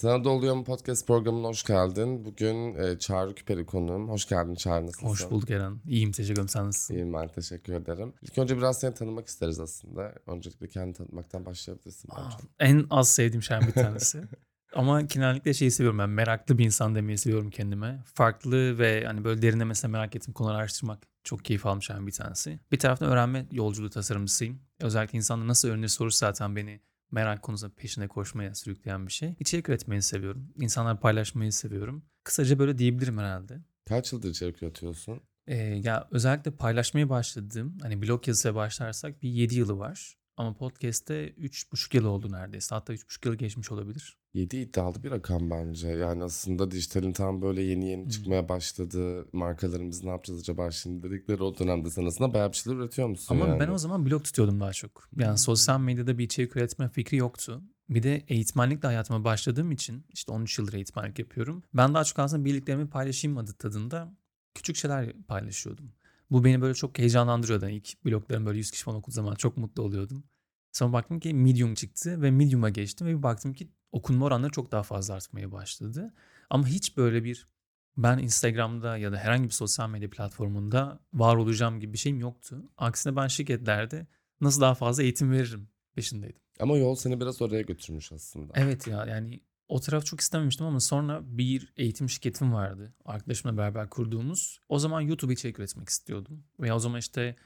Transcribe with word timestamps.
Sana 0.00 0.24
da 0.24 0.30
oluyor 0.30 0.54
mu 0.54 0.64
podcast 0.64 1.06
programına 1.06 1.48
hoş 1.48 1.64
geldin. 1.64 2.24
Bugün 2.24 2.74
e, 2.74 2.98
Çağrı 2.98 3.34
Küperi 3.34 3.66
konuğum. 3.66 4.08
Hoş 4.08 4.28
geldin 4.28 4.54
Çağrı 4.54 4.86
nasılsın? 4.86 5.06
Hoş 5.06 5.30
bulduk 5.30 5.50
Eren. 5.50 5.80
İyiyim 5.88 6.12
teşekkür 6.12 6.32
ederim. 6.32 6.48
Sen 6.48 6.66
nasılsın? 6.66 6.94
İyiyim 6.94 7.12
ben 7.12 7.28
teşekkür 7.28 7.72
ederim. 7.72 8.12
İlk 8.22 8.38
önce 8.38 8.56
biraz 8.56 8.80
seni 8.80 8.94
tanımak 8.94 9.26
isteriz 9.26 9.60
aslında. 9.60 10.14
Öncelikle 10.26 10.68
kendini 10.68 10.94
tanıtmaktan 10.94 11.46
başlayabilirsin. 11.46 12.08
Aa, 12.12 12.30
en 12.58 12.86
az 12.90 13.10
sevdiğim 13.10 13.42
şeyden 13.42 13.66
bir 13.66 13.72
tanesi. 13.72 14.22
Ama 14.74 15.00
genellikle 15.00 15.54
şeyi 15.54 15.70
seviyorum 15.70 15.98
ben. 15.98 16.10
Meraklı 16.10 16.58
bir 16.58 16.64
insan 16.64 16.94
demeyi 16.94 17.18
seviyorum 17.18 17.50
kendime. 17.50 18.02
Farklı 18.14 18.78
ve 18.78 19.04
hani 19.06 19.24
böyle 19.24 19.42
derinlemesine 19.42 19.90
merak 19.90 20.16
ettiğim 20.16 20.34
konuları 20.34 20.56
araştırmak 20.56 21.02
çok 21.24 21.44
keyif 21.44 21.66
almış 21.66 21.90
bir 21.90 22.12
tanesi. 22.12 22.60
Bir 22.72 22.78
taraftan 22.78 23.08
öğrenme 23.08 23.46
yolculuğu 23.52 23.90
tasarımcısıyım. 23.90 24.60
Özellikle 24.80 25.16
insanlar 25.16 25.46
nasıl 25.46 25.68
öğrenir 25.68 25.88
sorusu 25.88 26.18
zaten 26.18 26.56
beni 26.56 26.80
merak 27.12 27.42
konusunda 27.42 27.74
peşine 27.74 28.08
koşmaya 28.08 28.54
sürükleyen 28.54 29.06
bir 29.06 29.12
şey. 29.12 29.36
İçerik 29.40 29.68
üretmeyi 29.68 30.02
seviyorum. 30.02 30.52
İnsanlar 30.56 31.00
paylaşmayı 31.00 31.52
seviyorum. 31.52 32.04
Kısaca 32.24 32.58
böyle 32.58 32.78
diyebilirim 32.78 33.18
herhalde. 33.18 33.60
Kaç 33.88 34.12
yıldır 34.12 34.30
içerik 34.30 34.62
üretiyorsun? 34.62 35.20
Ee, 35.46 35.56
ya 35.56 36.08
özellikle 36.10 36.50
paylaşmaya 36.50 37.08
başladığım 37.08 37.78
hani 37.82 38.02
blog 38.02 38.28
yazısına 38.28 38.54
başlarsak 38.54 39.22
bir 39.22 39.28
7 39.28 39.54
yılı 39.54 39.78
var. 39.78 40.16
Ama 40.36 40.54
podcast'te 40.54 41.28
3,5 41.30 41.96
yıl 41.96 42.04
oldu 42.04 42.32
neredeyse. 42.32 42.74
Hatta 42.74 42.94
3,5 42.94 43.28
yıl 43.28 43.34
geçmiş 43.34 43.72
olabilir. 43.72 44.18
7 44.34 44.56
iddialı 44.56 45.02
bir 45.02 45.10
rakam 45.10 45.50
bence. 45.50 45.88
Yani 45.88 46.24
aslında 46.24 46.70
dijitalin 46.70 47.12
tam 47.12 47.42
böyle 47.42 47.62
yeni 47.62 47.88
yeni 47.88 48.02
Hmm. 48.02 48.08
çıkmaya 48.10 48.48
başladı. 48.48 49.26
Markalarımız 49.32 50.04
ne 50.04 50.10
yapacağız 50.10 50.40
acaba 50.40 50.70
şimdi 50.70 51.02
dedikleri 51.10 51.42
o 51.42 51.58
dönemde 51.58 51.90
sen 51.90 52.04
aslında 52.06 52.34
bayağı 52.34 52.52
bir 52.52 52.56
şeyler 52.56 52.78
üretiyor 52.78 53.08
musun 53.08 53.34
Ama 53.34 53.46
yani? 53.48 53.60
ben 53.60 53.68
o 53.68 53.78
zaman 53.78 54.06
blog 54.06 54.24
tutuyordum 54.24 54.60
daha 54.60 54.72
çok. 54.72 55.08
Yani 55.18 55.38
sosyal 55.38 55.80
medyada 55.80 56.18
bir 56.18 56.24
içerik 56.24 56.56
üretme 56.56 56.88
fikri 56.88 57.16
yoktu. 57.16 57.62
Bir 57.88 58.02
de 58.02 58.24
eğitmenlikle 58.28 58.86
hayatıma 58.88 59.24
başladığım 59.24 59.72
için 59.72 60.04
işte 60.12 60.32
13 60.32 60.58
yıldır 60.58 60.72
eğitmenlik 60.72 61.18
yapıyorum. 61.18 61.62
Ben 61.74 61.94
daha 61.94 62.04
çok 62.04 62.18
aslında 62.18 62.44
bildiklerimi 62.44 62.88
paylaşayım 62.90 63.38
adı 63.38 63.52
tadında 63.52 64.14
küçük 64.54 64.76
şeyler 64.76 65.12
paylaşıyordum. 65.28 65.92
Bu 66.30 66.44
beni 66.44 66.60
böyle 66.60 66.74
çok 66.74 66.98
heyecanlandırıyordu. 66.98 67.68
İlk 67.68 68.04
bloglarım 68.04 68.46
böyle 68.46 68.58
100 68.58 68.70
kişi 68.70 68.84
falan 68.84 68.98
okuduğu 68.98 69.14
zaman 69.14 69.34
çok 69.34 69.56
mutlu 69.56 69.82
oluyordum. 69.82 70.24
Sonra 70.72 70.92
baktım 70.92 71.20
ki 71.20 71.34
Medium 71.34 71.74
çıktı 71.74 72.22
ve 72.22 72.30
Medium'a 72.30 72.70
geçtim 72.70 73.06
ve 73.06 73.18
bir 73.18 73.22
baktım 73.22 73.52
ki 73.52 73.68
okunma 73.92 74.26
oranları 74.26 74.50
çok 74.50 74.72
daha 74.72 74.82
fazla 74.82 75.14
artmaya 75.14 75.52
başladı. 75.52 76.14
Ama 76.50 76.66
hiç 76.66 76.96
böyle 76.96 77.24
bir 77.24 77.48
ben 77.96 78.18
Instagram'da 78.18 78.96
ya 78.96 79.12
da 79.12 79.16
herhangi 79.16 79.44
bir 79.44 79.54
sosyal 79.54 79.90
medya 79.90 80.10
platformunda 80.10 81.00
var 81.12 81.36
olacağım 81.36 81.80
gibi 81.80 81.92
bir 81.92 81.98
şeyim 81.98 82.20
yoktu. 82.20 82.70
Aksine 82.76 83.16
ben 83.16 83.26
şirketlerde 83.26 84.06
nasıl 84.40 84.60
daha 84.60 84.74
fazla 84.74 85.02
eğitim 85.02 85.32
veririm 85.32 85.68
peşindeydim. 85.94 86.42
Ama 86.60 86.76
yol 86.76 86.94
seni 86.94 87.20
biraz 87.20 87.42
oraya 87.42 87.62
götürmüş 87.62 88.12
aslında. 88.12 88.52
Evet 88.56 88.86
ya 88.86 89.06
yani 89.06 89.40
o 89.68 89.80
taraf 89.80 90.06
çok 90.06 90.20
istememiştim 90.20 90.66
ama 90.66 90.80
sonra 90.80 91.20
bir 91.24 91.72
eğitim 91.76 92.08
şirketim 92.08 92.52
vardı. 92.52 92.94
Arkadaşımla 93.04 93.56
beraber 93.56 93.90
kurduğumuz. 93.90 94.60
O 94.68 94.78
zaman 94.78 95.00
YouTube 95.00 95.32
içerik 95.32 95.58
üretmek 95.58 95.88
istiyordum. 95.88 96.44
Ve 96.60 96.72
o 96.72 96.78
zaman 96.78 96.98
işte 96.98 97.36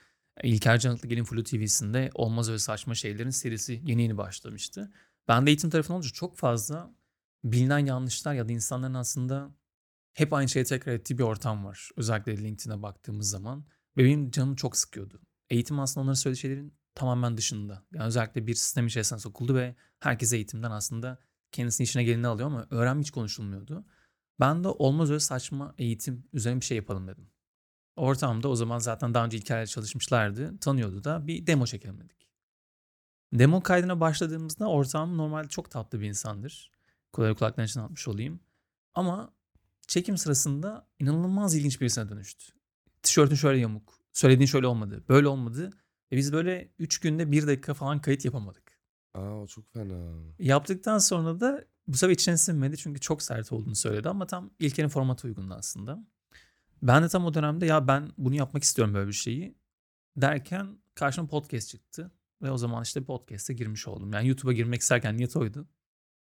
İlker 0.43 0.79
Canıtlı 0.79 1.09
Gelin 1.09 1.25
Flu 1.25 1.43
TV'sinde 1.43 2.11
Olmaz 2.15 2.49
Öyle 2.49 2.59
Saçma 2.59 2.95
Şeylerin 2.95 3.31
serisi 3.31 3.83
yeni 3.85 4.03
yeni 4.03 4.17
başlamıştı. 4.17 4.93
Ben 5.29 5.47
de 5.47 5.51
eğitim 5.51 5.71
tarafında 5.71 5.95
olunca 5.95 6.11
çok 6.11 6.37
fazla 6.37 6.95
bilinen 7.45 7.79
yanlışlar 7.79 8.35
ya 8.35 8.49
da 8.49 8.53
insanların 8.53 8.95
aslında 8.95 9.55
hep 10.15 10.33
aynı 10.33 10.49
şeyi 10.49 10.65
tekrar 10.65 10.93
ettiği 10.93 11.19
bir 11.19 11.23
ortam 11.23 11.65
var. 11.65 11.91
Özellikle 11.97 12.37
LinkedIn'e 12.37 12.83
baktığımız 12.83 13.31
zaman. 13.31 13.65
Ve 13.97 14.05
benim 14.05 14.31
canımı 14.31 14.57
çok 14.57 14.77
sıkıyordu. 14.77 15.21
Eğitim 15.51 15.81
aslında 15.81 16.03
onların 16.03 16.15
söylediği 16.15 16.41
şeylerin 16.41 16.75
tamamen 16.95 17.37
dışında. 17.37 17.85
Yani 17.93 18.07
özellikle 18.07 18.47
bir 18.47 18.55
sistem 18.55 18.87
içerisine 18.87 19.19
sokuldu 19.19 19.55
ve 19.55 19.77
herkes 20.01 20.33
eğitimden 20.33 20.71
aslında 20.71 21.19
kendisinin 21.53 21.85
işine 21.85 22.05
geleni 22.05 22.27
alıyor 22.27 22.49
ama 22.49 22.67
öğrenme 22.71 23.03
hiç 23.03 23.11
konuşulmuyordu. 23.11 23.85
Ben 24.41 24.65
de 24.65 24.69
olmaz 24.69 25.11
öyle 25.11 25.21
saçma 25.21 25.75
eğitim 25.79 26.29
üzerine 26.33 26.61
bir 26.61 26.65
şey 26.65 26.77
yapalım 26.77 27.09
dedim. 27.09 27.31
Ortamda 27.97 28.49
o 28.49 28.57
zaman 28.57 28.79
zaten 28.79 29.15
daha 29.15 29.25
önce 29.25 29.37
İlker'le 29.37 29.67
çalışmışlardı. 29.67 30.59
Tanıyordu 30.59 31.05
da 31.05 31.27
bir 31.27 31.47
demo 31.47 31.67
çekelim 31.67 32.01
dedik. 32.01 32.29
Demo 33.33 33.63
kaydına 33.63 34.01
başladığımızda 34.01 34.67
ortağım 34.69 35.17
normalde 35.17 35.49
çok 35.49 35.71
tatlı 35.71 36.01
bir 36.01 36.09
insandır. 36.09 36.71
Kulakları 37.13 37.35
kulaklarını 37.39 37.69
için 37.69 37.81
atmış 37.81 38.09
olayım. 38.09 38.41
Ama 38.95 39.35
çekim 39.87 40.19
sırasında 40.19 40.89
inanılmaz 40.99 41.55
ilginç 41.55 41.81
birisine 41.81 42.09
dönüştü. 42.09 42.53
Tişörtün 43.03 43.35
şöyle 43.35 43.61
yamuk. 43.61 43.95
Söylediğin 44.13 44.47
şöyle 44.47 44.67
olmadı. 44.67 45.05
Böyle 45.09 45.29
olmadı. 45.29 45.71
Ve 46.13 46.17
biz 46.17 46.33
böyle 46.33 46.73
3 46.79 46.99
günde 46.99 47.33
1 47.33 47.47
dakika 47.47 47.75
falan 47.75 48.01
kayıt 48.01 48.25
yapamadık. 48.25 48.81
Aa 49.15 49.41
o 49.41 49.47
çok 49.47 49.73
fena. 49.73 50.15
Yaptıktan 50.39 50.99
sonra 50.99 51.41
da 51.41 51.65
bu 51.87 51.97
sefer 51.97 52.13
içine 52.13 52.37
sinmedi 52.37 52.77
çünkü 52.77 53.01
çok 53.01 53.23
sert 53.23 53.53
olduğunu 53.53 53.77
söyledi 53.77 54.09
ama 54.09 54.27
tam 54.27 54.51
İlker'in 54.59 54.89
formatı 54.89 55.27
uygundu 55.27 55.55
aslında. 55.55 56.07
Ben 56.83 57.03
de 57.03 57.09
tam 57.09 57.25
o 57.25 57.35
dönemde 57.35 57.67
ya 57.67 57.89
ben 57.89 58.13
bunu 58.19 58.35
yapmak 58.35 58.63
istiyorum 58.63 58.95
böyle 58.95 59.09
bir 59.09 59.13
şeyi 59.13 59.55
derken 60.17 60.79
karşıma 60.95 61.29
podcast 61.29 61.69
çıktı. 61.69 62.11
Ve 62.43 62.51
o 62.51 62.59
zaman 62.59 62.83
işte 62.83 63.05
podcast'e 63.05 63.55
girmiş 63.55 63.89
oldum. 63.89 64.13
Yani 64.13 64.29
YouTube'a 64.29 64.53
girmek 64.53 64.81
isterken 64.81 65.17
niyet 65.17 65.37
oydu. 65.37 65.69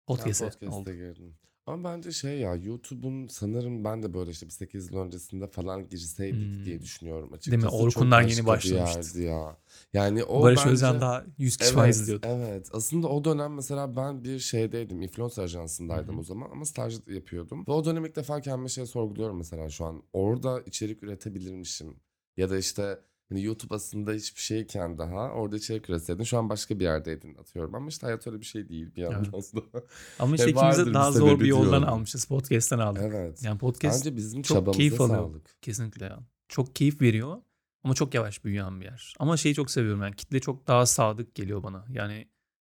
Podcast'e 0.07 0.45
Podcast'e 0.45 0.69
oldu. 0.69 0.93
girdim. 0.93 1.37
Ama 1.67 1.83
bence 1.91 2.11
şey 2.11 2.39
ya 2.39 2.55
YouTube'un 2.55 3.27
sanırım 3.27 3.83
ben 3.83 4.03
de 4.03 4.13
böyle 4.13 4.31
işte 4.31 4.45
bir 4.45 4.51
8 4.51 4.91
yıl 4.91 4.99
öncesinde 4.99 5.47
falan 5.47 5.89
girseydik 5.89 6.55
Hmm. 6.57 6.65
diye 6.65 6.81
düşünüyorum 6.81 7.33
açıkçası. 7.33 7.51
Değil 7.51 7.63
mi? 7.63 7.69
Çok 7.71 7.81
Orkunlar 7.81 8.21
yeni 8.21 8.45
başka 8.45 8.69
bir 8.69 8.75
başlamıştı. 8.79 9.19
yerdi 9.19 9.29
ya. 9.29 9.57
Yani 9.93 10.23
o 10.23 10.43
Barış 10.43 10.59
bence... 10.59 10.69
Özcan 10.69 11.01
daha 11.01 11.25
100 11.37 11.57
kişi 11.57 11.73
falan 11.73 11.85
Evet, 11.85 11.95
izliyordu. 11.95 12.25
evet. 12.29 12.69
Aslında 12.73 13.07
o 13.07 13.23
dönem 13.25 13.53
mesela 13.53 13.95
ben 13.95 14.23
bir 14.23 14.39
şeydeydim. 14.39 15.01
Influencer 15.01 15.43
Hı 15.43 15.45
ajansındaydım 15.45 16.15
hı. 16.15 16.19
o 16.19 16.23
zaman 16.23 16.49
ama 16.51 16.65
staj 16.65 16.99
yapıyordum. 17.07 17.65
Ve 17.67 17.71
o 17.71 17.85
dönem 17.85 18.05
ilk 18.05 18.15
defa 18.15 18.41
kendime 18.41 18.69
şey 18.69 18.85
sorguluyorum 18.85 19.37
mesela 19.37 19.69
şu 19.69 19.85
an. 19.85 20.03
Orada 20.13 20.61
içerik 20.65 21.03
üretebilirmişim. 21.03 21.95
Ya 22.37 22.49
da 22.49 22.57
işte 22.57 22.99
hani 23.29 23.43
YouTube 23.43 23.75
aslında 23.75 24.11
hiçbir 24.11 24.41
şeyken 24.41 24.97
daha 24.97 25.29
orada 25.29 25.55
içerik 25.55 25.89
üretseydin 25.89 26.23
şu 26.23 26.37
an 26.37 26.49
başka 26.49 26.79
bir 26.79 26.83
yerdeydin 26.83 27.35
atıyorum. 27.35 27.75
Ama 27.75 27.87
işte 27.87 28.07
hayat 28.07 28.27
öyle 28.27 28.39
bir 28.39 28.45
şey 28.45 28.69
değil 28.69 28.95
bir 28.95 29.01
yandan 29.01 29.33
da. 29.33 29.61
Ama 30.19 30.35
işte 30.35 30.51
ikimiz 30.51 30.77
de 30.77 30.93
daha 30.93 31.11
zor 31.11 31.39
bir 31.39 31.45
yoldan 31.45 31.69
diyorum. 31.69 31.89
almışız. 31.89 32.25
Podcast'ten 32.25 32.79
aldık. 32.79 33.03
evet. 33.05 33.43
Yani 33.43 33.57
podcast 33.57 34.05
Bence 34.05 34.15
bizim 34.15 34.41
çok 34.41 34.73
keyif 34.73 35.01
alıyor. 35.01 35.17
sağlık. 35.17 35.61
Kesinlikle. 35.61 36.11
Çok 36.47 36.75
keyif 36.75 37.01
veriyor 37.01 37.37
ama 37.83 37.93
çok 37.93 38.13
yavaş 38.13 38.43
büyüyen 38.45 38.81
bir 38.81 38.85
yer. 38.85 39.13
Ama 39.19 39.37
şeyi 39.37 39.55
çok 39.55 39.71
seviyorum 39.71 40.01
yani 40.01 40.15
kitle 40.15 40.39
çok 40.39 40.67
daha 40.67 40.85
sadık 40.85 41.35
geliyor 41.35 41.63
bana. 41.63 41.85
Yani 41.89 42.27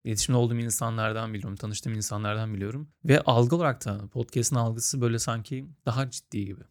iletişimde 0.04 0.38
olduğum 0.38 0.58
insanlardan 0.58 1.34
biliyorum, 1.34 1.56
tanıştığım 1.56 1.92
insanlardan 1.92 2.54
biliyorum. 2.54 2.88
Ve 3.04 3.20
algı 3.20 3.56
olarak 3.56 3.84
da 3.84 4.08
podcast'ın 4.08 4.56
algısı 4.56 5.00
böyle 5.00 5.18
sanki 5.18 5.66
daha 5.86 6.10
ciddi 6.10 6.44
gibi. 6.44 6.62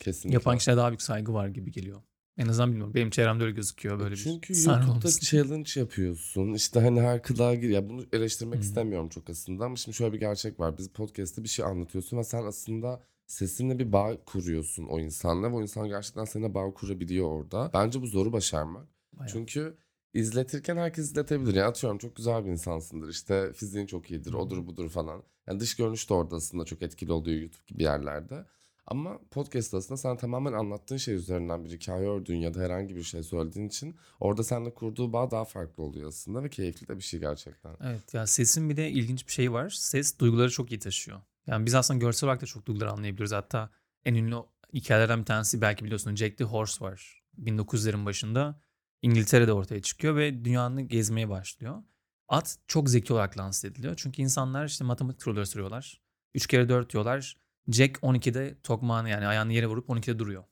Kesinlikle. 0.00 0.34
Yapan 0.34 0.58
kişilere 0.58 0.76
daha 0.76 0.88
büyük 0.90 1.02
saygı 1.02 1.32
var 1.34 1.48
gibi 1.48 1.72
geliyor. 1.72 2.02
En 2.38 2.48
azından 2.48 2.70
bilmiyorum. 2.70 2.94
Benim 2.94 3.10
çevremde 3.10 3.44
öyle 3.44 3.54
gözüküyor 3.54 4.00
böyle 4.00 4.10
bir 4.10 4.16
Çünkü 4.16 4.54
YouTube'da 4.54 4.90
olmasın. 4.90 5.20
challenge 5.20 5.70
yapıyorsun. 5.76 6.52
İşte 6.54 6.80
hani 6.80 7.00
her 7.00 7.22
kılığa 7.22 7.54
gir. 7.54 7.68
Ya 7.68 7.88
bunu 7.88 8.04
eleştirmek 8.12 8.58
hı. 8.58 8.62
istemiyorum 8.62 9.08
çok 9.08 9.30
aslında 9.30 9.64
ama 9.64 9.76
şimdi 9.76 9.96
şöyle 9.96 10.12
bir 10.12 10.20
gerçek 10.20 10.60
var. 10.60 10.78
Biz 10.78 10.88
podcast'te 10.88 11.42
bir 11.44 11.48
şey 11.48 11.64
anlatıyorsun 11.64 12.18
ve 12.18 12.24
sen 12.24 12.44
aslında 12.44 13.02
sesinle 13.26 13.78
bir 13.78 13.92
bağ 13.92 14.24
kuruyorsun 14.24 14.86
o 14.86 15.00
insanla 15.00 15.50
ve 15.50 15.54
o 15.54 15.62
insan 15.62 15.88
gerçekten 15.88 16.24
seninle 16.24 16.54
bağ 16.54 16.74
kurabiliyor 16.74 17.26
orada. 17.26 17.70
Bence 17.74 18.02
bu 18.02 18.06
zoru 18.06 18.32
başarmak. 18.32 18.88
Bayağı. 19.12 19.32
Çünkü 19.32 19.76
izletirken 20.14 20.76
herkes 20.76 21.04
izletebilir. 21.04 21.54
Yani 21.54 21.68
atıyorum 21.68 21.98
çok 21.98 22.16
güzel 22.16 22.44
bir 22.44 22.50
insansındır. 22.50 23.08
İşte 23.08 23.52
fiziğin 23.52 23.86
çok 23.86 24.10
iyidir. 24.10 24.32
Odur 24.32 24.66
budur 24.66 24.88
falan. 24.88 25.22
Yani 25.46 25.60
dış 25.60 25.76
görünüş 25.76 26.10
de 26.10 26.14
orada 26.14 26.36
aslında 26.36 26.64
çok 26.64 26.82
etkili 26.82 27.12
oluyor 27.12 27.40
YouTube 27.40 27.62
gibi 27.66 27.82
yerlerde. 27.82 28.44
Ama 28.90 29.18
podcast 29.30 29.74
aslında 29.74 29.96
sen 29.96 30.16
tamamen 30.16 30.52
anlattığın 30.52 30.96
şey 30.96 31.14
üzerinden 31.14 31.64
bir 31.64 31.70
hikaye 31.70 32.08
ördüğün 32.08 32.36
ya 32.36 32.54
da 32.54 32.60
herhangi 32.60 32.96
bir 32.96 33.02
şey 33.02 33.22
söylediğin 33.22 33.68
için 33.68 33.96
orada 34.20 34.44
seninle 34.44 34.74
kurduğu 34.74 35.12
bağ 35.12 35.30
daha 35.30 35.44
farklı 35.44 35.82
oluyor 35.82 36.08
aslında 36.08 36.42
ve 36.42 36.50
keyifli 36.50 36.88
de 36.88 36.96
bir 36.96 37.02
şey 37.02 37.20
gerçekten. 37.20 37.76
Evet 37.80 38.14
ya 38.14 38.26
sesin 38.26 38.70
bir 38.70 38.76
de 38.76 38.90
ilginç 38.90 39.26
bir 39.26 39.32
şey 39.32 39.52
var. 39.52 39.70
Ses 39.70 40.18
duyguları 40.18 40.50
çok 40.50 40.72
iyi 40.72 40.78
taşıyor. 40.78 41.20
Yani 41.46 41.66
biz 41.66 41.74
aslında 41.74 42.00
görsel 42.00 42.26
olarak 42.26 42.42
da 42.42 42.46
çok 42.46 42.66
duyguları 42.66 42.90
anlayabiliyoruz. 42.90 43.32
Hatta 43.32 43.70
en 44.04 44.14
ünlü 44.14 44.36
hikayelerden 44.74 45.20
bir 45.20 45.26
tanesi 45.26 45.60
belki 45.60 45.84
biliyorsun 45.84 46.16
Jack 46.16 46.38
the 46.38 46.44
Horse 46.44 46.84
var. 46.84 47.22
1900'lerin 47.38 48.04
başında 48.04 48.60
İngiltere'de 49.02 49.52
ortaya 49.52 49.82
çıkıyor 49.82 50.16
ve 50.16 50.44
dünyanın 50.44 50.88
gezmeye 50.88 51.28
başlıyor. 51.28 51.82
At 52.28 52.58
çok 52.66 52.90
zeki 52.90 53.12
olarak 53.12 53.38
lanse 53.38 53.68
ediliyor. 53.68 53.94
Çünkü 53.96 54.22
insanlar 54.22 54.66
işte 54.66 54.84
matematik 54.84 55.22
soruları 55.22 55.46
soruyorlar. 55.46 56.00
3 56.34 56.46
kere 56.46 56.68
4 56.68 56.92
diyorlar. 56.92 57.36
Jack 57.68 57.98
12'de 58.02 58.58
tokmağını 58.62 59.08
yani 59.08 59.26
ayağını 59.26 59.52
yere 59.52 59.66
vurup 59.66 59.88
12'de 59.88 60.18
duruyor. 60.18 60.44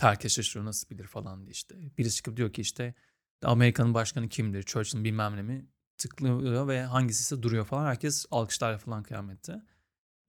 Herkes 0.00 0.34
şaşırıyor 0.36 0.66
nasıl 0.66 0.90
bilir 0.90 1.06
falan 1.06 1.42
diye 1.42 1.50
işte. 1.52 1.76
Birisi 1.98 2.16
çıkıp 2.16 2.36
diyor 2.36 2.52
ki 2.52 2.60
işte 2.60 2.94
Amerika'nın 3.42 3.94
başkanı 3.94 4.28
kimdir? 4.28 4.62
Churchill 4.62 5.04
bilmem 5.04 5.36
ne 5.36 5.42
mi? 5.42 5.66
Tıklıyor 5.98 6.68
ve 6.68 6.82
hangisi 6.82 7.20
ise 7.20 7.42
duruyor 7.42 7.64
falan. 7.64 7.86
Herkes 7.86 8.26
alkışlarla 8.30 8.78
falan 8.78 9.02
kıyamette. 9.02 9.62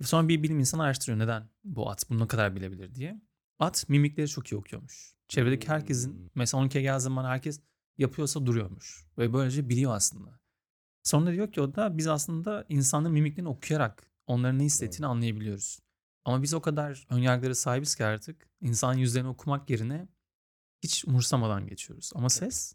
Sonra 0.01 0.27
bir 0.27 0.43
bilim 0.43 0.59
insanı 0.59 0.83
araştırıyor 0.83 1.19
neden 1.19 1.49
bu 1.63 1.89
at 1.89 2.09
bunu 2.09 2.23
ne 2.23 2.27
kadar 2.27 2.55
bilebilir 2.55 2.95
diye. 2.95 3.21
At 3.59 3.89
mimikleri 3.89 4.27
çok 4.27 4.51
iyi 4.51 4.55
okuyormuş. 4.55 5.13
Çevredeki 5.27 5.67
herkesin 5.67 6.11
Hmm. 6.13 6.29
mesela 6.35 6.63
12'ye 6.63 6.81
geldiği 6.81 7.01
zaman 7.01 7.25
herkes 7.25 7.61
yapıyorsa 7.97 8.45
duruyormuş. 8.45 9.05
Ve 9.17 9.33
böylece 9.33 9.69
biliyor 9.69 9.95
aslında. 9.95 10.39
Sonra 11.03 11.31
diyor 11.31 11.51
ki 11.51 11.61
o 11.61 11.75
da 11.75 11.97
biz 11.97 12.07
aslında 12.07 12.65
insanların 12.69 13.13
mimiklerini 13.13 13.49
okuyarak 13.49 14.11
onların 14.27 14.59
ne 14.59 14.63
hissettiğini 14.63 15.07
anlayabiliyoruz. 15.07 15.79
Ama 16.27 16.43
biz 16.43 16.53
o 16.53 16.61
kadar 16.61 17.07
önyargılara 17.09 17.55
sahibiz 17.55 17.95
ki 17.95 18.05
artık 18.05 18.49
insan 18.61 18.93
yüzlerini 18.93 19.29
okumak 19.29 19.69
yerine 19.69 20.07
hiç 20.83 21.05
umursamadan 21.05 21.67
geçiyoruz. 21.67 22.11
Ama 22.15 22.29
ses 22.29 22.73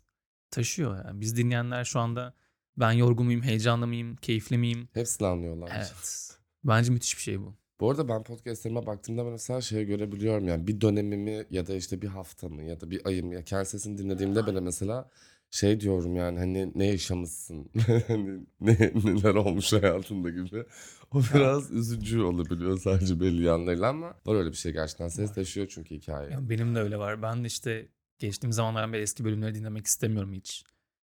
taşıyor 0.50 1.04
yani. 1.04 1.20
Biz 1.20 1.37
dinleyenler 1.37 1.84
şu 1.84 2.00
anda 2.00 2.34
ben 2.76 2.93
yorgun 2.93 3.26
muyum, 3.26 3.43
heyecanlı 3.43 3.87
mıyım, 3.87 4.16
keyifli 4.16 4.58
miyim? 4.58 4.88
Hepsini 4.93 5.28
anlıyorlar. 5.28 5.72
Evet. 5.76 6.37
Bence 6.64 6.93
müthiş 6.93 7.16
bir 7.16 7.22
şey 7.22 7.40
bu. 7.40 7.54
Bu 7.81 7.90
arada 7.90 8.08
ben 8.08 8.22
podcastlerime 8.22 8.87
baktığımda 8.87 9.25
mesela 9.25 9.60
şey 9.60 9.84
görebiliyorum 9.84 10.49
yani 10.49 10.66
bir 10.66 10.81
dönemimi 10.81 11.46
ya 11.50 11.66
da 11.66 11.75
işte 11.75 12.02
bir 12.02 12.08
haftamı 12.08 12.62
ya 12.62 12.81
da 12.81 12.90
bir 12.90 13.06
ayımı 13.06 13.34
ya 13.34 13.43
kendi 13.44 13.66
sesini 13.66 13.99
dinlediğimde 13.99 14.46
bile 14.46 14.60
mesela 14.60 15.10
şey 15.52 15.81
diyorum 15.81 16.16
yani 16.16 16.38
hani 16.38 16.72
ne 16.75 16.87
yaşamışsın 16.87 17.70
hani 18.08 18.40
ne, 18.60 18.93
neler 18.94 19.34
olmuş 19.34 19.72
hayatında 19.72 20.31
gibi. 20.31 20.64
O 21.12 21.20
biraz 21.34 21.70
üzücü 21.70 22.20
olabiliyor 22.20 22.78
sadece 22.78 23.20
belli 23.20 23.43
yanlarıyla 23.43 23.88
ama 23.88 24.14
var 24.26 24.34
öyle 24.34 24.50
bir 24.50 24.56
şey 24.56 24.72
gerçekten 24.72 25.08
ses 25.08 25.34
taşıyor 25.34 25.66
çünkü 25.70 25.94
hikaye. 25.94 26.31
Ya 26.31 26.50
benim 26.50 26.75
de 26.75 26.81
öyle 26.81 26.99
var. 26.99 27.22
Ben 27.22 27.43
de 27.44 27.46
işte 27.46 27.88
geçtiğim 28.19 28.52
zamanlardan 28.52 28.93
beri 28.93 29.02
eski 29.02 29.25
bölümleri 29.25 29.54
dinlemek 29.54 29.87
istemiyorum 29.87 30.32
hiç. 30.32 30.64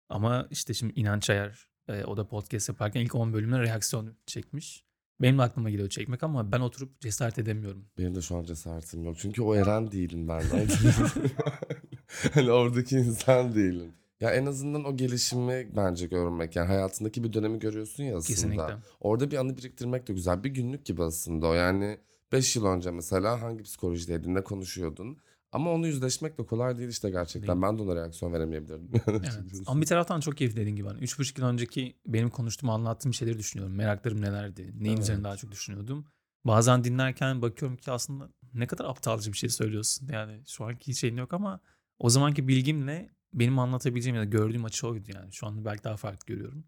Ama 0.09 0.47
işte 0.51 0.73
şimdi 0.73 0.99
İnanç 0.99 1.29
Ayar 1.29 1.67
e, 1.87 2.03
o 2.03 2.17
da 2.17 2.27
podcast 2.27 2.69
yaparken 2.69 3.01
ilk 3.01 3.15
10 3.15 3.33
bölümüne 3.33 3.61
reaksiyon 3.61 4.15
çekmiş. 4.25 4.83
Benim 5.21 5.37
de 5.37 5.41
aklıma 5.41 5.69
geliyor 5.69 5.89
çekmek 5.89 6.23
ama 6.23 6.51
ben 6.51 6.59
oturup 6.59 7.01
cesaret 7.01 7.39
edemiyorum. 7.39 7.85
Benim 7.97 8.15
de 8.15 8.21
şu 8.21 8.37
an 8.37 8.43
cesaretim 8.43 9.03
yok. 9.03 9.17
Çünkü 9.19 9.41
o 9.41 9.55
Eren 9.55 9.91
değilim 9.91 10.27
ben. 10.27 10.43
hani 12.33 12.51
oradaki 12.51 12.95
insan 12.95 13.55
değilim. 13.55 13.93
Ya 14.21 14.31
en 14.31 14.45
azından 14.45 14.85
o 14.85 14.97
gelişimi 14.97 15.69
bence 15.75 16.07
görmek. 16.07 16.55
Yani 16.55 16.67
hayatındaki 16.67 17.23
bir 17.23 17.33
dönemi 17.33 17.59
görüyorsun 17.59 18.03
ya 18.03 18.17
aslında. 18.17 18.35
Kesinlikle. 18.35 18.77
Orada 18.99 19.31
bir 19.31 19.37
anı 19.37 19.57
biriktirmek 19.57 20.07
de 20.07 20.13
güzel. 20.13 20.43
Bir 20.43 20.49
günlük 20.49 20.85
gibi 20.85 21.03
aslında 21.03 21.47
o. 21.47 21.53
Yani 21.53 21.97
5 22.31 22.55
yıl 22.55 22.65
önce 22.65 22.91
mesela 22.91 23.41
hangi 23.41 23.63
psikolojideydin, 23.63 24.35
ne 24.35 24.43
konuşuyordun? 24.43 25.17
Ama 25.51 25.71
onu 25.71 25.87
yüzleşmek 25.87 26.37
de 26.37 26.45
kolay 26.45 26.77
değil 26.77 26.89
işte 26.89 27.09
gerçekten. 27.09 27.61
Değil. 27.61 27.61
Ben 27.61 27.77
de 27.77 27.81
ona 27.81 27.95
reaksiyon 27.95 28.33
veremeyebilirdim. 28.33 28.89
Evet. 29.07 29.33
Ama 29.67 29.81
bir 29.81 29.85
taraftan 29.85 30.19
çok 30.19 30.37
keyifli 30.37 30.57
dediğim 30.57 30.75
gibi. 30.75 30.87
Hani 30.87 30.99
3,5 30.99 31.39
yıl 31.41 31.47
önceki 31.47 31.95
benim 32.05 32.29
konuştuğum, 32.29 32.69
anlattığım 32.69 33.13
şeyleri 33.13 33.39
düşünüyorum. 33.39 33.75
Meraklarım 33.75 34.21
nelerdi? 34.21 34.61
Neyin 34.61 34.93
Evet. 34.93 35.03
üzerine 35.03 35.23
daha 35.23 35.37
çok 35.37 35.51
düşünüyordum? 35.51 36.05
Bazen 36.45 36.83
dinlerken 36.83 37.41
bakıyorum 37.41 37.77
ki 37.77 37.91
aslında 37.91 38.29
ne 38.53 38.67
kadar 38.67 38.85
aptalca 38.85 39.31
bir 39.31 39.37
şey 39.37 39.49
söylüyorsun. 39.49 40.07
Yani 40.11 40.41
şu 40.47 40.65
anki 40.65 40.93
şeyin 40.95 41.17
yok 41.17 41.33
ama 41.33 41.59
o 41.99 42.09
zamanki 42.09 42.47
bilgimle 42.47 43.09
benim 43.33 43.59
anlatabileceğim 43.59 44.15
ya 44.15 44.21
da 44.21 44.25
gördüğüm 44.25 44.65
açı 44.65 44.87
oydu 44.87 45.11
yani. 45.15 45.33
Şu 45.33 45.47
anda 45.47 45.65
belki 45.65 45.83
daha 45.83 45.97
farklı 45.97 46.33
görüyorum. 46.33 46.65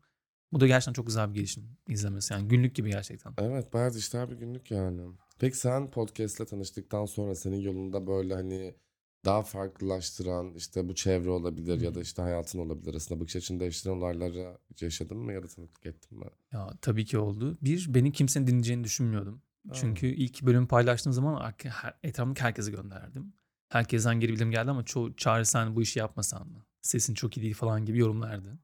Bu 0.51 0.59
da 0.59 0.67
gerçekten 0.67 0.93
çok 0.93 1.07
güzel 1.07 1.29
bir 1.29 1.35
gelişim 1.35 1.77
izlemesi. 1.87 2.33
Yani 2.33 2.47
günlük 2.47 2.75
gibi 2.75 2.89
gerçekten. 2.89 3.33
Evet 3.37 3.73
bayağı 3.73 3.93
dijital 3.93 4.29
bir 4.29 4.35
günlük 4.35 4.71
yani. 4.71 5.01
Peki 5.39 5.57
sen 5.57 5.91
podcast'le 5.91 6.45
tanıştıktan 6.49 7.05
sonra 7.05 7.35
senin 7.35 7.59
yolunda 7.59 8.07
böyle 8.07 8.33
hani 8.33 8.75
daha 9.25 9.43
farklılaştıran 9.43 10.53
işte 10.53 10.89
bu 10.89 10.95
çevre 10.95 11.29
olabilir 11.29 11.81
ya 11.81 11.95
da 11.95 12.01
işte 12.01 12.21
hayatın 12.21 12.59
olabilir 12.59 12.95
aslında 12.95 13.21
bakış 13.21 13.35
açını 13.35 13.59
değiştiren 13.59 13.93
olaylara 13.93 14.57
hiç 14.69 14.81
yaşadın 14.81 15.17
mı 15.17 15.33
ya 15.33 15.43
da 15.43 15.47
tanıklık 15.47 15.85
ettin 15.85 16.19
mi? 16.19 16.25
Ya 16.51 16.69
tabii 16.81 17.05
ki 17.05 17.17
oldu. 17.17 17.57
Bir, 17.61 17.93
beni 17.93 18.11
kimsenin 18.11 18.47
dinleyeceğini 18.47 18.83
düşünmüyordum. 18.83 19.41
Aa. 19.69 19.73
Çünkü 19.73 20.07
ilk 20.07 20.41
bölümü 20.41 20.67
paylaştığım 20.67 21.13
zaman 21.13 21.53
etrafımdaki 22.03 22.43
herkese 22.43 22.71
gönderdim. 22.71 23.33
Herkesten 23.71 24.19
geri 24.19 24.31
bildirim 24.33 24.51
geldi 24.51 24.71
ama 24.71 24.83
çoğu 24.85 25.15
çağrı 25.15 25.45
sen 25.45 25.75
bu 25.75 25.81
işi 25.81 26.00
yapmasan 26.00 26.47
mı? 26.47 26.65
Sesin 26.81 27.13
çok 27.13 27.38
iyi 27.38 27.41
değil 27.41 27.53
falan 27.53 27.85
gibi 27.85 27.97
yorumlardı. 28.00 28.59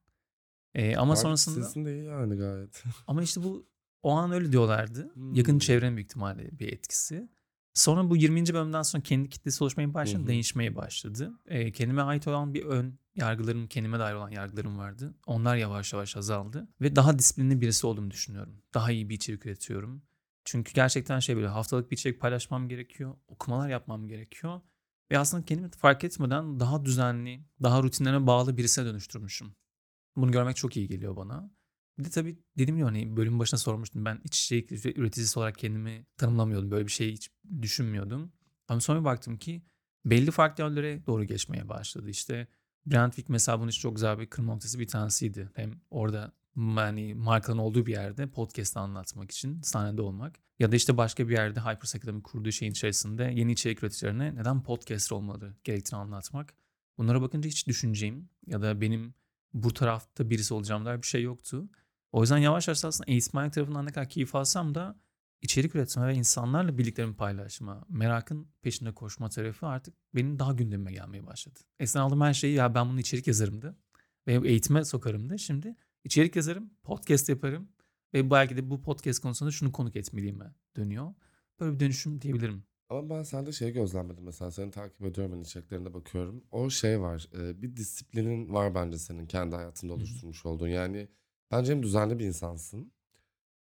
Ee, 0.76 0.96
ama 0.96 1.14
Fark- 1.14 1.22
sonrasında 1.22 1.66
Sesin 1.66 1.86
de 1.86 1.96
iyi 1.96 2.06
yani 2.06 2.36
gayet. 2.36 2.84
ama 3.08 3.24
işte 3.24 3.44
bu 3.44 3.68
o 4.04 4.12
an 4.12 4.32
öyle 4.32 4.52
diyorlardı. 4.52 5.12
Yakın 5.34 5.52
Hmm. 5.54 5.60
çevrenin 5.60 5.96
büyük 5.98 6.10
ihtimalle 6.10 6.60
bir 6.60 6.74
etkisi. 6.74 7.30
Sonra 7.74 8.10
bu 8.10 8.18
20. 8.18 8.54
bölümden 8.54 8.82
sonra 8.82 9.04
kendi 9.04 9.30
kitlesi 9.30 9.64
oluşmaya 9.64 9.94
başladı, 9.94 10.20
Hı 10.20 10.24
hı. 10.24 10.28
değişmeye 10.28 10.76
başladı. 10.76 11.32
Ee, 11.46 11.72
kendime 11.72 12.02
ait 12.02 12.28
olan 12.28 12.54
bir 12.54 12.66
ön 12.66 13.00
yargılarım, 13.16 13.68
kendime 13.68 14.00
dair 14.00 14.14
olan 14.16 14.30
yargılarım 14.30 14.78
vardı. 14.78 15.16
Onlar 15.26 15.56
yavaş 15.56 15.94
yavaş 15.94 16.18
azaldı 16.18 16.68
ve 16.82 16.96
daha 16.96 17.20
disiplinli 17.20 17.62
birisi 17.62 17.88
olduğumu 17.88 18.12
düşünüyorum. 18.12 18.62
Daha 18.74 18.92
iyi 18.92 19.10
bir 19.10 19.16
içerik 19.16 19.46
üretiyorum. 19.46 20.02
Çünkü 20.46 20.74
gerçekten 20.74 21.20
şey 21.20 21.36
böyle 21.36 21.48
haftalık 21.48 21.92
bir 21.92 21.98
içerik 21.98 22.20
paylaşmam 22.22 22.70
gerekiyor, 22.70 23.16
okumalar 23.28 23.70
yapmam 23.70 24.08
gerekiyor. 24.08 24.62
Ve 25.12 25.20
aslında 25.20 25.46
kendimi 25.46 25.70
fark 25.70 26.04
etmeden 26.04 26.60
daha 26.60 26.86
düzenli, 26.86 27.46
daha 27.64 27.84
rutinlere 27.84 28.28
bağlı 28.28 28.58
birisine 28.58 28.86
dönüştürmüşüm. 28.86 29.56
Bunu 30.16 30.32
görmek 30.32 30.56
çok 30.56 30.78
iyi 30.78 30.88
geliyor 30.88 31.16
bana. 31.16 31.52
Bir 32.00 32.04
de 32.06 32.10
tabii 32.10 32.40
dedim 32.58 32.78
ya 32.78 32.86
hani 32.86 33.18
bölüm 33.18 33.40
başına 33.40 33.58
sormuştum. 33.58 34.06
Ben 34.06 34.22
iç 34.24 34.44
içerik 34.44 34.72
üreticisi 34.98 35.40
olarak 35.40 35.58
kendimi 35.58 36.06
tanımlamıyordum. 36.18 36.72
Böyle 36.72 36.88
bir 36.88 36.92
şey 36.92 37.12
hiç 37.12 37.30
düşünmüyordum. 37.62 38.32
Ama 38.68 38.80
sonra 38.80 39.04
baktım 39.04 39.38
ki 39.38 39.62
belli 40.06 40.32
farklı 40.32 40.64
yerlere 40.64 41.06
doğru 41.08 41.24
geçmeye 41.24 41.70
başladı. 41.70 42.10
İşte 42.10 42.48
Brandwick 42.86 43.30
mesela 43.30 43.60
bunun 43.60 43.70
için 43.70 43.82
çok 43.82 43.96
güzel 43.96 44.20
bir 44.20 44.30
kırma 44.30 44.54
noktası 44.54 44.80
bir 44.80 44.88
tanesiydi. 44.88 45.50
Hem 45.56 45.82
orada 45.90 46.32
yani 46.58 47.14
markanın 47.14 47.58
olduğu 47.58 47.86
bir 47.86 47.92
yerde 47.92 48.28
podcast 48.28 48.78
anlatmak 48.78 49.32
için 49.32 49.62
sahnede 49.62 50.02
olmak. 50.02 50.40
Ya 50.60 50.72
da 50.72 50.76
işte 50.76 50.98
başka 50.98 51.30
bir 51.30 51.34
yerde 51.34 51.60
Hypers 51.60 51.96
Academy 51.96 52.22
kurduğu 52.22 52.52
şeyin 52.52 52.72
içerisinde 52.72 53.24
yeni 53.24 53.52
içerik 53.52 53.84
üreticilerine 53.84 54.36
neden 54.36 54.64
podcast 54.64 55.12
olmalı 55.12 55.56
gerektiğini 55.64 56.00
anlatmak. 56.00 56.54
Bunlara 56.98 57.22
bakınca 57.22 57.50
hiç 57.50 57.68
düşüneceğim 57.68 58.30
ya 58.48 58.62
da 58.62 58.82
benim 58.82 59.14
bu 59.54 59.74
tarafta 59.74 60.30
birisi 60.30 60.54
olacağım 60.54 60.86
dair 60.86 61.02
bir 61.02 61.08
şey 61.08 61.24
yoktu. 61.24 61.70
O 62.12 62.22
yüzden 62.22 62.38
yavaş 62.38 62.68
yavaş 62.68 62.86
aslında 62.86 63.12
eğitmenlik 63.12 63.54
tarafından 63.54 63.86
ne 63.86 63.92
kadar 63.92 64.10
keyif 64.10 64.36
alsam 64.36 64.76
da 64.76 65.00
içerik 65.42 65.76
üretme 65.76 66.08
ve 66.08 66.14
insanlarla 66.14 66.78
bildiklerimi 66.78 67.16
paylaşma, 67.16 67.86
merakın 67.90 68.48
peşinde 68.62 68.94
koşma 68.94 69.30
tarafı 69.30 69.68
artık 69.68 69.96
benim 70.16 70.40
daha 70.40 70.54
gündemime 70.54 70.92
gelmeye 70.92 71.26
başladı. 71.26 71.60
Eskiden 71.80 72.02
aldığım 72.02 72.22
her 72.22 72.34
şeyi 72.34 72.56
ya 72.56 72.76
ben 72.76 72.90
bunu 72.90 73.00
içerik 73.00 73.28
yazarımdı 73.28 73.78
ve 74.28 74.48
eğitime 74.50 74.86
sokarımdı. 74.86 75.40
Şimdi 75.40 75.76
içerik 76.04 76.36
yazarım, 76.36 76.70
podcast 76.84 77.30
yaparım 77.30 77.70
ve 78.14 78.32
belki 78.32 78.58
de 78.58 78.70
bu 78.70 78.82
podcast 78.82 79.20
konusunda 79.20 79.52
şunu 79.52 79.72
konuk 79.72 79.96
etmeliyime 79.96 80.56
dönüyor. 80.78 81.14
Böyle 81.60 81.74
bir 81.74 81.80
dönüşüm 81.80 82.22
diyebilirim. 82.22 82.64
Ama 82.90 83.10
ben 83.10 83.24
sende 83.24 83.52
şey 83.52 83.72
gözlemledim 83.72 84.24
mesela 84.24 84.52
seni 84.52 84.72
takip 84.72 85.02
ediyorum 85.06 85.34
ben 85.36 85.42
içeriklerine 85.42 85.94
bakıyorum. 85.94 86.44
O 86.52 86.70
şey 86.70 87.02
var 87.02 87.28
bir 87.34 87.76
disiplinin 87.76 88.54
var 88.54 88.76
bence 88.76 88.98
senin 88.98 89.26
kendi 89.26 89.56
hayatında 89.56 89.94
oluşturmuş 89.94 90.46
olduğun. 90.46 90.68
Yani 90.68 91.08
bence 91.52 91.72
hem 91.72 91.84
düzenli 91.84 92.20
bir 92.20 92.26
insansın 92.26 92.92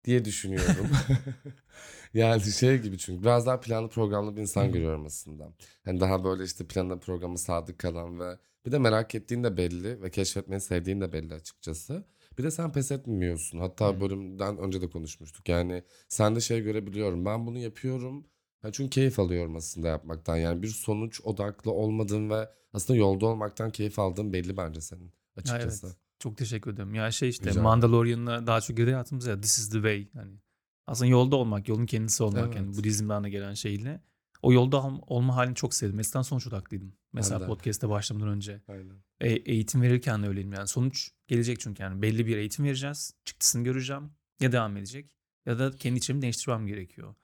diye 0.04 0.24
düşünüyorum. 0.24 0.86
yani 2.14 2.42
şey 2.42 2.78
gibi 2.78 2.98
çünkü 2.98 3.22
biraz 3.22 3.46
daha 3.46 3.60
planlı 3.60 3.88
programlı 3.88 4.36
bir 4.36 4.40
insan 4.40 4.72
görüyorum 4.72 5.06
aslında. 5.06 5.52
Hani 5.84 6.00
daha 6.00 6.24
böyle 6.24 6.44
işte 6.44 6.66
planına 6.66 6.98
programı 6.98 7.38
sadık 7.38 7.78
kalan 7.78 8.20
ve 8.20 8.38
bir 8.66 8.72
de 8.72 8.78
merak 8.78 9.14
ettiğin 9.14 9.44
de 9.44 9.56
belli 9.56 10.02
ve 10.02 10.10
keşfetmeyi 10.10 10.60
sevdiğin 10.60 11.00
de 11.00 11.12
belli 11.12 11.34
açıkçası. 11.34 12.04
Bir 12.38 12.42
de 12.44 12.50
sen 12.50 12.72
pes 12.72 12.90
etmiyorsun. 12.92 13.58
Hatta 13.58 13.94
Hı. 13.96 14.00
bölümden 14.00 14.58
önce 14.58 14.80
de 14.80 14.90
konuşmuştuk. 14.90 15.48
Yani 15.48 15.82
sende 16.08 16.40
şey 16.40 16.60
görebiliyorum. 16.62 17.24
Ben 17.24 17.46
bunu 17.46 17.58
yapıyorum. 17.58 18.26
Ha, 18.62 18.72
çünkü 18.72 18.90
keyif 18.90 19.18
alıyorum 19.18 19.56
aslında 19.56 19.88
yapmaktan. 19.88 20.36
Yani 20.36 20.62
bir 20.62 20.68
sonuç 20.68 21.20
odaklı 21.24 21.70
olmadığın 21.72 22.30
ve 22.30 22.48
aslında 22.72 22.98
yolda 22.98 23.26
olmaktan 23.26 23.70
keyif 23.70 23.98
aldığın 23.98 24.32
belli 24.32 24.56
bence 24.56 24.80
senin 24.80 25.04
Ya 25.04 25.10
açıkçası. 25.36 25.86
evet. 25.86 25.96
Çok 26.18 26.36
teşekkür 26.36 26.72
ederim. 26.72 26.94
Ya 26.94 27.10
şey 27.10 27.28
işte 27.28 27.50
Rica. 27.50 27.62
Mandalorian'la 27.62 28.46
daha 28.46 28.60
çok 28.60 28.76
girdi 28.76 28.90
hayatımıza 28.90 29.30
ya 29.30 29.40
This 29.40 29.58
is 29.58 29.70
the 29.70 29.72
way. 29.78 30.08
Hani 30.14 30.32
aslında 30.86 31.10
yolda 31.10 31.36
olmak, 31.36 31.68
yolun 31.68 31.86
kendisi 31.86 32.22
olmak 32.22 32.56
yani 32.56 32.66
Evet. 32.66 32.76
Budizm'den 32.78 33.24
de 33.24 33.30
gelen 33.30 33.54
şeyle. 33.54 34.00
O 34.42 34.52
yolda 34.52 34.82
ol- 34.82 35.02
olma 35.06 35.36
halini 35.36 35.54
çok 35.54 35.74
sevdim. 35.74 36.00
Eskiden 36.00 36.22
sonuç 36.22 36.46
odaklıydım. 36.46 36.94
Mesela 37.12 37.40
de. 37.40 37.46
podcast'e 37.46 37.88
başlamadan 37.88 38.28
önce. 38.28 38.62
Aynen. 38.68 38.96
E, 39.20 39.28
eğitim 39.28 39.82
verirken 39.82 40.22
de 40.22 40.28
öyleyim 40.28 40.52
yani. 40.52 40.68
Sonuç 40.68 41.10
gelecek 41.26 41.60
çünkü 41.60 41.82
yani. 41.82 42.02
Belli 42.02 42.26
bir 42.26 42.36
eğitim 42.36 42.64
vereceğiz. 42.64 43.14
Çıktısını 43.24 43.64
göreceğim. 43.64 44.10
Ya 44.40 44.52
devam 44.52 44.76
edecek. 44.76 45.16
Ya 45.46 45.58
da 45.58 45.70
kendi 45.76 45.98
içimi 45.98 46.22
değiştirmem 46.22 46.66
gerekiyor. 46.66 47.14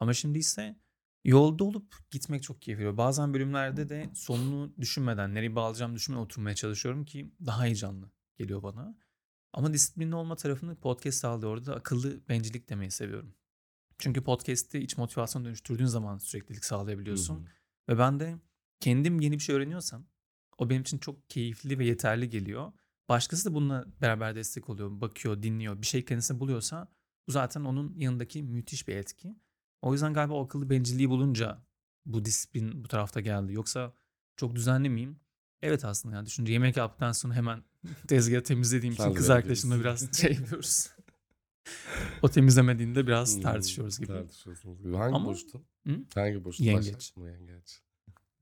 Ama 0.00 0.14
şimdi 0.14 0.38
ise 0.38 0.76
yolda 1.24 1.64
olup 1.64 1.94
gitmek 2.10 2.42
çok 2.42 2.62
keyif 2.62 2.78
veriyor. 2.78 2.96
Bazen 2.96 3.34
bölümlerde 3.34 3.88
de 3.88 4.10
sonunu 4.14 4.74
düşünmeden, 4.80 5.34
nereye 5.34 5.54
bağlayacağım 5.54 5.94
düşünmeden 5.94 6.24
oturmaya 6.24 6.54
çalışıyorum 6.54 7.04
ki 7.04 7.32
daha 7.46 7.64
heyecanlı 7.64 8.10
geliyor 8.38 8.62
bana. 8.62 8.96
Ama 9.52 9.72
disiplinli 9.72 10.14
olma 10.14 10.36
tarafını 10.36 10.76
podcast 10.76 11.24
aldı 11.24 11.46
orada 11.46 11.74
akıllı 11.74 12.28
bencillik 12.28 12.68
demeyi 12.68 12.90
seviyorum. 12.90 13.34
Çünkü 14.02 14.22
podcast'i 14.22 14.78
iç 14.78 14.96
motivasyon 14.96 15.44
dönüştürdüğün 15.44 15.86
zaman 15.86 16.18
süreklilik 16.18 16.64
sağlayabiliyorsun. 16.64 17.34
hı. 17.34 17.44
Ve 17.88 17.98
ben 17.98 18.20
de 18.20 18.38
kendim 18.80 19.20
yeni 19.20 19.34
bir 19.34 19.42
şey 19.42 19.56
öğreniyorsam 19.56 20.06
o 20.58 20.70
benim 20.70 20.82
için 20.82 20.98
çok 20.98 21.30
keyifli 21.30 21.78
ve 21.78 21.84
yeterli 21.84 22.30
geliyor. 22.30 22.72
Başkası 23.08 23.50
da 23.50 23.54
bununla 23.54 23.84
beraber 24.00 24.34
destek 24.34 24.68
oluyor, 24.68 25.00
bakıyor, 25.00 25.42
dinliyor, 25.42 25.82
bir 25.82 25.86
şey 25.86 26.04
kendisine 26.04 26.40
buluyorsa 26.40 26.88
bu 27.28 27.32
zaten 27.32 27.64
onun 27.64 27.94
yanındaki 27.96 28.42
müthiş 28.42 28.88
bir 28.88 28.96
etki. 28.96 29.36
O 29.82 29.92
yüzden 29.92 30.14
galiba 30.14 30.34
o 30.34 30.44
akıllı 30.44 30.70
bencilliği 30.70 31.10
bulunca 31.10 31.62
bu 32.06 32.24
disiplin 32.24 32.84
bu 32.84 32.88
tarafta 32.88 33.20
geldi. 33.20 33.52
Yoksa 33.52 33.92
çok 34.36 34.54
düzenli 34.54 34.90
miyim? 34.90 35.20
Evet 35.62 35.84
aslında 35.84 36.16
yani 36.16 36.26
düşünce 36.26 36.52
yemek 36.52 36.76
yaptıktan 36.76 37.12
sonra 37.12 37.34
hemen 37.34 37.64
tezgahı 38.08 38.42
temizlediğim 38.42 38.94
için 38.94 39.14
kız 39.14 39.30
arkadaşımla 39.30 39.80
biraz 39.80 40.12
şey 40.12 40.32
yapıyoruz. 40.32 40.88
O 42.22 42.28
temizlemediğinde 42.28 43.06
biraz 43.06 43.34
Hmm, 43.34 43.42
tartışıyoruz 43.42 43.98
gibi. 43.98 44.06
Tartışıyorsunuz 44.06 44.82
gibi. 44.82 44.96
Hangi 44.96 45.14
Ama- 45.16 45.26
burçtun? 45.28 45.64
Hı? 45.86 45.96
Hangi 46.14 46.44
burçtun? 46.44 46.64
Yengeç. 46.64 46.94
Başak 46.96 47.16
mı 47.16 47.30
yengeç? 47.30 47.82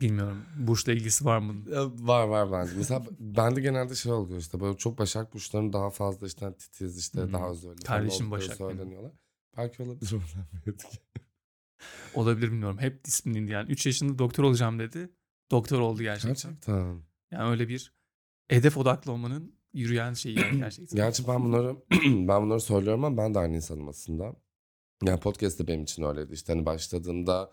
Bilmiyorum. 0.01 0.43
Burçla 0.59 0.93
ilgisi 0.93 1.25
var 1.25 1.39
mı? 1.39 1.65
Var 2.07 2.25
var 2.29 2.53
bence. 2.53 2.73
Mesela 2.77 3.03
bende 3.21 3.61
genelde 3.61 3.95
şey 3.95 4.13
oluyor 4.13 4.41
işte 4.41 4.61
böyle 4.61 4.77
çok 4.77 4.99
Başak 4.99 5.35
burçlarının 5.35 5.73
daha 5.73 5.91
fazla 5.91 6.27
işte 6.27 6.55
titiz 6.57 6.99
işte 6.99 7.23
Hmm. 7.23 7.33
daha 7.33 7.55
falan 7.55 7.77
Kardeşim 7.77 8.31
Başak 8.31 8.61
benim. 8.61 8.71
söyleniyorlar. 8.77 9.13
Belki 9.57 9.83
olabilir 9.83 10.13
oradan. 10.13 10.47
Olabilir 12.15 12.49
bilmiyorum. 12.53 12.79
Hep 12.79 13.05
disiplinliydi 13.05 13.53
yani. 13.53 13.71
3 13.73 13.87
yaşında 13.87 14.19
doktor 14.19 14.45
olacağım 14.45 14.79
dedi. 14.79 15.11
Doktor 15.51 15.81
oldu 15.81 16.03
gerçekten. 16.03 16.51
Gerçekten. 16.53 17.03
Yani 17.31 17.51
öyle 17.51 17.69
bir 17.69 17.93
hedef 18.49 18.77
odaklı 18.77 19.13
olmanın 19.13 19.55
yürüyen 19.73 20.13
şeyi 20.13 20.39
yani 20.39 20.59
gerçekten. 20.59 20.97
Gerçi 20.97 21.29
ben 21.29 21.45
bunları 21.45 21.77
ben 22.05 22.43
bunları 22.43 22.61
söylüyorum 22.61 23.05
ama 23.05 23.17
ben 23.17 23.35
de 23.35 23.39
aynı 23.39 23.57
insanım 23.57 23.89
aslında. 23.89 24.37
Yani 25.05 25.21
podcast 25.21 25.61
de 25.61 25.69
benim 25.69 25.83
için 25.83 26.03
öyleydi. 26.03 26.33
İşte 26.33 26.53
hani 26.53 26.67
başladığımda 26.67 27.51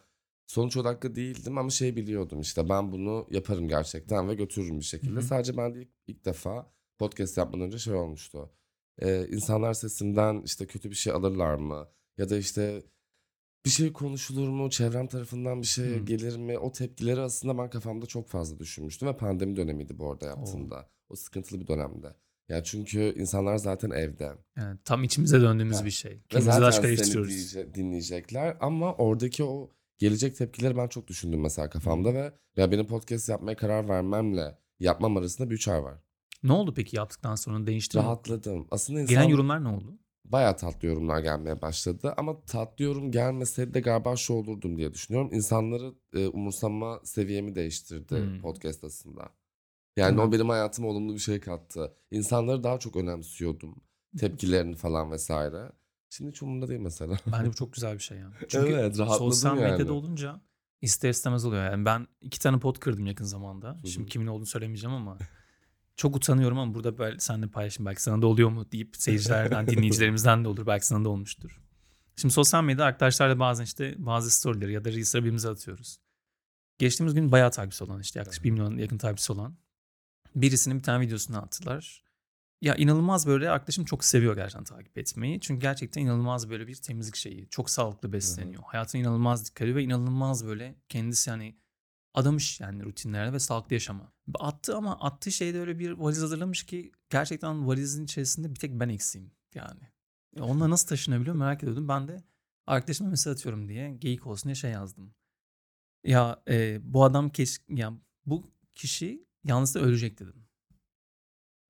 sonuç 0.48 0.78
odaklı 0.78 1.16
değildim 1.16 1.58
ama 1.58 1.70
şey 1.70 1.96
biliyordum 1.96 2.42
işte 2.42 2.70
ben 2.70 2.92
bunu 2.92 3.28
yaparım 3.32 3.68
gerçekten 3.68 4.30
ve 4.30 4.36
götürürüm 4.36 4.80
bir 4.80 4.86
şekilde. 4.86 5.16
Hı 5.16 5.20
hı. 5.20 5.22
Sadece 5.22 5.58
ben 5.58 5.76
de 5.76 5.82
ilk, 5.82 5.90
ilk 6.08 6.26
defa 6.26 6.72
podcast 6.98 7.38
yapmadan 7.38 7.66
önce 7.66 7.80
şey 7.80 7.94
olmuştu. 7.94 8.52
Ee, 9.02 9.28
insanlar 9.28 9.74
sesimden 9.74 10.42
işte 10.46 10.66
kötü 10.66 10.90
bir 10.90 10.96
şey 10.96 11.14
alırlar 11.14 11.56
mı? 11.56 11.88
Ya 12.18 12.30
da 12.30 12.38
işte 12.38 12.84
bir 13.68 13.72
şey 13.72 13.94
konuşulur 13.94 14.50
mu? 14.50 14.70
Çevrem 14.70 15.08
tarafından 15.08 15.62
bir 15.62 15.68
şey 15.68 15.86
Hı. 16.00 16.06
gelir 16.06 16.38
mi? 16.38 16.58
O 16.58 16.72
tepkileri 16.72 17.22
aslında 17.22 17.58
ben 17.58 17.70
kafamda 17.70 18.06
çok 18.06 18.28
fazla 18.30 18.60
düşünmüştüm 18.60 19.08
ve 19.08 19.18
pandemi 19.18 19.56
dönemiydi 19.56 20.00
bu 20.00 20.12
arada 20.12 20.26
yaptığımda. 20.26 20.90
O 21.10 21.16
sıkıntılı 21.16 21.60
bir 21.60 21.68
dönemde. 21.68 22.16
Ya 22.50 22.64
çünkü 22.64 23.14
insanlar 23.18 23.58
zaten 23.58 23.90
evde. 23.90 24.32
Yani 24.58 24.78
tam 24.86 25.04
içimize 25.04 25.42
döndüğümüz 25.42 25.82
Ha. 25.82 25.86
bir 25.86 25.92
şey. 25.92 26.12
Ve 26.12 26.20
Kendimizi 26.30 26.60
zaten 26.60 26.68
aşk 26.90 27.00
seni 27.06 27.28
diyece- 27.28 27.74
dinleyecekler 27.76 28.58
ama 28.60 28.94
oradaki 28.96 29.44
o 29.44 29.72
gelecek 29.98 30.36
tepkileri 30.38 30.78
ben 30.78 30.88
çok 30.88 31.08
düşündüm 31.08 31.42
mesela 31.42 31.70
kafamda 31.70 32.14
ve 32.14 32.34
ya 32.58 32.72
benim 32.72 32.86
podcast 32.88 33.30
yapmaya 33.30 33.56
karar 33.56 33.90
vermemle 33.90 34.58
yapmam 34.80 35.18
arasında 35.18 35.50
bir 35.50 35.56
üç 35.56 35.68
ay 35.68 35.84
var. 35.84 35.96
Ne 36.44 36.54
oldu 36.54 36.74
peki 36.76 36.96
yaptıktan 36.96 37.36
sonra 37.36 37.68
değişti 37.68 37.98
mi? 37.98 38.04
Rahatladım. 38.04 38.68
Aslında 38.72 39.02
insan 39.02 39.16
Gelen 39.16 39.30
yorumlar 39.30 39.64
ne 39.64 39.68
oldu? 39.68 40.00
Bayağı 40.32 40.58
tatlı 40.58 40.88
yorumlar 40.88 41.20
gelmeye 41.20 41.62
başladı 41.62 42.14
ama 42.18 42.42
tatlı 42.46 42.86
yorum 42.86 43.12
gelmeseydi 43.12 43.74
de 43.74 43.80
galiba 43.80 44.16
şu 44.16 44.34
olurdum 44.34 44.78
diye 44.78 44.94
düşünüyorum. 44.94 45.34
İnsanları 45.34 45.94
e, 46.14 46.28
umursama 46.28 47.00
seviyemi 47.04 47.56
değiştirdi 47.56 48.16
Hmm. 48.16 48.42
podcast 48.42 48.84
aslında. 48.84 49.30
Yani 49.98 50.16
mi? 50.16 50.22
o 50.22 50.32
benim 50.32 50.50
hayatıma 50.50 50.88
olumlu 50.88 51.14
bir 51.14 51.20
şey 51.20 51.40
kattı. 51.40 51.94
İnsanları 52.12 52.64
daha 52.64 52.80
çok 52.80 52.96
önemsiyordum. 52.96 53.76
Tepkilerini 54.20 54.76
falan 54.76 55.12
vesaire. 55.12 55.72
Şimdi 56.10 56.32
hiç 56.32 56.44
umurumda 56.44 56.68
değil 56.68 56.80
mesela. 56.80 57.18
Bence 57.32 57.50
bu 57.50 57.54
çok 57.56 57.74
güzel 57.74 57.94
bir 57.94 58.04
şey 58.04 58.18
ya. 58.18 58.32
Çünkü 58.48 58.74
Evet, 58.74 58.96
sosyal 58.96 59.58
yani. 59.58 59.72
medyada 59.72 59.94
olunca 59.94 60.42
ister 60.82 61.10
istemez 61.10 61.46
oluyor. 61.46 61.64
Yani 61.64 61.86
ben 61.86 62.08
iki 62.22 62.40
tane 62.40 62.60
pot 62.60 62.80
kırdım 62.80 63.06
yakın 63.06 63.26
zamanda. 63.26 63.78
Şimdi 63.86 64.10
kimin 64.10 64.28
olduğunu 64.28 64.46
söylemeyeceğim 64.46 64.96
ama 64.96 65.18
çok 65.98 66.16
utanıyorum 66.16 66.60
ama 66.60 66.74
burada 66.74 66.98
böyle 66.98 67.20
seninle 67.20 67.48
paylaşayım. 67.48 67.86
Belki 67.86 68.04
sana 68.04 68.22
da 68.22 68.28
oluyor 68.28 68.50
mu 68.50 68.72
deyip 68.72 68.96
seyircilerden, 68.98 69.68
dinleyicilerimizden 69.68 70.44
de 70.44 70.48
olur. 70.48 70.66
Belki 70.68 70.88
sana 70.88 71.06
da 71.06 71.10
olmuştur. 71.10 71.62
Şimdi 72.16 72.34
sosyal 72.34 72.64
medyada 72.64 72.86
arkadaşlarla 72.86 73.40
bazen 73.40 73.64
işte 73.64 73.96
bazı 73.98 74.32
storyleri 74.32 74.74
ya 74.74 74.86
da 74.86 74.92
reels'leri 74.92 75.22
birbirimize 75.22 75.50
atıyoruz. 75.50 76.00
Geçtiğimiz 76.78 77.14
gün 77.14 77.32
bayağı 77.32 77.52
takipçisi 77.52 77.84
olan 77.84 78.00
işte 78.00 78.20
yaklaşık 78.20 78.44
1 78.44 78.52
milyon 78.52 78.78
yakın 78.78 78.98
takipçisi 78.98 79.32
olan 79.32 79.58
birisinin 80.36 80.78
bir 80.78 80.84
tane 80.84 81.06
videosunu 81.06 81.38
attılar. 81.38 82.04
Ya 82.62 82.76
inanılmaz 82.76 83.28
böyle 83.28 83.50
arkadaşım 83.50 83.86
çok 83.86 84.04
seviyor 84.04 84.36
gerçekten 84.36 84.64
takip 84.64 84.98
etmeyi. 84.98 85.40
Çünkü 85.40 85.62
gerçekten 85.62 86.02
inanılmaz 86.02 86.50
böyle 86.50 86.68
bir 86.68 86.76
temizlik 86.76 87.16
şeyi. 87.16 87.48
Çok 87.50 87.70
sağlıklı 87.70 88.14
besleniyor. 88.14 88.64
Hayatına 88.66 89.02
inanılmaz 89.02 89.46
dikkat 89.46 89.62
ediyor 89.62 89.78
ve 89.78 89.84
inanılmaz 89.84 90.46
böyle 90.46 90.76
kendisi 90.90 91.30
yani 91.30 91.56
adamış 92.14 92.60
yani 92.60 92.84
rutinlerine 92.84 93.34
ve 93.34 93.40
sağlıklı 93.40 93.74
yaşama. 93.74 94.14
Attı 94.40 94.78
ama 94.78 95.00
attığı 95.00 95.32
şeyde 95.32 95.60
öyle 95.60 95.80
bir 95.80 95.92
valiz 95.92 96.22
hazırlamış 96.22 96.66
ki 96.66 96.92
gerçekten 97.10 97.68
valizin 97.68 98.04
içerisinde 98.04 98.50
bir 98.50 98.56
tek 98.56 98.80
ben 98.80 98.90
eksiğim 98.90 99.32
yani. 99.56 99.82
Ya 100.36 100.44
Onunla 100.44 100.70
nasıl 100.70 100.88
taşınabiliyor 100.88 101.36
merak 101.36 101.64
ediyordum. 101.64 101.88
Ben 101.88 102.08
de 102.08 102.24
arkadaşıma 102.68 103.10
mesaj 103.10 103.34
atıyorum 103.34 103.70
diye 103.70 103.92
geyik 103.92 104.28
olsun 104.28 104.44
diye 104.44 104.56
şey 104.56 104.72
yazdım. 104.72 105.14
Ya 106.04 106.44
e, 106.48 106.80
bu 106.94 107.04
adam 107.04 107.30
keş 107.30 107.58
ya 107.70 107.94
bu 108.26 108.52
kişi 108.76 109.28
yalnız 109.44 109.76
da 109.76 109.80
ölecek 109.80 110.20
dedim. 110.20 110.48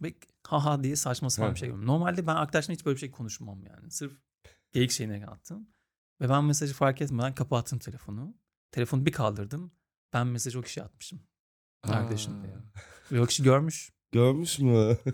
Ve 0.02 0.16
haha 0.48 0.84
diye 0.84 0.96
saçma 0.96 1.30
sapan 1.30 1.54
bir 1.54 1.60
şey 1.60 1.70
gördüm. 1.70 1.86
Normalde 1.86 2.28
ben 2.28 2.36
arkadaşımla 2.36 2.74
hiç 2.74 2.86
böyle 2.86 2.96
bir 2.96 3.00
şey 3.00 3.12
konuşmam 3.12 3.64
yani. 3.64 3.92
Sırf 3.92 4.14
geyik 4.72 4.92
şeyine 4.92 5.28
attım. 5.28 5.68
Ve 6.22 6.30
ben 6.30 6.44
mesajı 6.44 6.74
fark 6.74 7.02
etmeden 7.02 7.36
kapattım 7.36 7.80
telefonu. 7.80 8.36
Telefonu 8.72 9.06
bir 9.06 9.12
kaldırdım. 9.12 9.72
Ben 10.14 10.28
mesajı 10.28 10.60
o 10.60 10.62
kişiye 10.62 10.86
atmışım. 10.86 11.20
Arkadaşım 11.84 12.44
diye. 12.44 12.54
Ve 13.12 13.22
o 13.22 13.26
kişi 13.26 13.44
görmüş. 13.44 13.92
Görmüş 14.12 14.60
mü? 14.60 14.98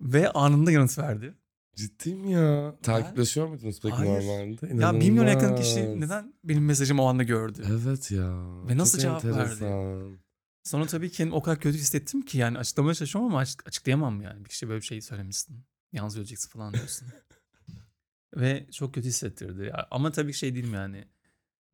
Ve 0.00 0.30
anında 0.30 0.72
yanıt 0.72 0.98
verdi. 0.98 1.34
Ciddi 1.76 2.14
mi 2.14 2.32
ya? 2.32 2.76
Takipleşiyor 2.82 3.46
muydunuz 3.48 3.80
peki 3.82 3.94
Hayır. 3.94 4.12
normalde? 4.12 4.82
Ya 4.84 5.00
bir 5.00 5.10
milyon 5.10 5.26
yakın 5.26 5.56
kişi 5.56 5.80
İnanılmaz. 5.80 6.00
neden 6.10 6.34
benim 6.44 6.64
mesajımı 6.64 7.02
o 7.02 7.06
anda 7.06 7.22
gördü? 7.22 7.62
Evet 7.70 8.10
ya. 8.10 8.28
Ve 8.68 8.76
nasıl 8.76 8.98
Çok 8.98 9.02
cevap 9.02 9.24
verdi? 9.24 9.38
enteresan. 9.40 10.18
Sonra 10.64 10.86
tabii 10.86 11.10
kendimi 11.10 11.34
o 11.36 11.42
kadar 11.42 11.60
kötü 11.60 11.78
hissettim 11.78 12.22
ki 12.22 12.38
yani 12.38 12.58
açıklamaya 12.58 12.94
çalışıyorum 12.94 13.30
ama 13.30 13.38
açık- 13.40 13.66
açıklayamam 13.68 14.20
yani. 14.22 14.44
Bir 14.44 14.48
kişi 14.48 14.68
böyle 14.68 14.80
bir 14.80 14.86
şey 14.86 15.00
söylemişsin. 15.00 15.64
Yalnız 15.92 16.18
öleceksin 16.18 16.50
falan 16.50 16.74
diyorsun. 16.74 17.08
Ve 18.36 18.66
çok 18.72 18.94
kötü 18.94 19.08
hissettirdi. 19.08 19.62
Ya, 19.64 19.88
ama 19.90 20.12
tabii 20.12 20.32
ki 20.32 20.38
şey 20.38 20.54
değilim 20.54 20.74
yani. 20.74 21.04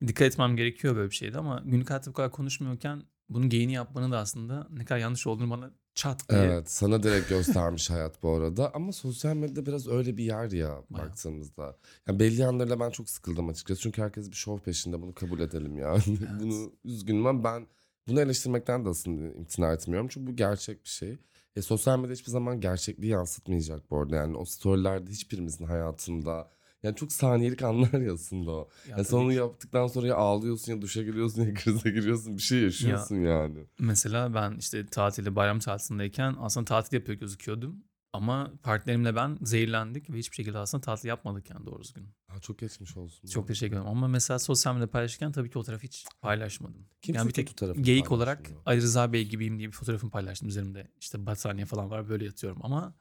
Dikkat 0.07 0.27
etmem 0.27 0.57
gerekiyor 0.57 0.97
böyle 0.97 1.11
bir 1.11 1.15
şeyde 1.15 1.39
ama 1.39 1.63
günlük 1.65 1.91
hayatta 1.91 2.11
bu 2.11 2.15
kadar 2.15 2.31
konuşmuyorken 2.31 3.03
bunun 3.29 3.49
geyini 3.49 3.73
yapmanın 3.73 4.13
da 4.13 4.19
aslında 4.19 4.67
ne 4.71 4.85
kadar 4.85 5.01
yanlış 5.01 5.27
olduğunu 5.27 5.51
bana 5.51 5.71
çat 5.95 6.29
diye. 6.29 6.41
Evet 6.41 6.71
sana 6.71 7.03
direkt 7.03 7.29
göstermiş 7.29 7.91
hayat 7.91 8.23
bu 8.23 8.31
arada 8.31 8.75
ama 8.75 8.93
sosyal 8.93 9.37
medyada 9.37 9.67
biraz 9.67 9.89
öyle 9.89 10.17
bir 10.17 10.25
yer 10.25 10.51
ya 10.51 10.69
Bayağı. 10.91 11.09
baktığımızda. 11.09 11.77
Yani 12.09 12.21
belli 12.21 12.41
yanlarıyla 12.41 12.81
ben 12.81 12.91
çok 12.91 13.11
sıkıldım 13.11 13.49
açıkçası 13.49 13.81
çünkü 13.81 14.03
herkes 14.03 14.31
bir 14.31 14.37
şov 14.37 14.59
peşinde 14.59 15.03
bunu 15.03 15.15
kabul 15.15 15.41
edelim 15.41 15.79
ya. 15.79 15.97
bunu 16.41 16.73
üzgünüm 16.85 17.27
ama 17.27 17.45
ben 17.45 17.67
bunu 18.09 18.21
eleştirmekten 18.21 18.85
de 18.85 18.89
aslında 18.89 19.35
imtina 19.35 19.73
etmiyorum 19.73 20.09
çünkü 20.09 20.27
bu 20.27 20.37
gerçek 20.37 20.85
bir 20.85 20.89
şey. 20.89 21.19
E, 21.57 21.63
sosyal 21.63 21.99
medya 21.99 22.15
hiçbir 22.15 22.31
zaman 22.31 22.61
gerçekliği 22.61 23.13
yansıtmayacak 23.13 23.91
bu 23.91 23.99
arada 23.99 24.17
yani 24.17 24.37
o 24.37 24.45
storylerde 24.45 25.11
hiçbirimizin 25.11 25.65
hayatında 25.65 26.51
yani 26.83 26.97
çok 26.97 27.13
saniyelik 27.13 27.63
anlar 27.63 28.01
ya 28.01 28.13
aslında 28.15 28.51
o. 28.51 28.69
Ya 28.85 28.91
Ya 28.91 28.97
tabii 28.97 29.07
sen 29.07 29.17
onu 29.17 29.33
yaptıktan 29.33 29.87
sonra 29.87 30.07
ya 30.07 30.17
ağlıyorsun 30.17 30.73
ya 30.73 30.83
duşa 30.83 31.03
giriyorsun 31.03 31.43
ya 31.43 31.55
krize 31.65 31.91
giriyorsun 31.91 32.37
bir 32.37 32.43
şey 32.43 32.63
yaşıyorsun 32.63 33.17
yani. 33.17 33.59
Mesela 33.79 34.35
ben 34.35 34.57
işte 34.59 34.87
tatilde 34.87 35.37
bayram 35.37 35.59
tatilindeyken 35.59 36.37
aslında 36.41 36.65
tatil 36.65 36.97
yapıyor 36.97 37.19
gözüküyordum. 37.19 37.85
Ama 38.13 38.53
partnerimle 38.63 39.17
ben 39.17 39.39
zehirlendik 39.43 40.11
ve 40.11 40.19
hiçbir 40.19 40.37
şekilde 40.37 40.59
aslında 40.59 40.81
tatil 40.81 41.09
yapmadık 41.09 41.51
yani 41.51 41.67
doğru 41.67 41.83
düzgün. 41.83 42.09
Ha, 42.29 42.41
çok 42.41 42.59
geçmiş 42.59 42.97
olsun. 42.97 43.29
Çok 43.29 43.49
teşekkür 43.49 43.77
ederim. 43.77 43.89
Ama 43.89 44.09
mesela 44.09 44.39
sosyal 44.39 44.75
medyada 44.75 44.91
paylaşırken 44.91 45.33
tabii 45.33 45.51
ki 45.51 45.59
o 45.59 45.63
tarafı 45.63 45.83
hiç 45.87 46.05
paylaşmadım. 46.23 46.87
Kimse 47.03 47.19
yani 47.19 47.29
bir 47.29 47.35
tek 47.35 47.57
geyik 47.81 48.13
olarak. 48.13 48.51
Ali 48.67 48.83
Rıza 48.83 49.13
Bey 49.13 49.29
gibiyim 49.29 49.59
diye 49.59 49.69
bir 49.69 49.73
fotoğrafımı 49.73 50.13
paylaştım 50.13 50.49
üzerimde. 50.49 50.89
İşte 51.01 51.27
battaniye 51.27 51.67
falan 51.67 51.91
var 51.91 52.09
böyle 52.09 52.25
yatıyorum 52.25 52.59
ama 52.63 52.95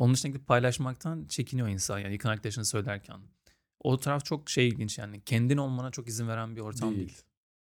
onun 0.00 0.14
gidip 0.14 0.46
paylaşmaktan 0.46 1.26
çekiniyor 1.28 1.68
insan 1.68 1.98
yani 1.98 2.12
yakın 2.12 2.28
arkadaşını 2.28 2.64
söylerken. 2.64 3.20
O 3.80 3.98
taraf 3.98 4.24
çok 4.24 4.50
şey 4.50 4.68
ilginç 4.68 4.98
yani 4.98 5.20
kendin 5.20 5.56
olmana 5.56 5.90
çok 5.90 6.08
izin 6.08 6.28
veren 6.28 6.56
bir 6.56 6.60
ortam 6.60 6.90
değil. 6.90 6.98
Değil. 6.98 7.22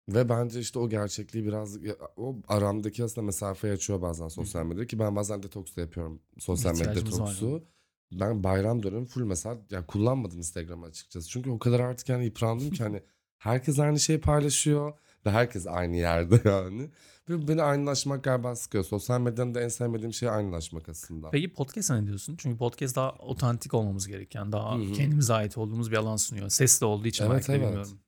Ve 0.09 0.29
bence 0.29 0.59
işte 0.59 0.79
o 0.79 0.89
gerçekliği 0.89 1.45
biraz 1.45 1.77
o 2.17 2.35
aramdaki 2.47 3.03
aslında 3.03 3.25
mesafeyi 3.25 3.73
açıyor 3.73 4.01
bazen 4.01 4.27
sosyal 4.27 4.65
medyada 4.65 4.87
ki 4.87 4.99
ben 4.99 5.15
bazen 5.15 5.43
detoks 5.43 5.75
da 5.75 5.81
yapıyorum 5.81 6.21
sosyal 6.37 6.71
medya 6.71 6.87
var 6.87 6.95
detoksu. 6.95 7.45
yani. 7.45 7.63
Ben 8.11 8.43
bayram 8.43 8.83
dönemi 8.83 9.05
full 9.05 9.23
mesela 9.23 9.57
ya 9.71 9.85
kullanmadım 9.85 10.37
Instagram'ı 10.37 10.85
açıkçası. 10.85 11.29
Çünkü 11.29 11.49
o 11.49 11.59
kadar 11.59 11.79
artık 11.79 12.09
yani 12.09 12.25
yıprandım 12.25 12.69
ki 12.69 12.83
hani 12.83 13.03
herkes 13.37 13.79
aynı 13.79 13.99
şeyi 13.99 14.21
paylaşıyor 14.21 14.93
ve 15.25 15.31
herkes 15.31 15.67
aynı 15.67 15.95
yerde 15.95 16.41
yani. 16.45 16.89
Beni 17.29 17.61
aynılaşmak 17.61 18.23
galiba 18.23 18.55
sıkıyor. 18.55 18.83
Sosyal 18.83 19.21
medyanın 19.21 19.55
da 19.55 19.61
en 19.61 19.67
sevmediğim 19.67 20.13
şey 20.13 20.29
aynılaşmak 20.29 20.89
aslında. 20.89 21.29
Peki 21.29 21.53
podcast'a 21.53 21.95
ne 21.95 22.07
diyorsun? 22.07 22.35
Çünkü 22.37 22.57
podcast 22.57 22.95
daha 22.95 23.11
otantik 23.11 23.73
olmamız 23.73 24.07
gereken, 24.07 24.51
daha 24.51 24.77
Hı 24.77 24.81
hı. 24.81 24.93
kendimize 24.93 25.33
ait 25.33 25.57
olduğumuz 25.57 25.91
bir 25.91 25.97
alan 25.97 26.15
sunuyor. 26.15 26.49
Sesli 26.49 26.85
olduğu 26.85 27.07
için 27.07 27.25
Evet, 27.25 27.33
belki 27.33 27.51
evet. 27.51 27.61
bilmiyorum. 27.61 27.99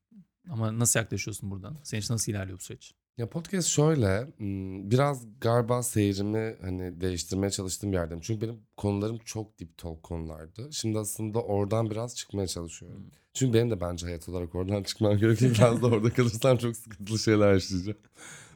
Ama 0.50 0.80
nasıl 0.80 1.00
yaklaşıyorsun 1.00 1.52
buradan? 1.52 1.78
Senin 1.84 2.02
için 2.02 2.14
nasıl 2.14 2.32
ilerliyor 2.32 2.60
bu 2.60 2.64
süreç? 2.64 2.94
Ya 3.18 3.30
podcast 3.30 3.68
şöyle 3.68 4.28
biraz 4.90 5.26
galiba 5.42 5.84
seyrimi 5.84 6.56
hani 6.62 7.02
değiştirmeye 7.02 7.50
çalıştığım 7.52 7.92
bir 7.92 7.98
yerdeyim. 7.98 8.22
Çünkü 8.22 8.42
benim 8.42 8.60
konularım 8.78 9.18
çok 9.18 9.60
deep 9.60 9.78
talk 9.78 10.04
konulardı. 10.04 10.70
Şimdi 10.72 11.00
aslında 11.00 11.40
oradan 11.42 11.90
biraz 11.92 12.16
çıkmaya 12.16 12.48
çalışıyorum. 12.48 13.00
Hmm. 13.00 13.10
Çünkü 13.34 13.54
benim 13.54 13.72
de 13.72 13.82
bence 13.82 14.06
hayat 14.06 14.30
olarak 14.30 14.56
oradan 14.56 14.84
çıkmam 14.84 15.18
gerekiyor. 15.18 15.56
Biraz 15.56 15.82
da 15.82 15.88
orada 15.88 16.10
kalırsam 16.10 16.58
çok 16.58 16.78
sıkıntılı 16.78 17.20
şeyler 17.20 17.54
yaşayacağım. 17.54 17.98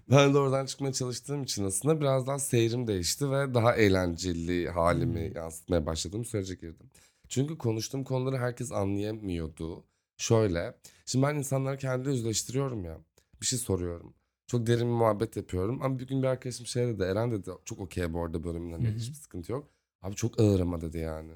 Ben 0.10 0.34
de 0.34 0.38
oradan 0.38 0.66
çıkmaya 0.66 0.94
çalıştığım 0.94 1.44
için 1.44 1.66
aslında 1.66 2.02
biraz 2.02 2.28
daha 2.28 2.40
seyrim 2.40 2.88
değişti 2.88 3.32
ve 3.32 3.54
daha 3.54 3.76
eğlenceli 3.76 4.70
halimi 4.70 5.28
Hmm. 5.30 5.36
yansıtmaya 5.36 5.86
başladığım 5.86 6.26
sürece 6.26 6.56
girdim. 6.56 6.90
Çünkü 7.30 7.58
konuştuğum 7.58 8.04
konuları 8.04 8.38
herkes 8.38 8.72
anlayamıyordu. 8.72 9.84
Şöyle, 10.18 10.76
şimdi 11.06 11.26
ben 11.26 11.36
insanları 11.36 11.78
kendi 11.78 12.10
yüzleştiriyorum 12.10 12.86
ya. 12.86 12.98
Bir 13.42 13.46
şey 13.46 13.60
soruyorum. 13.60 14.14
Çok 14.48 14.68
derin 14.68 14.88
bir 14.88 14.94
muhabbet 14.94 15.36
yapıyorum. 15.36 15.80
Ama 15.82 16.00
bir 16.00 16.08
gün 16.08 16.24
bir 16.24 16.28
arkadaşım 16.28 16.66
şey 16.66 16.88
dedi. 16.88 17.04
Eren 17.04 17.32
dedi 17.32 17.50
çok 17.66 17.80
okey 17.80 18.14
bu 18.14 18.24
arada 18.26 18.44
bölümün 18.44 18.72
hani 18.72 18.92
hiçbir 18.92 19.16
sıkıntı 19.16 19.52
yok. 19.52 19.68
Abi 20.02 20.16
çok 20.16 20.40
ağır 20.40 20.60
ama 20.60 20.82
dedi 20.82 20.98
yani. 20.98 21.32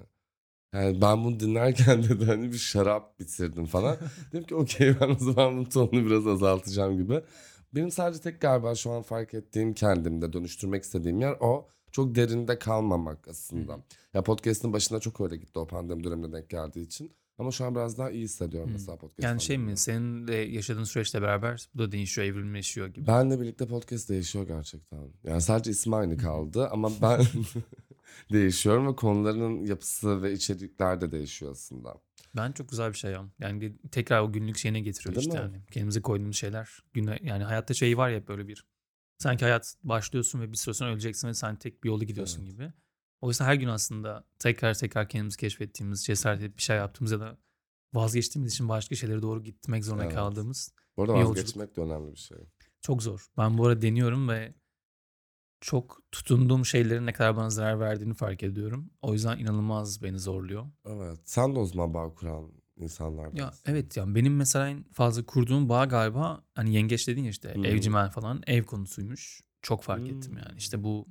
Yani 0.74 1.02
ben 1.02 1.24
bunu 1.24 1.40
dinlerken 1.40 2.04
dedi 2.10 2.26
hani 2.26 2.52
bir 2.52 2.58
şarap 2.58 3.20
bitirdim 3.20 3.66
falan. 3.66 3.98
Dedim 4.32 4.44
ki 4.44 4.56
okey 4.56 4.96
ben 5.02 5.10
o 5.10 5.16
zaman 5.20 5.54
bunun 5.54 5.66
tonunu 5.66 6.06
biraz 6.06 6.28
azaltacağım 6.28 6.98
gibi. 6.98 7.22
Benim 7.76 7.92
sadece 7.92 8.22
tek 8.22 8.42
galiba 8.42 8.76
şu 8.76 8.92
an 8.92 9.02
fark 9.02 9.34
ettiğim 9.34 9.74
kendimde 9.74 10.34
dönüştürmek 10.34 10.84
istediğim 10.84 11.22
yer 11.22 11.38
o. 11.40 11.68
Çok 11.92 12.16
derinde 12.16 12.60
kalmamak 12.60 13.28
aslında. 13.28 13.74
Hı. 13.74 13.82
Ya 14.14 14.24
podcast'ın 14.24 14.74
başına 14.74 15.00
çok 15.00 15.22
öyle 15.22 15.38
gitti 15.38 15.60
o 15.60 15.68
pandemi 15.68 16.04
dönemine 16.04 16.32
denk 16.32 16.50
geldiği 16.50 16.86
için. 16.86 17.12
Ama 17.38 17.52
şu 17.52 17.66
an 17.66 17.76
biraz 17.76 17.98
daha 17.98 18.12
iyi 18.12 18.24
hissediyorum 18.24 18.70
Hı. 18.70 18.74
mesela 18.74 18.98
podcast. 18.98 19.24
Yani 19.24 19.42
şey 19.42 19.58
mi 19.58 19.78
senin 19.78 20.28
de 20.28 20.34
yaşadığın 20.34 20.84
süreçle 20.84 21.22
beraber 21.22 21.70
bu 21.76 21.80
da 21.80 21.92
değişiyor, 21.92 22.28
evrimleşiyor 22.28 22.88
gibi. 22.88 23.08
Benle 23.08 23.40
birlikte 23.40 23.66
podcast 23.66 24.10
değişiyor 24.10 24.48
gerçekten. 24.48 25.00
Yani 25.24 25.42
sadece 25.42 25.72
ismi 25.72 25.96
aynı 25.96 26.18
kaldı 26.18 26.68
ama 26.68 26.92
ben 27.02 27.22
değişiyorum 28.32 28.88
ve 28.88 28.96
konuların 28.96 29.66
yapısı 29.66 30.24
ve 30.24 30.34
içerikler 30.34 31.02
de 31.02 31.12
değişiyor 31.12 31.52
aslında. 31.52 31.96
Ben 32.36 32.52
çok 32.52 32.70
güzel 32.70 32.90
bir 32.92 32.98
şey 32.98 33.12
ya. 33.12 33.30
Yani 33.40 33.78
tekrar 33.92 34.22
o 34.22 34.32
günlük 34.32 34.58
şeyine 34.58 34.80
getiriyor 34.80 35.16
Değil 35.16 35.28
işte 35.28 35.40
mi? 35.40 35.44
yani. 35.54 35.66
Kendimize 35.72 36.02
koyduğumuz 36.02 36.36
şeyler. 36.38 36.70
Güne, 36.94 37.20
yani 37.22 37.44
hayatta 37.44 37.74
şey 37.74 37.98
var 37.98 38.10
ya 38.10 38.28
böyle 38.28 38.48
bir. 38.48 38.66
Sanki 39.18 39.46
hayat 39.46 39.76
başlıyorsun 39.84 40.42
ve 40.42 40.52
bir 40.52 40.58
süre 40.58 40.74
sonra 40.74 40.92
öleceksin 40.92 41.28
ve 41.28 41.34
sen 41.34 41.56
tek 41.56 41.84
bir 41.84 41.90
yolu 41.90 42.04
gidiyorsun 42.06 42.42
Evet. 42.42 42.52
gibi. 42.52 42.74
Oysa 43.22 43.46
her 43.46 43.56
gün 43.56 43.68
aslında 43.68 44.24
tekrar 44.40 44.74
tekrar 44.74 45.10
kendimizi 45.10 45.38
keşfettiğimiz, 45.38 46.06
cesaret 46.06 46.42
edip 46.42 46.58
bir 46.58 46.62
şey 46.62 46.78
yaptığımız 46.78 47.12
ya 47.12 47.20
da 47.20 47.38
vazgeçtiğimiz 47.94 48.54
için 48.54 48.70
başka 48.70 48.96
şeylere 48.96 49.22
doğru 49.22 49.44
gitmek 49.44 49.86
zorunda 49.86 50.04
Evet. 50.06 50.16
kaldığımız 50.16 50.74
Bu 50.98 51.02
arada 51.04 51.14
Bir 51.14 51.20
yolculuk. 51.20 51.38
vazgeçmek 51.38 51.76
de 51.78 51.82
önemli 51.82 52.12
bir 52.12 52.18
şey. 52.20 52.38
çok 52.82 53.04
zor. 53.04 53.26
Ben 53.38 53.58
bu 53.58 53.68
arada 53.68 53.82
deniyorum 53.82 54.30
ve 54.30 54.54
çok 55.62 56.02
tutunduğum 56.12 56.66
şeylerin 56.66 57.06
ne 57.06 57.14
kadar 57.14 57.36
bana 57.38 57.50
zarar 57.50 57.80
verdiğini 57.80 58.14
fark 58.14 58.44
ediyorum. 58.44 58.90
O 59.02 59.14
yüzden 59.14 59.38
inanılmaz 59.40 60.04
beni 60.04 60.20
zorluyor. 60.20 60.66
Evet. 60.86 61.20
Sen 61.26 61.56
de 61.56 61.60
o 61.60 61.66
zaman 61.66 61.94
bağ 61.94 62.14
kuran 62.14 62.52
insanlardansın. 62.78 63.38
Ya 63.38 63.54
evet 63.66 63.98
yani 63.98 64.16
benim 64.16 64.36
mesela 64.36 64.68
en 64.70 64.84
fazla 64.84 65.26
kurduğum 65.26 65.70
bağ 65.70 65.86
galiba 65.86 66.44
hani 66.56 66.74
yengeç 66.76 67.08
dedin 67.08 67.24
ya 67.24 67.30
işte 67.30 67.56
Hı. 67.56 67.68
evcimen 67.68 68.10
falan 68.10 68.42
ev 68.48 68.64
konusuymuş. 68.64 69.42
Çok 69.62 69.84
fark 69.84 70.08
ettim 70.10 70.32
Hmm. 70.32 70.38
yani. 70.38 70.58
İşte 70.58 70.84
bu 70.84 71.08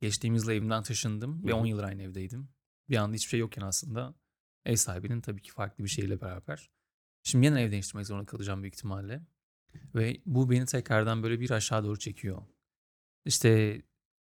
geçtiğimiz 0.00 0.42
yıl 0.44 0.50
evimden 0.50 0.82
taşındım 0.82 1.44
ve 1.46 1.50
Hı 1.50 1.54
hı. 1.54 1.58
10 1.60 1.66
yıldır 1.66 1.84
aynı 1.84 2.02
evdeydim. 2.02 2.48
Bir 2.90 2.96
anda 2.96 3.14
hiçbir 3.14 3.30
şey 3.30 3.40
yokken 3.40 3.62
aslında 3.62 4.14
ev 4.64 4.76
sahibinin 4.76 5.20
tabii 5.20 5.42
ki 5.42 5.52
farklı 5.52 5.84
bir 5.84 5.88
şeyle 5.88 6.20
beraber. 6.20 6.70
Şimdi 7.22 7.46
yeniden 7.46 7.62
ev 7.62 7.70
değiştirmek 7.70 8.06
zorunda 8.06 8.26
kalacağım 8.26 8.62
büyük 8.62 8.74
ihtimalle. 8.74 9.22
Ve 9.94 10.20
bu 10.26 10.50
beni 10.50 10.66
tekrardan 10.66 11.22
böyle 11.22 11.40
bir 11.40 11.50
aşağı 11.50 11.84
doğru 11.84 11.98
çekiyor. 11.98 12.42
İşte 13.28 13.82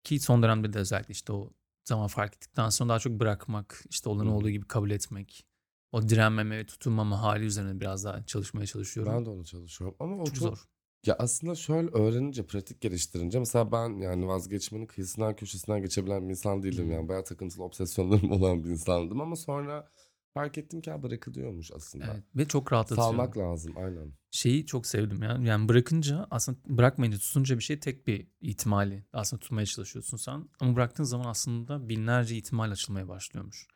ki 0.04 0.20
son 0.20 0.44
dönemde 0.44 0.74
de 0.74 0.80
özellikle 0.80 1.12
işte 1.12 1.34
o 1.34 1.50
zaman 1.86 2.08
fark 2.08 2.36
ettikten 2.36 2.70
sonra 2.70 2.90
daha 2.90 3.00
çok 3.00 3.14
bırakmak, 3.20 3.84
işte 3.90 4.10
olanı 4.10 4.30
Hı 4.30 4.32
hı. 4.32 4.36
olduğu 4.36 4.50
gibi 4.50 4.68
kabul 4.68 4.92
etmek. 4.92 5.46
O 5.92 6.10
direnmeme 6.10 6.58
ve 6.58 6.66
tutunmama 6.66 7.22
hali 7.22 7.46
üzerine 7.46 7.80
biraz 7.80 8.06
daha 8.06 8.26
çalışmaya 8.26 8.66
çalışıyorum. 8.66 9.14
Ben 9.14 9.26
de 9.26 9.30
onu 9.30 9.46
çalışıyorum. 9.46 9.98
Ama 10.00 10.16
o 10.16 10.26
çok, 10.26 10.36
çok, 10.36 10.48
zor. 10.48 10.66
ya 11.06 11.16
aslında 11.20 11.56
şöyle 11.56 11.88
öğrenince, 11.88 12.46
pratik 12.46 12.82
geliştirince 12.82 13.40
mesela 13.40 13.72
ben 13.72 13.90
yani 13.98 14.28
vazgeçmenin 14.28 14.86
kıyısından 14.86 15.36
köşesinden 15.36 15.82
geçebilen 15.82 16.26
bir 16.26 16.30
insan 16.30 16.64
değildim. 16.64 16.90
Hı. 16.90 16.94
Yani 16.94 17.08
bayağı 17.08 17.24
takıntılı 17.24 17.64
obsesyonlarım 17.64 18.32
olan 18.32 18.64
bir 18.64 18.70
insandım 18.70 19.22
ama 19.22 19.36
sonra 19.36 19.90
fark 20.34 20.58
ettim 20.58 20.82
ki 20.82 20.92
bırakılıyormuş 21.04 21.72
aslında. 21.72 22.06
Evet. 22.14 22.24
Ve 22.36 22.48
çok 22.48 22.74
rahatlatıyor. 22.74 23.08
Salmak 23.08 23.38
lazım 23.38 23.74
aynen. 23.78 24.14
Şeyi 24.32 24.66
çok 24.66 24.86
sevdim 24.88 25.24
ya. 25.24 25.38
Yani 25.42 25.70
bırakınca 25.70 26.28
aslında 26.32 26.58
bırakmayınca 26.78 27.18
tutunca 27.18 27.58
bir 27.58 27.64
şey 27.64 27.80
tek 27.80 28.08
bir 28.08 28.28
ihtimali 28.42 29.06
aslında 29.14 29.40
tutmaya 29.40 29.66
çalışıyorsun 29.66 30.18
sen. 30.18 30.50
Ama 30.60 30.76
bıraktığın 30.76 31.04
zaman 31.04 31.26
aslında 31.30 31.90
binlerce 31.90 32.38
ihtimal 32.38 32.72
açılmaya 32.72 33.08
başlıyormuş. 33.08 33.68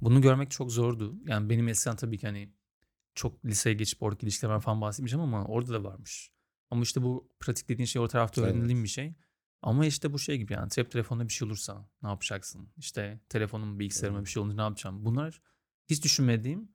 Bunu 0.00 0.20
görmek 0.20 0.50
çok 0.50 0.72
zordu. 0.72 1.14
Yani 1.26 1.50
benim 1.50 1.68
eskiden 1.68 1.96
tabii 1.96 2.18
ki 2.18 2.26
hani 2.26 2.52
çok 3.14 3.44
liseye 3.44 3.74
geçip 3.74 4.02
oradaki 4.02 4.26
ilişkilerden 4.26 4.60
falan 4.60 4.80
bahsetmeyeceğim 4.80 5.24
ama 5.24 5.44
orada 5.44 5.72
da 5.72 5.84
varmış. 5.84 6.32
Ama 6.70 6.82
işte 6.82 7.02
bu 7.02 7.28
pratik 7.40 7.68
dediğin 7.68 7.86
şey 7.86 8.02
o 8.02 8.08
tarafta 8.08 8.40
Evet. 8.40 8.50
öğrenildiğim 8.52 8.84
bir 8.84 8.88
şey. 8.88 9.14
Ama 9.62 9.86
işte 9.86 10.12
bu 10.12 10.18
şey 10.18 10.38
gibi 10.38 10.52
yani 10.52 10.70
cep 10.70 10.90
telefonunda 10.90 11.28
bir 11.28 11.32
şey 11.32 11.46
olursa 11.48 11.88
ne 12.02 12.08
yapacaksın? 12.08 12.68
İşte 12.76 13.20
telefonum 13.28 13.78
bilgisayarıma 13.78 14.18
Evet. 14.18 14.26
bir 14.26 14.30
şey 14.30 14.42
olunca 14.42 14.56
ne 14.56 14.62
yapacağım? 14.62 15.04
Bunlar 15.04 15.40
hiç 15.92 16.04
düşünmediğim 16.04 16.68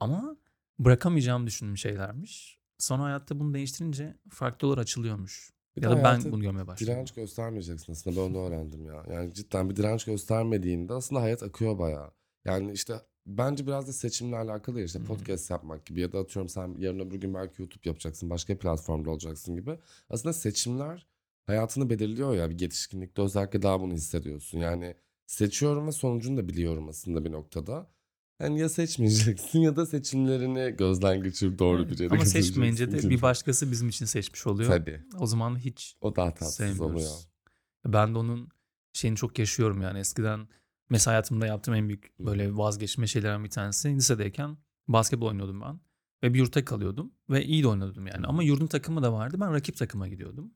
ama 0.00 0.36
bırakamayacağım 0.78 1.46
düşündüğüm 1.46 1.78
şeylermiş. 1.78 2.58
Sonra 2.78 3.02
hayatta 3.02 3.40
bunu 3.40 3.54
değiştirince 3.54 4.16
farklı 4.30 4.68
yollar 4.68 4.78
açılıyormuş. 4.78 5.50
Bir 5.76 5.82
ya 5.82 5.90
da 5.90 6.04
ben 6.04 6.32
bunu 6.32 6.42
görmeye 6.42 6.66
başladım. 6.66 6.94
Direnç 6.94 7.12
göstermeyeceksin 7.12 7.92
aslında 7.92 8.16
ben 8.16 8.22
onu 8.22 8.38
öğrendim 8.38 8.86
ya. 8.86 9.04
Yani 9.10 9.34
cidden 9.34 9.70
bir 9.70 9.76
direnç 9.76 10.04
göstermediğinde 10.04 10.92
aslında 10.92 11.22
hayat 11.22 11.42
akıyor 11.42 11.78
bayağı. 11.78 12.10
Yani 12.44 12.72
işte 12.72 12.94
bence 13.26 13.66
biraz 13.66 13.88
da 13.88 13.92
seçimle 13.92 14.36
alakalı 14.36 14.78
ya 14.78 14.84
işte 14.84 15.04
podcast 15.04 15.50
yapmak 15.50 15.86
gibi 15.86 16.00
ya 16.00 16.12
da 16.12 16.18
atıyorum 16.18 16.48
sen 16.48 16.74
yarın 16.78 17.00
öbür 17.00 17.16
gün 17.16 17.34
belki 17.34 17.62
YouTube 17.62 17.88
yapacaksın 17.88 18.30
başka 18.30 18.54
bir 18.54 18.58
platformda 18.58 19.10
olacaksın 19.10 19.54
gibi. 19.54 19.78
Aslında 20.10 20.32
seçimler 20.32 21.06
hayatını 21.46 21.90
belirliyor 21.90 22.34
ya 22.34 22.50
bir 22.50 22.60
yetişkinlikte 22.60 23.22
özellikle 23.22 23.62
daha 23.62 23.80
bunu 23.80 23.92
hissediyorsun. 23.92 24.58
Yani 24.58 24.94
seçiyorum 25.26 25.86
ve 25.86 25.92
sonucunu 25.92 26.36
da 26.36 26.48
biliyorum 26.48 26.88
aslında 26.88 27.24
bir 27.24 27.32
noktada. 27.32 27.93
Yani 28.40 28.60
ya 28.60 28.68
seçmeyeceksin 28.68 29.60
ya 29.60 29.76
da 29.76 29.86
seçimlerini 29.86 30.76
gözden 30.76 31.22
geçirip 31.22 31.58
doğru 31.58 31.88
bir 31.88 31.98
yere 31.98 32.14
Ama 32.14 32.24
seçmeyince 32.24 32.92
de 32.92 33.10
bir 33.10 33.22
başkası 33.22 33.70
bizim 33.70 33.88
için 33.88 34.06
seçmiş 34.06 34.46
oluyor. 34.46 34.70
Tabii. 34.70 35.00
O 35.18 35.26
zaman 35.26 35.58
hiç 35.58 35.96
O 36.00 36.16
daha 36.16 36.34
tatsız 36.34 36.80
oluyor. 36.80 37.10
Ben 37.86 38.14
de 38.14 38.18
onun 38.18 38.48
şeyini 38.92 39.16
çok 39.16 39.38
yaşıyorum 39.38 39.82
yani 39.82 39.98
eskiden 39.98 40.48
mesela 40.90 41.12
hayatımda 41.12 41.46
yaptığım 41.46 41.74
en 41.74 41.88
büyük 41.88 42.18
böyle 42.20 42.56
vazgeçme 42.56 43.06
şeylerden 43.06 43.44
bir 43.44 43.50
tanesi 43.50 43.94
lisedeyken 43.94 44.56
basketbol 44.88 45.26
oynuyordum 45.26 45.60
ben 45.60 45.80
ve 46.22 46.34
bir 46.34 46.38
yurtta 46.38 46.64
kalıyordum 46.64 47.12
ve 47.30 47.44
iyi 47.44 47.62
de 47.62 47.68
oynuyordum 47.68 48.06
yani 48.06 48.26
ama 48.26 48.42
yurdun 48.42 48.66
takımı 48.66 49.02
da 49.02 49.12
vardı 49.12 49.36
ben 49.40 49.52
rakip 49.52 49.76
takıma 49.76 50.08
gidiyordum. 50.08 50.54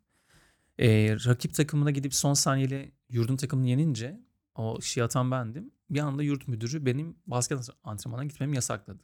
Ee, 0.79 1.17
rakip 1.27 1.55
takımına 1.55 1.91
gidip 1.91 2.14
son 2.14 2.35
saniyeli 2.35 2.93
yurdun 3.09 3.37
takımını 3.37 3.69
yenince 3.69 4.21
o 4.55 4.79
işi 4.79 5.05
atan 5.05 5.31
bendim. 5.31 5.71
Bir 5.90 6.01
anda 6.01 6.22
yurt 6.22 6.48
müdürü 6.48 6.87
benim 6.87 7.16
basket 7.27 7.68
antrenmanına 7.85 8.24
gitmemi 8.24 8.55
yasakladı. 8.57 9.03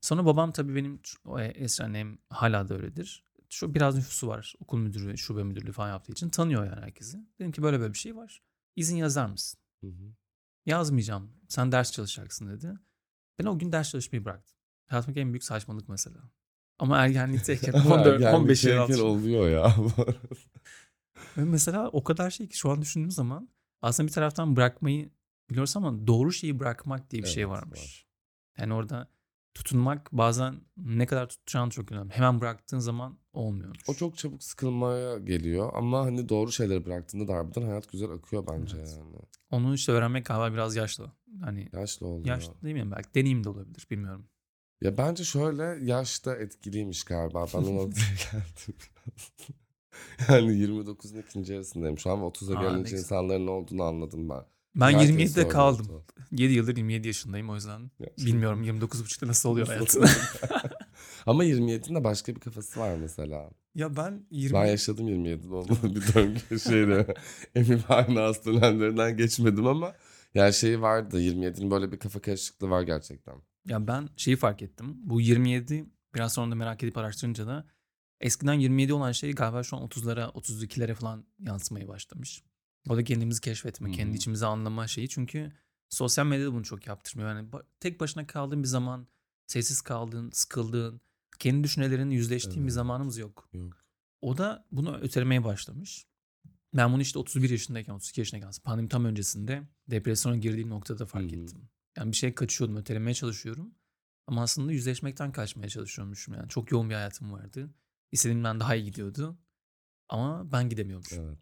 Sonra 0.00 0.26
babam 0.26 0.52
tabii 0.52 0.74
benim 0.74 1.00
o 1.24 1.40
eski 1.40 1.84
annem 1.84 2.18
hala 2.30 2.68
da 2.68 2.74
öyledir. 2.74 3.24
Şu 3.48 3.74
biraz 3.74 3.96
nüfusu 3.96 4.28
var. 4.28 4.54
Okul 4.60 4.78
müdürü, 4.78 5.18
şube 5.18 5.42
müdürlüğü 5.42 5.72
falan 5.72 5.88
yaptığı 5.88 6.12
için 6.12 6.30
tanıyor 6.30 6.64
yani 6.64 6.80
herkesi. 6.80 7.18
Dedim 7.38 7.52
ki 7.52 7.62
böyle 7.62 7.80
böyle 7.80 7.92
bir 7.92 7.98
şey 7.98 8.16
var. 8.16 8.42
İzin 8.76 8.96
yazar 8.96 9.26
mısın? 9.26 9.60
Hı 9.80 9.86
hı. 9.86 10.14
Yazmayacağım. 10.66 11.32
Sen 11.48 11.72
ders 11.72 11.92
çalışacaksın 11.92 12.48
dedi. 12.48 12.78
Ben 13.38 13.44
o 13.44 13.58
gün 13.58 13.72
ders 13.72 13.90
çalışmayı 13.90 14.24
bıraktım. 14.24 14.56
Hayatımdaki 14.86 15.20
en 15.20 15.32
büyük 15.32 15.44
saçmalık 15.44 15.88
mesela. 15.88 16.20
Ama 16.78 16.98
ergenlikteyken 16.98 17.72
14, 17.72 18.20
Yani 18.20 18.36
15 18.36 18.64
bir 18.64 18.72
yıl 18.72 18.86
şeyken 18.86 19.02
oluyor 19.02 19.50
ya. 19.50 19.76
mesela 21.36 21.88
o 21.88 22.04
kadar 22.04 22.30
şey 22.30 22.48
ki 22.48 22.56
şu 22.56 22.70
an 22.70 22.82
düşündüğüm 22.82 23.10
zaman 23.10 23.48
aslında 23.82 24.06
bir 24.06 24.12
taraftan 24.12 24.56
bırakmayı 24.56 25.10
biliyoruz 25.50 25.76
ama 25.76 26.06
doğru 26.06 26.32
şeyi 26.32 26.58
bırakmak 26.58 27.10
diye 27.10 27.22
bir 27.22 27.28
şey 27.28 27.42
Evet, 27.42 27.52
varmış. 27.52 27.80
var. 27.80 28.06
Yani 28.58 28.74
orada 28.74 29.08
tutunmak 29.54 30.08
bazen 30.12 30.54
ne 30.76 31.06
kadar 31.06 31.28
tutacağın 31.28 31.70
çok 31.70 31.92
önemli. 31.92 32.10
Hemen 32.12 32.40
bıraktığın 32.40 32.78
zaman 32.78 33.18
olmuyormuş. 33.32 33.78
O 33.88 33.94
çok 33.94 34.18
çabuk 34.18 34.42
sıkılmaya 34.42 35.18
geliyor 35.18 35.70
ama 35.74 36.00
hani 36.00 36.28
doğru 36.28 36.52
şeyleri 36.52 36.86
bıraktığında 36.86 37.28
da 37.28 37.34
harbiden 37.34 37.62
hayat 37.62 37.92
güzel 37.92 38.10
akıyor 38.10 38.46
bence 38.52 38.76
Evet. 38.76 38.96
yani. 38.98 39.16
Onu 39.50 39.74
işte 39.74 39.92
öğrenmek 39.92 40.26
galiba 40.26 40.52
biraz 40.54 40.76
yaşlı. 40.76 41.12
Hani 41.40 41.68
Yaşlı 41.72 42.06
oluyor. 42.06 42.26
yaşlı 42.26 42.62
değil 42.62 42.76
mi? 42.84 42.90
Belki 42.90 43.14
deneyim 43.14 43.44
de 43.44 43.48
olabilir 43.48 43.86
bilmiyorum. 43.90 44.26
Ya 44.80 44.98
bence 44.98 45.24
şöyle 45.24 45.62
yaşta 45.84 46.36
etkiliymiş 46.36 47.04
galiba. 47.04 47.46
Ben 47.54 47.58
ona 47.58 47.82
geldim 48.32 48.74
biraz. 49.06 49.32
Yani 50.28 50.52
29'un 50.52 51.18
ikinci 51.22 51.52
yarısındayım 51.52 51.98
şu 51.98 52.10
an 52.10 52.20
ve 52.22 52.24
30'a 52.24 52.58
Aa, 52.58 52.62
ne 52.62 52.68
gelince 52.68 52.96
insanların 52.96 53.46
ne 53.46 53.50
olduğunu 53.50 53.82
anladım 53.82 54.28
ben. 54.28 54.44
Ben 54.74 54.92
Herkes 54.92 55.10
27'de 55.10 55.28
söylüyor 55.28 55.52
kaldım. 55.52 55.86
oldu. 55.90 56.04
7 56.32 56.52
yıldır 56.52 56.76
27 56.76 57.06
yaşındayım 57.06 57.50
o 57.50 57.54
yüzden. 57.54 57.90
Bilmiyorum 58.18 58.64
29.5'ta 58.64 59.26
nasıl 59.26 59.48
oluyor 59.48 59.66
hayat. 59.66 59.96
Ama 61.26 61.44
27'inde 61.44 62.04
başka 62.04 62.34
bir 62.34 62.40
kafası 62.40 62.80
var 62.80 62.96
mesela. 62.96 63.50
ya 63.74 63.96
ben 63.96 64.26
20 64.30 64.54
Ben 64.54 64.66
yaşadım 64.66 65.08
27'de 65.08 65.54
olmalı 65.54 65.94
bir 65.96 66.14
döngü 66.14 66.60
şeyde. 66.68 67.14
Emin 67.54 67.80
aynı 67.88 68.20
az 68.20 68.46
dönemlerinden 68.46 69.16
geçmedim 69.16 69.66
ama 69.66 69.92
yani 70.34 70.54
şey 70.54 70.80
vardı 70.80 71.20
27'nin 71.20 71.70
böyle 71.70 71.92
bir 71.92 71.98
kafa 71.98 72.20
karışıklığı 72.20 72.70
var 72.70 72.82
gerçekten. 72.82 73.34
Ya 73.66 73.86
ben 73.86 74.08
şeyi 74.16 74.36
fark 74.36 74.62
ettim. 74.62 74.86
Bu 75.02 75.20
27 75.20 75.84
biraz 76.14 76.32
sonra 76.32 76.50
da 76.50 76.54
merak 76.54 76.82
edip 76.82 76.98
araştırınca 76.98 77.46
da 77.46 77.66
eskiden 78.20 78.52
27 78.54 78.92
olan 78.92 79.12
şey 79.12 79.32
galiba 79.32 79.62
şu 79.62 79.76
an 79.76 79.82
30'lara 79.88 80.32
32'lere 80.32 80.94
falan 80.94 81.24
yansımaya 81.38 81.88
başlamış. 81.88 82.42
O 82.88 82.96
da 82.96 83.04
kendimizi 83.04 83.40
keşfetme, 83.40 83.88
Hı 83.88 83.92
kendi 83.92 84.16
içimizi 84.16 84.46
anlama 84.46 84.86
şeyi. 84.88 85.08
Çünkü 85.08 85.52
sosyal 85.88 86.26
medyada 86.26 86.52
bunu 86.52 86.64
çok 86.64 86.86
yaptırmıyor. 86.86 87.30
Yani 87.30 87.48
tek 87.80 88.00
başına 88.00 88.26
kaldığın 88.26 88.62
bir 88.62 88.68
zaman, 88.68 89.06
sessiz 89.46 89.80
kaldığın, 89.80 90.30
sıkıldığın, 90.30 91.00
kendi 91.38 91.64
düşüncelerinle 91.64 92.14
yüzleştiğin 92.14 92.58
bir 92.58 92.62
Evet. 92.62 92.72
zamanımız 92.72 93.18
yok. 93.18 93.48
Yok. 93.52 93.84
O 94.20 94.38
da 94.38 94.66
bunu 94.72 94.96
ötelemeye 94.96 95.44
başlamış. 95.44 96.06
Ben 96.74 96.92
bunu 96.92 97.02
işte 97.02 97.18
31 97.18 97.50
yaşındayken, 97.50 97.92
32 97.92 98.20
yaşındayken 98.20 98.50
pandemi 98.64 98.88
tam 98.88 99.04
öncesinde 99.04 99.62
depresyona 99.90 100.36
girdiğim 100.36 100.70
noktada 100.70 101.06
fark 101.06 101.32
Hı 101.32 101.36
hı. 101.36 101.40
ettim. 101.40 101.68
Yani 101.96 102.12
bir 102.12 102.16
şey 102.16 102.34
kaçıyordum, 102.34 102.76
ötelemeye 102.76 103.14
çalışıyorum. 103.14 103.74
Ama 104.26 104.42
aslında 104.42 104.72
yüzleşmekten 104.72 105.32
kaçmaya 105.32 105.68
çalışıyormuşum 105.68 106.34
yani. 106.34 106.48
Çok 106.48 106.70
yoğun 106.70 106.90
bir 106.90 106.94
hayatım 106.94 107.32
vardı. 107.32 107.70
İstediğimden 108.12 108.60
daha 108.60 108.74
iyi 108.74 108.84
gidiyordu. 108.84 109.38
Ama 110.08 110.52
ben 110.52 110.68
gidemiyormuşum. 110.68 111.24
Evet. 111.24 111.38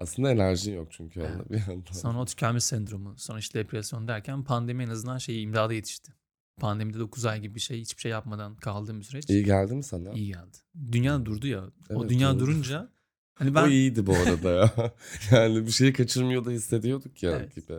Aslında 0.00 0.30
enerjin 0.30 0.74
yok 0.74 0.88
çünkü 0.90 1.20
onda 1.22 1.48
bir 1.50 1.58
yandan. 1.68 1.92
Sonra 1.92 2.18
o 2.18 2.24
tükenmiş 2.24 2.64
sendromu, 2.64 3.14
sonra 3.18 3.38
işte 3.38 3.58
depresyon 3.58 4.08
derken 4.08 4.44
pandemi 4.44 4.82
en 4.84 4.88
azından 4.88 5.18
şeyi 5.18 5.40
imdada 5.40 5.72
yetişti. 5.74 6.12
Pandemide 6.60 6.98
9 6.98 7.24
ay 7.24 7.40
gibi 7.40 7.54
bir 7.54 7.60
şey 7.60 7.80
hiçbir 7.80 8.00
şey 8.00 8.10
yapmadan 8.10 8.56
kaldığım 8.56 9.02
süreç 9.02 9.30
İyi 9.30 9.44
geldi 9.44 9.74
mi 9.74 9.82
sana? 9.82 10.12
iyi 10.12 10.26
geldi. 10.26 10.56
Dünya 10.92 11.26
durdu 11.26 11.46
ya. 11.46 11.60
o 11.90 12.00
Evet, 12.00 12.10
dünya 12.10 12.30
doğru. 12.32 12.40
durunca 12.40 12.90
hani 13.34 13.50
O 13.50 13.54
ben 13.54 13.70
iyiydi 13.70 14.06
bu 14.06 14.14
arada 14.16 14.50
ya. 14.50 14.72
yani 15.30 15.66
bir 15.66 15.70
şeyi 15.70 15.92
kaçırmıyor 15.92 16.44
da 16.44 16.50
hissediyorduk 16.50 17.22
ya 17.22 17.30
Evet. 17.30 17.54
gibi. 17.54 17.74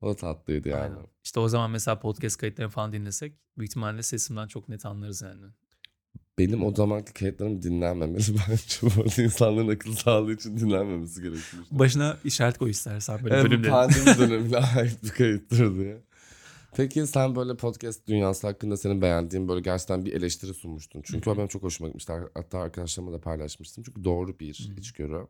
O 0.00 0.08
da 0.08 0.16
tatlıydı 0.16 0.68
yani. 0.68 0.82
Aynen. 0.82 1.06
İşte 1.24 1.40
o 1.40 1.48
zaman 1.48 1.70
mesela 1.70 2.00
podcast 2.00 2.36
kayıtlarını 2.36 2.70
falan 2.72 2.92
dinlesek 2.92 3.34
büyük 3.58 3.70
ihtimalle 3.70 4.02
sesimden 4.02 4.46
çok 4.48 4.68
net 4.68 4.86
anlarız 4.86 5.22
yani. 5.22 5.46
Benim 6.38 6.64
o 6.64 6.74
zamanki 6.74 7.12
kayıtlarım 7.12 7.62
dinlenmemeli 7.62 8.16
bence. 8.50 8.76
Bu 8.82 9.02
arada 9.02 9.22
insanların 9.22 9.68
akıl 9.68 9.92
sağlığı 9.92 10.34
için 10.34 10.56
dinlenmemesi 10.58 11.22
gerekiyor. 11.22 11.64
Başına 11.70 12.16
işaret 12.24 12.58
koy 12.58 12.70
istersen 12.70 13.24
böyle 13.24 13.34
Evet, 13.34 13.44
bölümleri. 13.44 13.70
pandemi 13.70 14.06
dönemine 14.18 14.56
ait 14.56 15.02
bir 15.04 15.08
kayıttır 15.08 15.74
diye. 15.74 16.02
Peki 16.76 17.06
sen 17.06 17.36
böyle 17.36 17.56
podcast 17.56 18.06
dünyası 18.08 18.46
hakkında 18.46 18.76
senin 18.76 19.02
beğendiğin 19.02 19.48
böyle 19.48 19.60
gerçekten 19.60 20.04
bir 20.04 20.12
eleştiri 20.12 20.54
sunmuştun. 20.54 21.02
Çünkü 21.04 21.30
o 21.30 21.36
benim 21.36 21.48
çok 21.48 21.62
hoşuma 21.62 21.88
gitmişti. 21.88 22.12
Hatta 22.34 22.58
arkadaşlarıma 22.58 23.12
da 23.12 23.20
paylaşmıştım. 23.20 23.84
Çünkü 23.84 24.04
doğru 24.04 24.38
bir 24.38 24.74
içgörü. 24.78 25.26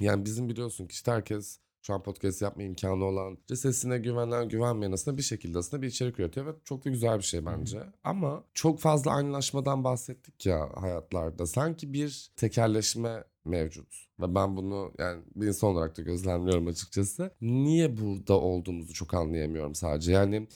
Yani 0.00 0.24
bizim 0.24 0.48
biliyorsun 0.48 0.86
ki 0.86 0.92
işte 0.92 1.12
herkes 1.12 1.58
şu 1.82 1.94
an 1.94 2.02
podcast 2.02 2.42
yapma 2.42 2.62
imkanı 2.62 3.04
olan, 3.04 3.38
sesine 3.54 3.98
güvenen, 3.98 4.48
güvenmeyen 4.48 4.92
aslında 4.92 5.16
bir 5.18 5.22
şekilde 5.22 5.58
aslında 5.58 5.82
bir 5.82 5.86
içerik 5.86 6.20
üretiyor 6.20 6.46
ve 6.46 6.50
çok 6.64 6.84
da 6.84 6.90
güzel 6.90 7.18
bir 7.18 7.24
şey 7.24 7.46
bence. 7.46 7.82
Ama 8.04 8.44
çok 8.54 8.80
fazla 8.80 9.10
aynılaşmadan 9.10 9.84
bahsettik 9.84 10.46
ya 10.46 10.70
hayatlarda. 10.74 11.46
Sanki 11.46 11.92
bir 11.92 12.30
tekerleşme 12.36 13.24
mevcut. 13.44 14.06
Ve 14.20 14.34
ben 14.34 14.56
bunu 14.56 14.92
yani 14.98 15.22
bir 15.36 15.46
insan 15.46 15.70
olarak 15.70 15.98
da 15.98 16.02
gözlemliyorum 16.02 16.66
açıkçası. 16.66 17.30
Niye 17.40 17.96
burada 17.96 18.40
olduğumuzu 18.40 18.92
çok 18.94 19.14
anlayamıyorum 19.14 19.74
sadece. 19.74 20.12
Yani 20.12 20.48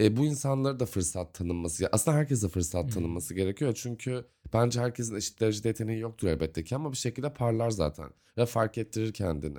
e, 0.00 0.16
bu 0.16 0.24
insanlara 0.24 0.80
da 0.80 0.86
fırsat 0.86 1.34
tanınması. 1.34 1.88
Aslında 1.92 2.16
herkese 2.16 2.48
fırsat 2.48 2.86
Hı. 2.86 2.94
tanınması 2.94 3.34
gerekiyor. 3.34 3.74
Çünkü 3.82 4.24
bence 4.54 4.80
herkesin 4.80 5.14
eşit 5.14 5.40
derecede 5.40 5.68
yeteneği 5.68 6.00
yoktur 6.00 6.28
elbette 6.28 6.64
ki 6.64 6.76
ama 6.76 6.92
bir 6.92 6.96
şekilde 6.96 7.32
parlar 7.32 7.70
zaten. 7.70 8.10
Ve 8.38 8.46
fark 8.46 8.78
ettirir 8.78 9.12
kendini. 9.12 9.58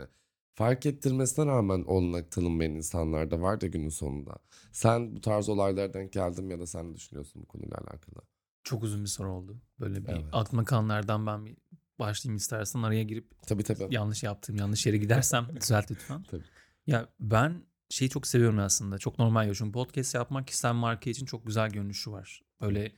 Fark 0.54 0.86
ettirmesine 0.86 1.46
rağmen 1.46 1.84
olanak 1.84 2.32
tanınmayan 2.32 2.72
insanlar 2.72 3.32
da 3.32 3.42
var 3.42 3.62
da 3.62 3.68
günün 3.68 3.90
sonunda. 3.90 4.36
Sen 4.72 5.16
bu 5.16 5.22
tarz 5.22 5.50
olaylara 5.50 5.94
denk 5.94 6.14
geldin 6.14 6.46
mi 6.46 6.52
ya 6.52 6.60
da 6.60 6.68
sen 6.68 6.92
ne 6.92 6.96
düşünüyorsun 6.96 7.42
bu 7.42 7.46
konuyla 7.46 7.78
alakalı? 7.78 8.26
Çok 8.64 8.84
uzun 8.84 9.02
bir 9.02 9.08
soru 9.08 9.34
oldu. 9.34 9.62
Böyle 9.80 10.06
bir 10.06 10.10
Evet. 10.12 10.26
aklıma 10.32 10.64
kalanlardan 10.66 11.26
ben 11.28 11.46
bir 11.46 11.58
başlayayım 12.00 12.38
istersen 12.38 12.82
araya 12.82 13.04
girip 13.04 13.42
Tabii 13.48 13.64
tabii. 13.64 13.88
yanlış 13.96 14.24
yaptığım 14.24 14.56
yanlış 14.56 14.86
yere 14.86 14.98
gidersem 14.98 15.48
düzelt 15.62 15.92
lütfen. 15.92 16.24
Tabii. 16.24 16.44
Ya 16.88 17.10
ben 17.20 17.64
şeyi 17.90 18.10
çok 18.10 18.28
seviyorum 18.28 18.60
aslında. 18.60 18.98
Çok 18.98 19.20
normal 19.20 19.48
ya. 19.48 19.54
Çünkü 19.54 19.72
podcast 19.72 20.16
yapmak 20.16 20.48
kişisel 20.48 20.74
marka 20.74 21.10
için 21.10 21.26
çok 21.26 21.48
güzel 21.48 21.70
görünüşü 21.70 22.12
var. 22.12 22.42
Böyle 22.62 22.92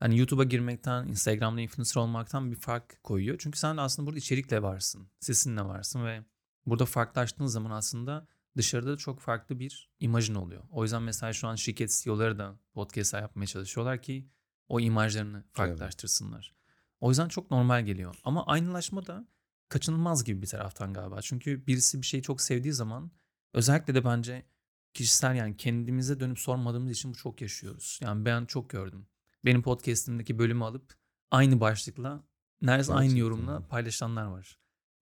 hani 0.00 0.18
YouTube'a 0.18 0.44
girmekten, 0.44 1.06
Instagram'da 1.08 1.60
influencer 1.60 2.00
olmaktan 2.00 2.50
bir 2.50 2.56
fark 2.56 3.02
koyuyor. 3.04 3.36
Çünkü 3.38 3.58
sen 3.58 3.76
aslında 3.76 4.06
burada 4.06 4.18
içerikle 4.18 4.62
varsın. 4.62 5.08
Sesinle 5.20 5.62
varsın 5.62 6.04
ve 6.04 6.20
burada 6.66 6.86
farklılaştığın 6.86 7.46
zaman 7.46 7.70
aslında 7.70 8.26
dışarıda 8.56 8.92
da 8.92 8.96
çok 8.96 9.20
farklı 9.20 9.58
bir 9.58 9.90
imajın 10.00 10.34
oluyor. 10.34 10.62
O 10.70 10.82
yüzden 10.82 11.02
mesela 11.02 11.32
şu 11.32 11.48
an 11.48 11.54
şirket 11.54 12.00
CEO'ları 12.02 12.38
da 12.38 12.58
podcast 12.74 13.14
yapmaya 13.14 13.46
çalışıyorlar 13.46 14.02
ki 14.02 14.28
o 14.68 14.80
imajlarını 14.80 15.44
farklılaştırsınlar. 15.52 16.56
O 17.00 17.08
yüzden 17.08 17.28
çok 17.28 17.50
normal 17.50 17.84
geliyor. 17.84 18.16
Ama 18.24 18.46
aynılaşma 18.46 19.06
da 19.06 19.28
kaçınılmaz 19.68 20.24
gibi 20.24 20.42
bir 20.42 20.46
taraftan 20.46 20.92
galiba. 20.92 21.22
Çünkü 21.22 21.66
birisi 21.66 22.02
bir 22.02 22.06
şeyi 22.06 22.22
çok 22.22 22.40
sevdiği 22.40 22.72
zaman 22.72 23.10
özellikle 23.52 23.94
de 23.94 24.04
bence 24.04 24.46
kişisel 24.94 25.34
yani 25.34 25.56
kendimize 25.56 26.20
dönüp 26.20 26.38
sormadığımız 26.38 26.92
için 26.92 27.10
bu 27.10 27.16
çok 27.16 27.40
yaşıyoruz. 27.40 27.98
Yani 28.02 28.24
ben 28.24 28.44
çok 28.44 28.70
gördüm. 28.70 29.06
Benim 29.44 29.62
podcast'imdeki 29.62 30.38
bölümü 30.38 30.64
alıp 30.64 30.94
aynı 31.30 31.60
başlıkla 31.60 32.24
neredeyse 32.62 32.94
aynı 32.94 33.18
yorumla 33.18 33.66
paylaşanlar 33.68 34.24
var. 34.24 34.58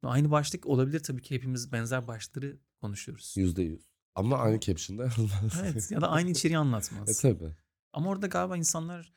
Aynı 0.09 0.31
başlık 0.31 0.67
olabilir 0.67 1.01
tabii 1.01 1.23
ki 1.23 1.35
hepimiz 1.35 1.73
benzer 1.73 2.09
başlıkları 2.09 2.59
konuşuyoruz. 2.81 3.35
Yüzde 3.37 3.63
yüz. 3.63 3.95
Ama 4.15 4.39
aynı 4.39 4.61
caption'da 4.61 5.03
yazmaz. 5.03 5.63
Evet 5.63 5.91
ya 5.91 6.01
da 6.01 6.09
aynı 6.11 6.31
içeriği 6.31 6.57
e 6.57 6.59
anlatmaz. 6.59 7.21
tabii. 7.21 7.57
Ama 7.93 8.11
orada 8.11 8.27
galiba 8.27 8.57
insanlar 8.57 9.15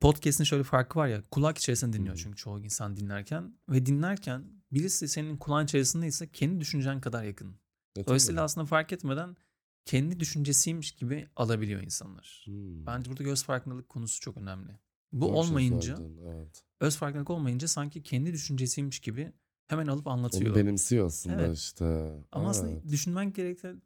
podcast'in 0.00 0.44
şöyle 0.44 0.62
farkı 0.62 0.98
var 0.98 1.08
ya 1.08 1.22
kulak 1.30 1.58
içerisinde 1.58 1.96
dinliyor 1.96 2.16
çünkü 2.16 2.36
çoğu 2.36 2.60
insan 2.60 2.96
dinlerken 2.96 3.58
ve 3.68 3.86
dinlerken 3.86 4.44
birisi 4.72 5.08
senin 5.08 5.36
kulağın 5.36 5.64
içerisindeyse 5.64 6.32
kendi 6.32 6.60
düşüncen 6.60 7.00
kadar 7.00 7.24
yakın. 7.24 7.48
E 7.50 7.54
tabii. 7.94 8.06
Dolayısıyla 8.06 8.42
aslında 8.42 8.66
fark 8.66 8.92
etmeden 8.92 9.36
kendi 9.84 10.20
düşüncesiymiş 10.20 10.92
gibi 10.92 11.28
alabiliyor 11.36 11.82
insanlar. 11.82 12.42
Hmm. 12.44 12.86
Bence 12.86 13.10
burada 13.10 13.22
göz 13.22 13.44
farkındalık 13.44 13.88
konusu 13.88 14.20
çok 14.20 14.36
önemli. 14.36 14.78
Bu 15.12 15.20
Doğru 15.20 15.32
şey 15.32 15.40
olmayınca, 15.40 15.96
söyledin, 15.96 16.20
evet. 16.26 16.64
öz 16.80 16.96
farkındalık 16.96 17.30
olmayınca 17.30 17.68
sanki 17.68 18.02
kendi 18.02 18.32
düşüncesiymiş 18.32 19.00
gibi 19.00 19.32
hemen 19.72 19.86
alıp 19.86 20.06
anlatıyor. 20.06 20.50
Onu 20.50 20.56
benimsiyor 20.56 21.06
aslında 21.06 21.42
Evet. 21.42 21.56
işte. 21.58 22.12
Ama 22.32 22.48
aslında 22.48 22.70
Evet. 22.70 22.88
düşünmen 22.90 23.32
gerekli, 23.32 23.76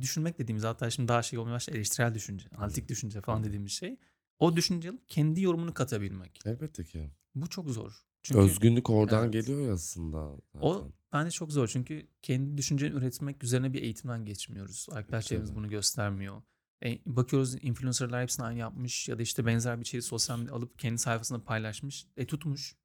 düşünmek 0.00 0.38
dediğimiz 0.38 0.64
hatta 0.64 0.90
şimdi 0.90 1.08
daha 1.08 1.22
şey 1.22 1.38
olmaya 1.38 1.52
başladı 1.54 1.76
eleştirel 1.76 2.14
düşünce, 2.14 2.48
analitik 2.56 2.88
düşünce 2.88 3.20
falan 3.20 3.44
dediğimiz 3.44 3.72
şey. 3.72 3.96
O 4.38 4.56
düşünce 4.56 4.90
alıp 4.90 5.08
kendi 5.08 5.40
yorumunu 5.42 5.74
katabilmek. 5.74 6.40
Elbette 6.46 6.84
ki. 6.84 7.10
Bu 7.34 7.48
çok 7.48 7.70
zor. 7.70 8.04
Çünkü 8.22 8.40
Özgünlük 8.40 8.90
oradan 8.90 9.22
Evet. 9.24 9.32
geliyor 9.32 9.60
ya 9.60 9.72
aslında. 9.72 10.18
o 10.60 10.74
zaten. 10.74 10.92
bence 11.12 11.30
çok 11.30 11.52
zor. 11.52 11.68
Çünkü 11.68 12.06
kendi 12.22 12.58
düşünceni 12.58 12.94
üretmek 12.94 13.44
üzerine 13.44 13.72
bir 13.72 13.82
eğitimden 13.82 14.24
geçmiyoruz. 14.24 14.86
Arkadaşlarımız 14.92 15.48
Tabii. 15.50 15.58
bunu 15.58 15.68
göstermiyor. 15.68 16.42
E, 16.84 16.98
bakıyoruz 17.06 17.64
influencerlar 17.64 18.22
hepsini 18.22 18.46
aynı 18.46 18.58
yapmış 18.58 19.08
ya 19.08 19.18
da 19.18 19.22
işte 19.22 19.46
benzer 19.46 19.76
bir 19.76 19.82
içeriği 19.82 20.02
sosyal 20.02 20.38
medyada 20.38 20.56
alıp 20.56 20.78
kendi 20.78 20.98
sayfasında 20.98 21.44
paylaşmış. 21.44 22.06
E 22.16 22.26
tutmuş. 22.26 22.76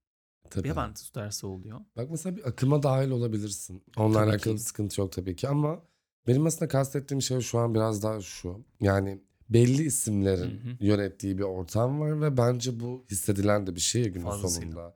Tabii. 0.50 0.68
Ya 0.68 0.76
ben 0.76 0.94
tutarsa 0.94 1.48
oluyor. 1.48 1.80
Bak 1.98 2.08
mesela 2.12 2.36
bir 2.38 2.48
akıma 2.48 2.84
dahil 2.84 3.10
olabilirsin. 3.10 3.84
Onunla 3.98 4.20
Tabii 4.20 4.30
alakalı 4.30 4.56
ki. 4.56 4.62
sıkıntı 4.62 5.02
yok 5.02 5.12
tabii 5.12 5.36
ki 5.36 5.48
ama 5.48 5.82
benim 6.28 6.46
aslında 6.46 6.68
kastettiğim 6.68 7.22
şey 7.22 7.40
şu 7.40 7.60
an 7.60 7.76
biraz 7.76 8.04
daha 8.04 8.22
şu. 8.22 8.66
Yani 8.82 9.22
belli 9.50 9.84
isimlerin 9.84 10.52
Hı 10.60 10.70
hı. 10.70 10.78
yönettiği 10.80 11.38
bir 11.38 11.44
ortam 11.44 12.00
var 12.00 12.22
ve 12.22 12.38
bence 12.38 12.80
bu 12.80 13.06
hissedilen 13.12 13.68
de 13.68 13.76
bir 13.76 13.80
şey 13.80 14.10
günün 14.10 14.26
Fazlasıyla. 14.26 14.72
sonunda. 14.72 14.96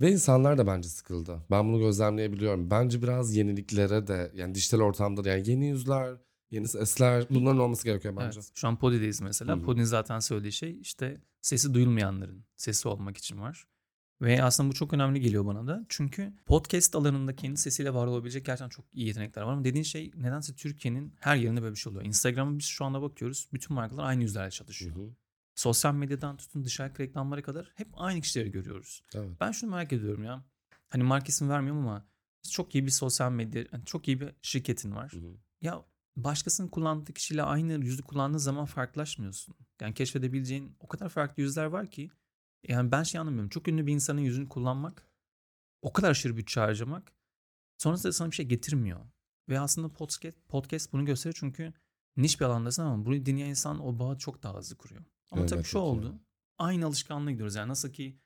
Ve 0.00 0.12
insanlar 0.12 0.58
da 0.58 0.66
bence 0.66 0.88
sıkıldı. 0.88 1.42
Ben 1.50 1.68
bunu 1.68 1.78
gözlemleyebiliyorum. 1.78 2.70
Bence 2.70 3.02
biraz 3.02 3.36
yeniliklere 3.36 4.06
de 4.06 4.30
yani 4.34 4.54
dijital 4.54 4.80
ortamda 4.80 5.24
da 5.24 5.28
yani 5.28 5.50
yeni 5.50 5.66
yüzler, 5.68 6.16
yeni 6.50 6.68
sesler 6.68 7.26
bunların 7.30 7.58
olması 7.60 7.84
gerekiyor 7.84 8.16
bence. 8.16 8.40
Evet. 8.40 8.50
Şu 8.54 8.68
an 8.68 8.78
Podi'deyiz 8.78 9.20
mesela. 9.20 9.56
Hı 9.56 9.60
hı. 9.60 9.64
Podi'nin 9.64 9.84
zaten 9.84 10.20
söylediği 10.20 10.52
şey 10.52 10.80
işte 10.80 11.20
sesi 11.40 11.74
duyulmayanların 11.74 12.44
sesi 12.56 12.88
olmak 12.88 13.16
için 13.16 13.40
var. 13.40 13.66
Ve 14.22 14.42
aslında 14.42 14.70
bu 14.70 14.74
çok 14.74 14.92
önemli 14.92 15.20
geliyor 15.20 15.46
bana 15.46 15.66
da. 15.66 15.86
Çünkü 15.88 16.32
podcast 16.46 16.96
alanında 16.96 17.36
kendi 17.36 17.56
sesiyle 17.56 17.94
var 17.94 18.06
olabilecek 18.06 18.46
gerçekten 18.46 18.68
çok 18.68 18.84
iyi 18.92 19.06
yetenekler 19.06 19.42
var. 19.42 19.52
Ama 19.52 19.64
dediğin 19.64 19.82
şey 19.84 20.10
nedense 20.14 20.54
Türkiye'nin 20.54 21.14
her 21.20 21.36
yerinde 21.36 21.62
böyle 21.62 21.74
bir 21.74 21.78
şey 21.80 21.90
oluyor. 21.90 22.04
Instagram'a 22.06 22.58
biz 22.58 22.64
şu 22.64 22.84
anda 22.84 23.02
bakıyoruz. 23.02 23.48
Bütün 23.52 23.74
markalar 23.74 24.04
aynı 24.04 24.22
yüzlerle 24.22 24.46
Hı 24.46 24.50
çalışıyor. 24.50 24.96
hı. 24.96 25.10
Sosyal 25.54 25.94
medyadan 25.94 26.36
tutun 26.36 26.64
dışarı 26.64 26.92
reklamlara 26.98 27.42
kadar 27.42 27.72
hep 27.74 27.88
aynı 27.94 28.20
kişileri 28.20 28.50
görüyoruz. 28.50 29.02
Evet. 29.14 29.30
Ben 29.40 29.52
şunu 29.52 29.70
merak 29.70 29.92
ediyorum 29.92 30.24
ya. 30.24 30.44
Hani 30.88 31.02
marka 31.02 31.26
ismi 31.28 31.48
vermiyorum 31.48 31.82
ama 31.82 32.06
çok 32.50 32.74
iyi 32.74 32.86
bir 32.86 32.90
sosyal 32.90 33.32
medya, 33.32 33.64
yani 33.72 33.84
çok 33.84 34.08
iyi 34.08 34.20
bir 34.20 34.34
şirketin 34.42 34.94
var. 34.94 35.12
Hı 35.12 35.16
hı. 35.16 35.36
Ya 35.60 35.84
başkasının 36.16 36.68
kullandığı 36.68 37.12
kişiyle 37.12 37.42
aynı 37.42 37.72
yüzü 37.84 38.02
kullandığın 38.02 38.38
zaman 38.38 38.64
farklılaşmıyorsun. 38.64 39.54
Yani 39.80 39.94
keşfedebileceğin 39.94 40.76
o 40.80 40.88
kadar 40.88 41.08
farklı 41.08 41.42
yüzler 41.42 41.64
var 41.64 41.90
ki. 41.90 42.10
Yani 42.68 42.92
ben 42.92 43.02
şey 43.02 43.20
anlamıyorum. 43.20 43.48
Çok 43.48 43.68
ünlü 43.68 43.86
bir 43.86 43.92
insanın 43.92 44.20
yüzünü 44.20 44.48
kullanmak, 44.48 45.06
o 45.82 45.92
kadar 45.92 46.10
aşırı 46.10 46.36
bütçe 46.36 46.60
harcamak 46.60 47.12
sonrasında 47.78 48.12
sana 48.12 48.30
bir 48.30 48.36
şey 48.36 48.46
getirmiyor. 48.46 49.00
Ve 49.48 49.60
aslında 49.60 49.92
podcast, 49.92 50.36
podcast 50.48 50.92
bunu 50.92 51.04
gösteriyor 51.04 51.36
çünkü 51.40 51.72
niş 52.16 52.40
bir 52.40 52.44
alandasın 52.44 52.82
ama 52.82 53.04
bunu 53.04 53.26
dinleyen 53.26 53.48
insan 53.48 53.86
o 53.86 53.98
bağı 53.98 54.18
çok 54.18 54.42
daha 54.42 54.56
hızlı 54.56 54.76
kuruyor. 54.76 55.04
Ama 55.30 55.46
tabii 55.46 55.58
Elbette 55.58 55.68
şu 55.68 55.78
oldu. 55.78 56.20
Aynı 56.58 56.86
alışkanlığa 56.86 57.30
gidiyoruz. 57.30 57.54
Yani 57.54 57.68
nasıl 57.68 57.92
ki 57.92 58.18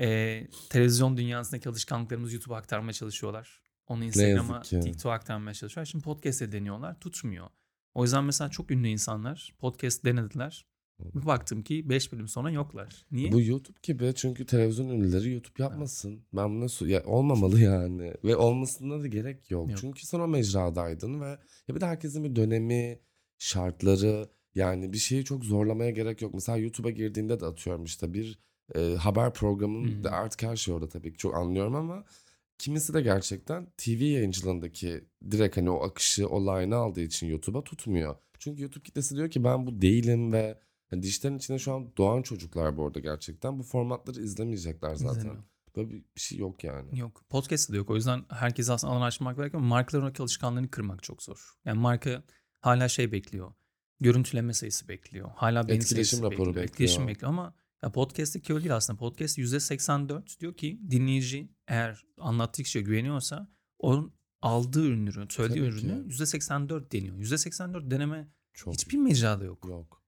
Eee, 0.00 0.48
televizyon 0.70 1.16
dünyasındaki 1.16 1.68
alışkanlıklarımızı 1.68 2.34
YouTube'a 2.34 2.56
aktarmaya 2.56 2.92
çalışıyorlar. 2.92 3.62
Onu 3.86 4.04
Instagram'a. 4.04 4.62
TikTok'a 4.62 5.12
aktarmaya 5.12 5.54
çalışıyorlar. 5.54 5.86
Şimdi 5.90 6.04
podcast'e 6.04 6.52
deniyorlar. 6.52 7.00
Tutmuyor. 7.00 7.50
O 7.94 8.02
yüzden 8.02 8.24
mesela 8.24 8.50
çok 8.50 8.70
ünlü 8.70 8.88
insanlar 8.88 9.54
podcast 9.58 10.04
denediler. 10.04 10.66
Bir 11.14 11.26
baktım 11.26 11.62
ki 11.62 11.88
5 11.88 12.12
bölüm 12.12 12.28
sonra 12.28 12.50
yoklar. 12.50 13.06
Niye? 13.12 13.32
Bu 13.32 13.42
YouTube 13.42 13.78
gibi 13.82 14.12
çünkü 14.16 14.46
televizyon 14.46 14.88
ünlüleri 14.88 15.32
YouTube 15.32 15.62
yapmasın. 15.62 16.22
Ben 16.32 16.50
buna 16.50 16.68
su- 16.68 16.88
ya 16.88 17.04
olmamalı 17.04 17.60
yani 17.60 18.14
ve 18.24 18.36
olmasına 18.36 19.02
da 19.02 19.06
gerek 19.06 19.50
yok. 19.50 19.70
Yok. 19.70 19.78
Çünkü 19.80 20.06
sen 20.06 20.20
o 20.20 20.28
mecradaydın 20.28 21.20
ve 21.20 21.38
ya 21.68 21.74
bir 21.74 21.80
de 21.80 21.86
herkesin 21.86 22.24
bir 22.24 22.36
dönemi, 22.36 22.98
şartları 23.38 24.28
yani 24.54 24.92
bir 24.92 24.98
şeyi 24.98 25.24
çok 25.24 25.44
zorlamaya 25.44 25.90
gerek 25.90 26.22
yok. 26.22 26.34
Mesela 26.34 26.58
YouTube'a 26.58 26.90
girdiğinde 26.90 27.40
de 27.40 27.46
atıyorum 27.46 27.84
işte 27.84 28.14
bir 28.14 28.38
e, 28.74 28.94
haber 28.94 29.32
programının 29.32 30.04
da 30.04 30.10
Hı. 30.10 30.14
artık 30.14 30.42
her 30.42 30.56
şey 30.56 30.74
orada 30.74 30.88
tabii 30.88 31.12
ki 31.12 31.18
çok 31.18 31.34
anlıyorum 31.34 31.74
ama 31.74 32.04
kimisi 32.58 32.94
de 32.94 33.02
gerçekten 33.02 33.66
TV 33.76 34.02
yayıncılığındaki 34.02 35.04
direkt 35.30 35.56
hani 35.56 35.70
o 35.70 35.82
akışı, 35.82 36.28
o 36.28 36.40
line'ı 36.40 36.76
aldığı 36.76 37.00
için 37.00 37.26
YouTube'a 37.26 37.64
tutmuyor. 37.64 38.16
Çünkü 38.38 38.62
YouTube 38.62 38.82
kitlesi 38.82 39.16
diyor 39.16 39.30
ki 39.30 39.44
ben 39.44 39.66
bu 39.66 39.82
değilim 39.82 40.32
ve 40.32 40.58
yani 40.92 41.02
dijitalin 41.02 41.38
içinde 41.38 41.58
şu 41.58 41.72
an 41.72 41.92
doğan 41.96 42.22
çocuklar 42.22 42.76
bu 42.76 42.86
arada 42.86 43.00
gerçekten 43.00 43.58
bu 43.58 43.62
formatları 43.62 44.20
izlemeyecekler 44.22 44.94
zaten. 44.94 45.18
İzlemiyor. 45.20 45.44
Böyle 45.76 45.90
bir, 45.90 46.04
şey 46.16 46.38
yok 46.38 46.64
yani. 46.64 46.98
Yok. 46.98 47.24
Podcast 47.28 47.72
de 47.72 47.76
yok. 47.76 47.90
O 47.90 47.96
yüzden 47.96 48.24
herkes 48.28 48.70
aslında 48.70 48.92
alan 48.92 49.02
açmak 49.06 49.36
gerekiyor 49.36 49.60
ama 49.62 49.68
markaların 49.68 50.22
alışkanlığını 50.22 50.70
kırmak 50.70 51.02
çok 51.02 51.22
zor. 51.22 51.54
Yani 51.64 51.78
marka 51.78 52.22
hala 52.60 52.88
şey 52.88 53.12
bekliyor. 53.12 53.52
Görüntüleme 54.00 54.52
sayısı 54.54 54.88
bekliyor. 54.88 55.30
Hala 55.34 55.68
beğeni 55.68 55.82
Etkileşim 55.82 56.18
raporu 56.18 56.30
bekliyor. 56.30 56.48
bekliyor. 56.48 56.64
Etkileşim 56.64 57.08
bekliyor 57.08 57.32
ama 57.32 57.54
ya 57.82 57.92
podcast'teki 57.92 58.52
öyle 58.54 58.64
değil 58.64 58.76
aslında. 58.76 58.98
Podcast 58.98 59.38
%84 59.38 60.40
diyor 60.40 60.54
ki 60.54 60.80
dinleyici 60.90 61.52
eğer 61.68 62.04
anlattığı 62.18 62.62
kişiye 62.62 62.84
güveniyorsa 62.84 63.48
onun 63.78 64.12
aldığı 64.42 64.86
ürünü, 64.86 65.26
söylediği 65.30 65.70
Tabii 65.70 65.80
ki. 65.80 65.86
ürünü 65.86 66.08
%84 66.08 66.92
deniyor. 66.92 67.16
%84 67.16 67.90
deneme 67.90 68.28
Çok 68.52 68.74
hiçbir 68.74 68.98
mecrada 68.98 69.44
yok. 69.44 69.66
yok. 69.68 69.99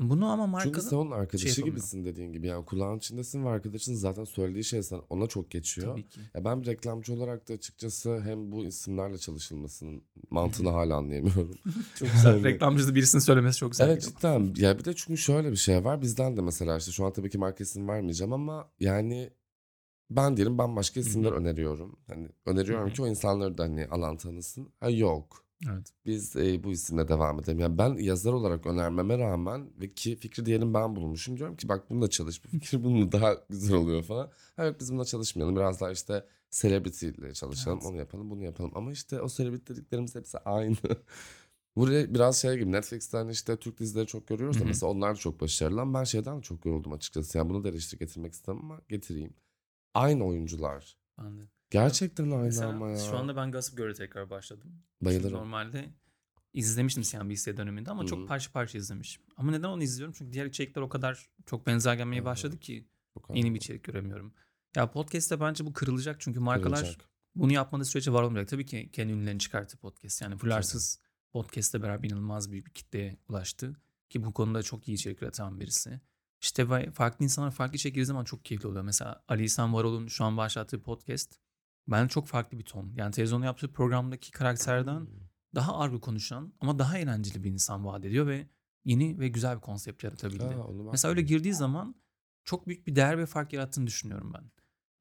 Bunu 0.00 0.26
ama 0.26 0.60
Çünkü 0.62 0.76
marka 0.78 0.90
sen 0.90 0.96
onun 0.96 1.10
arkadaşı 1.10 1.48
yapamıyor. 1.48 1.68
gibisin 1.76 2.04
dediğin 2.04 2.32
gibi. 2.32 2.46
Yani 2.46 2.64
kulağın 2.64 2.98
içindesin 2.98 3.44
ve 3.44 3.48
arkadaşın 3.48 3.94
zaten 3.94 4.24
söylediği 4.24 4.64
şey 4.64 4.82
sana, 4.82 5.00
ona 5.10 5.26
çok 5.26 5.50
geçiyor. 5.50 5.88
tabii 5.92 6.08
ki. 6.08 6.20
Ya 6.34 6.44
ben 6.44 6.62
bir 6.62 6.66
reklamcı 6.66 7.14
olarak 7.14 7.48
da 7.48 7.52
açıkçası 7.54 8.20
hem 8.24 8.52
bu 8.52 8.64
isimlerle 8.64 9.18
çalışılmasının 9.18 10.02
mantığını 10.30 10.68
hala 10.70 10.96
anlayamıyorum. 10.96 11.54
Çok 11.98 12.12
güzel. 12.12 12.30
Yani- 12.34 12.44
Reklamcısı 12.44 12.94
birisinin 12.94 13.20
söylemesi 13.22 13.58
çok 13.58 13.70
güzel. 13.70 13.88
Evet 13.88 14.02
cidden. 14.02 14.54
Ya 14.56 14.78
bir 14.78 14.84
de 14.84 14.92
çünkü 14.94 15.18
şöyle 15.20 15.50
bir 15.50 15.56
şey 15.56 15.84
var. 15.84 16.02
Bizden 16.02 16.36
de 16.36 16.40
mesela 16.40 16.76
işte 16.76 16.92
şu 16.92 17.04
an 17.04 17.12
tabii 17.12 17.30
ki 17.30 17.38
marka 17.38 17.64
isim 17.64 17.88
vermeyeceğim 17.88 18.32
ama 18.32 18.70
yani 18.80 19.30
ben 20.10 20.36
diyelim 20.36 20.58
bambaşka 20.58 21.00
isimler 21.00 21.32
öneriyorum. 21.32 21.98
Hani 22.06 22.28
öneriyorum 22.46 22.86
Hı 22.86 22.90
hı. 22.90 22.94
ki 22.94 23.02
o 23.02 23.06
insanları 23.06 23.58
da 23.58 23.62
hani 23.62 23.86
alan 23.86 24.16
tanısın. 24.16 24.72
Ha 24.80 24.90
yok. 24.90 25.44
Evet. 25.68 25.92
Biz 26.06 26.36
e, 26.36 26.64
bu 26.64 26.72
isimle 26.72 27.08
devam 27.08 27.40
edelim. 27.40 27.58
Yani 27.58 27.78
ben 27.78 27.94
yazar 27.94 28.32
olarak 28.32 28.66
önermeme 28.66 29.18
rağmen 29.18 29.70
ve 29.80 29.88
ki 29.88 30.16
fikri 30.16 30.46
diyelim 30.46 30.74
ben 30.74 30.96
bulmuşum. 30.96 31.36
Diyorum 31.36 31.56
ki 31.56 31.68
bak 31.68 31.90
bununla 31.90 32.10
çalış. 32.10 32.44
Bu 32.44 32.48
fikir 32.48 32.84
bununla 32.84 33.12
daha 33.12 33.34
güzel 33.48 33.76
oluyor 33.76 34.02
falan. 34.02 34.30
Yok 34.58 34.80
biz 34.80 34.92
bununla 34.92 35.04
çalışmayalım. 35.04 35.56
Biraz 35.56 35.80
daha 35.80 35.90
işte 35.90 36.26
celebrity 36.50 37.08
ile 37.08 37.34
çalışalım. 37.34 37.78
Evet. 37.82 37.90
Onu 37.90 37.96
yapalım 37.96 38.30
bunu 38.30 38.44
yapalım. 38.44 38.70
Ama 38.74 38.92
işte 38.92 39.20
o 39.20 39.28
celebrity 39.28 39.72
dediklerimiz 39.72 40.14
hepsi 40.14 40.38
aynı. 40.38 40.76
Buraya 41.76 42.14
biraz 42.14 42.36
şey 42.36 42.58
gibi 42.58 42.72
Netflix'ten 42.72 43.28
işte 43.28 43.56
Türk 43.56 43.78
dizileri 43.78 44.06
çok 44.06 44.26
görüyoruz 44.26 44.60
da 44.60 44.64
mesela 44.64 44.92
onlar 44.92 45.14
da 45.14 45.18
çok 45.18 45.40
başarılı 45.40 45.80
ama 45.80 45.98
ben 45.98 46.04
şeyden 46.04 46.38
de 46.38 46.42
çok 46.42 46.66
yoruldum 46.66 46.92
açıkçası. 46.92 47.38
Yani 47.38 47.50
bunu 47.50 47.64
da 47.64 47.68
eleştiri 47.68 47.98
getirmek 47.98 48.32
istemem 48.32 48.64
ama 48.64 48.80
getireyim. 48.88 49.34
Aynı 49.94 50.24
oyuncular. 50.24 50.96
De. 51.18 51.59
Gerçekten 51.70 52.30
aynı 52.30 52.42
Mesela 52.42 52.68
ama 52.68 52.90
ya. 52.90 52.96
şu 52.98 53.18
anda 53.18 53.36
ben 53.36 53.52
Gossip 53.52 53.76
Girl'e 53.76 53.94
tekrar 53.94 54.30
başladım. 54.30 54.82
Bayılırım. 55.00 55.38
normalde 55.38 55.90
izlemiştim 56.54 57.02
CNBC 57.02 57.56
döneminde 57.56 57.90
ama 57.90 58.02
Hı 58.02 58.06
çok 58.06 58.28
parça 58.28 58.52
parça 58.52 58.78
izlemişim. 58.78 59.22
Ama 59.36 59.50
neden 59.50 59.68
onu 59.68 59.82
izliyorum? 59.82 60.14
Çünkü 60.18 60.32
diğer 60.32 60.46
içerikler 60.46 60.82
o 60.82 60.88
kadar 60.88 61.28
çok 61.46 61.66
benzer 61.66 61.94
gelmeye 61.94 62.24
başladı 62.24 62.58
ki 62.58 62.88
Çok 63.14 63.36
yeni 63.36 63.54
bir 63.54 63.56
içerik 63.56 63.84
göremiyorum. 63.84 64.34
Ya 64.76 64.90
podcast'te 64.90 65.40
bence 65.40 65.66
bu 65.66 65.72
kırılacak 65.72 66.20
çünkü 66.20 66.40
markalar 66.40 66.78
Kırılacak. 66.78 67.08
bunu 67.34 67.52
yapmadığı 67.52 67.84
sürece 67.84 68.12
var 68.12 68.22
olmayacak. 68.22 68.48
Tabii 68.48 68.66
ki 68.66 68.90
kendi 68.92 69.12
ünlülerini 69.12 69.38
çıkarttı 69.38 69.76
podcast. 69.76 70.22
Yani 70.22 70.36
Fularsız 70.36 70.98
podcast'le 71.32 71.74
beraber 71.74 72.08
inanılmaz 72.08 72.50
büyük 72.50 72.66
bir 72.66 72.72
kitleye 72.72 73.16
ulaştı. 73.28 73.76
Ki 74.08 74.24
bu 74.24 74.32
konuda 74.32 74.62
çok 74.62 74.88
iyi 74.88 74.94
içerik 74.94 75.22
üreten 75.22 75.60
birisi. 75.60 76.00
İşte 76.40 76.90
farklı 76.92 77.24
insanlar 77.24 77.50
farklı 77.50 77.76
içerik 77.76 78.06
zaman 78.06 78.24
çok 78.24 78.44
keyifli 78.44 78.68
oluyor. 78.68 78.84
Mesela 78.84 79.24
Ali 79.28 79.44
İhsan 79.44 79.74
Varol'un 79.74 80.06
şu 80.06 80.24
an 80.24 80.36
başlattığı 80.36 80.82
podcast 80.82 81.38
ben 81.88 82.06
çok 82.08 82.26
farklı 82.26 82.58
bir 82.58 82.64
ton. 82.64 82.92
Yani 82.96 83.12
televizyonda 83.12 83.46
yaptığı 83.46 83.72
programdaki 83.72 84.30
karakterden 84.30 85.06
daha 85.54 85.72
ağır 85.72 85.92
bir 85.92 86.00
konuşan 86.00 86.52
ama 86.60 86.78
daha 86.78 86.98
eğlenceli 86.98 87.44
bir 87.44 87.50
insan 87.50 87.84
vaat 87.86 88.04
ediyor 88.04 88.26
ve 88.26 88.46
yeni 88.84 89.18
ve 89.18 89.28
güzel 89.28 89.56
bir 89.56 89.60
konsept 89.60 90.04
yaratabildi. 90.04 90.42
Ha, 90.44 90.66
Mesela 90.92 91.10
öyle 91.10 91.22
girdiği 91.22 91.54
zaman 91.54 91.94
çok 92.44 92.66
büyük 92.66 92.86
bir 92.86 92.96
değer 92.96 93.18
ve 93.18 93.26
fark 93.26 93.52
yarattığını 93.52 93.86
düşünüyorum 93.86 94.32
ben. 94.34 94.50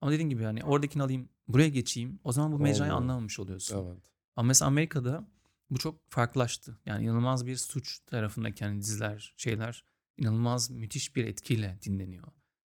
Ama 0.01 0.11
dediğim 0.11 0.29
gibi 0.29 0.43
hani 0.43 0.63
oradakini 0.63 1.03
alayım, 1.03 1.29
buraya 1.47 1.69
geçeyim. 1.69 2.19
O 2.23 2.31
zaman 2.31 2.51
bu 2.51 2.59
mecrayı 2.59 2.93
anlamamış 2.93 3.39
oluyorsun. 3.39 3.85
Evet. 3.87 4.03
Ama 4.35 4.47
mesela 4.47 4.67
Amerika'da 4.67 5.27
bu 5.69 5.77
çok 5.79 6.11
farklılaştı. 6.11 6.79
Yani 6.85 7.03
inanılmaz 7.03 7.45
bir 7.45 7.55
suç 7.55 7.99
tarafındaki 7.99 8.65
hani 8.65 8.81
diziler, 8.81 9.33
şeyler 9.37 9.83
inanılmaz 10.17 10.69
müthiş 10.69 11.15
bir 11.15 11.25
etkiyle 11.25 11.79
dinleniyor. 11.85 12.27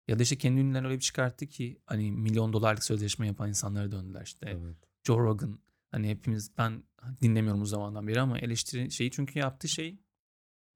Ya 0.09 0.19
da 0.19 0.23
işte 0.23 0.37
kendi 0.37 0.61
ünlülerini 0.61 0.87
öyle 0.87 0.97
bir 0.97 1.01
çıkarttı 1.01 1.47
ki 1.47 1.81
hani 1.85 2.11
milyon 2.11 2.53
dolarlık 2.53 2.83
sözleşme 2.83 3.27
yapan 3.27 3.49
insanlara 3.49 3.91
döndüler 3.91 4.21
işte. 4.21 4.45
Evet. 4.49 4.77
Joe 5.03 5.19
Rogan 5.19 5.59
hani 5.91 6.09
hepimiz 6.09 6.57
ben 6.57 6.83
dinlemiyorum 7.21 7.61
o 7.61 7.65
zamandan 7.65 8.07
beri 8.07 8.21
ama 8.21 8.39
eleştiri 8.39 8.91
şeyi 8.91 9.11
çünkü 9.11 9.39
yaptığı 9.39 9.67
şey 9.67 9.99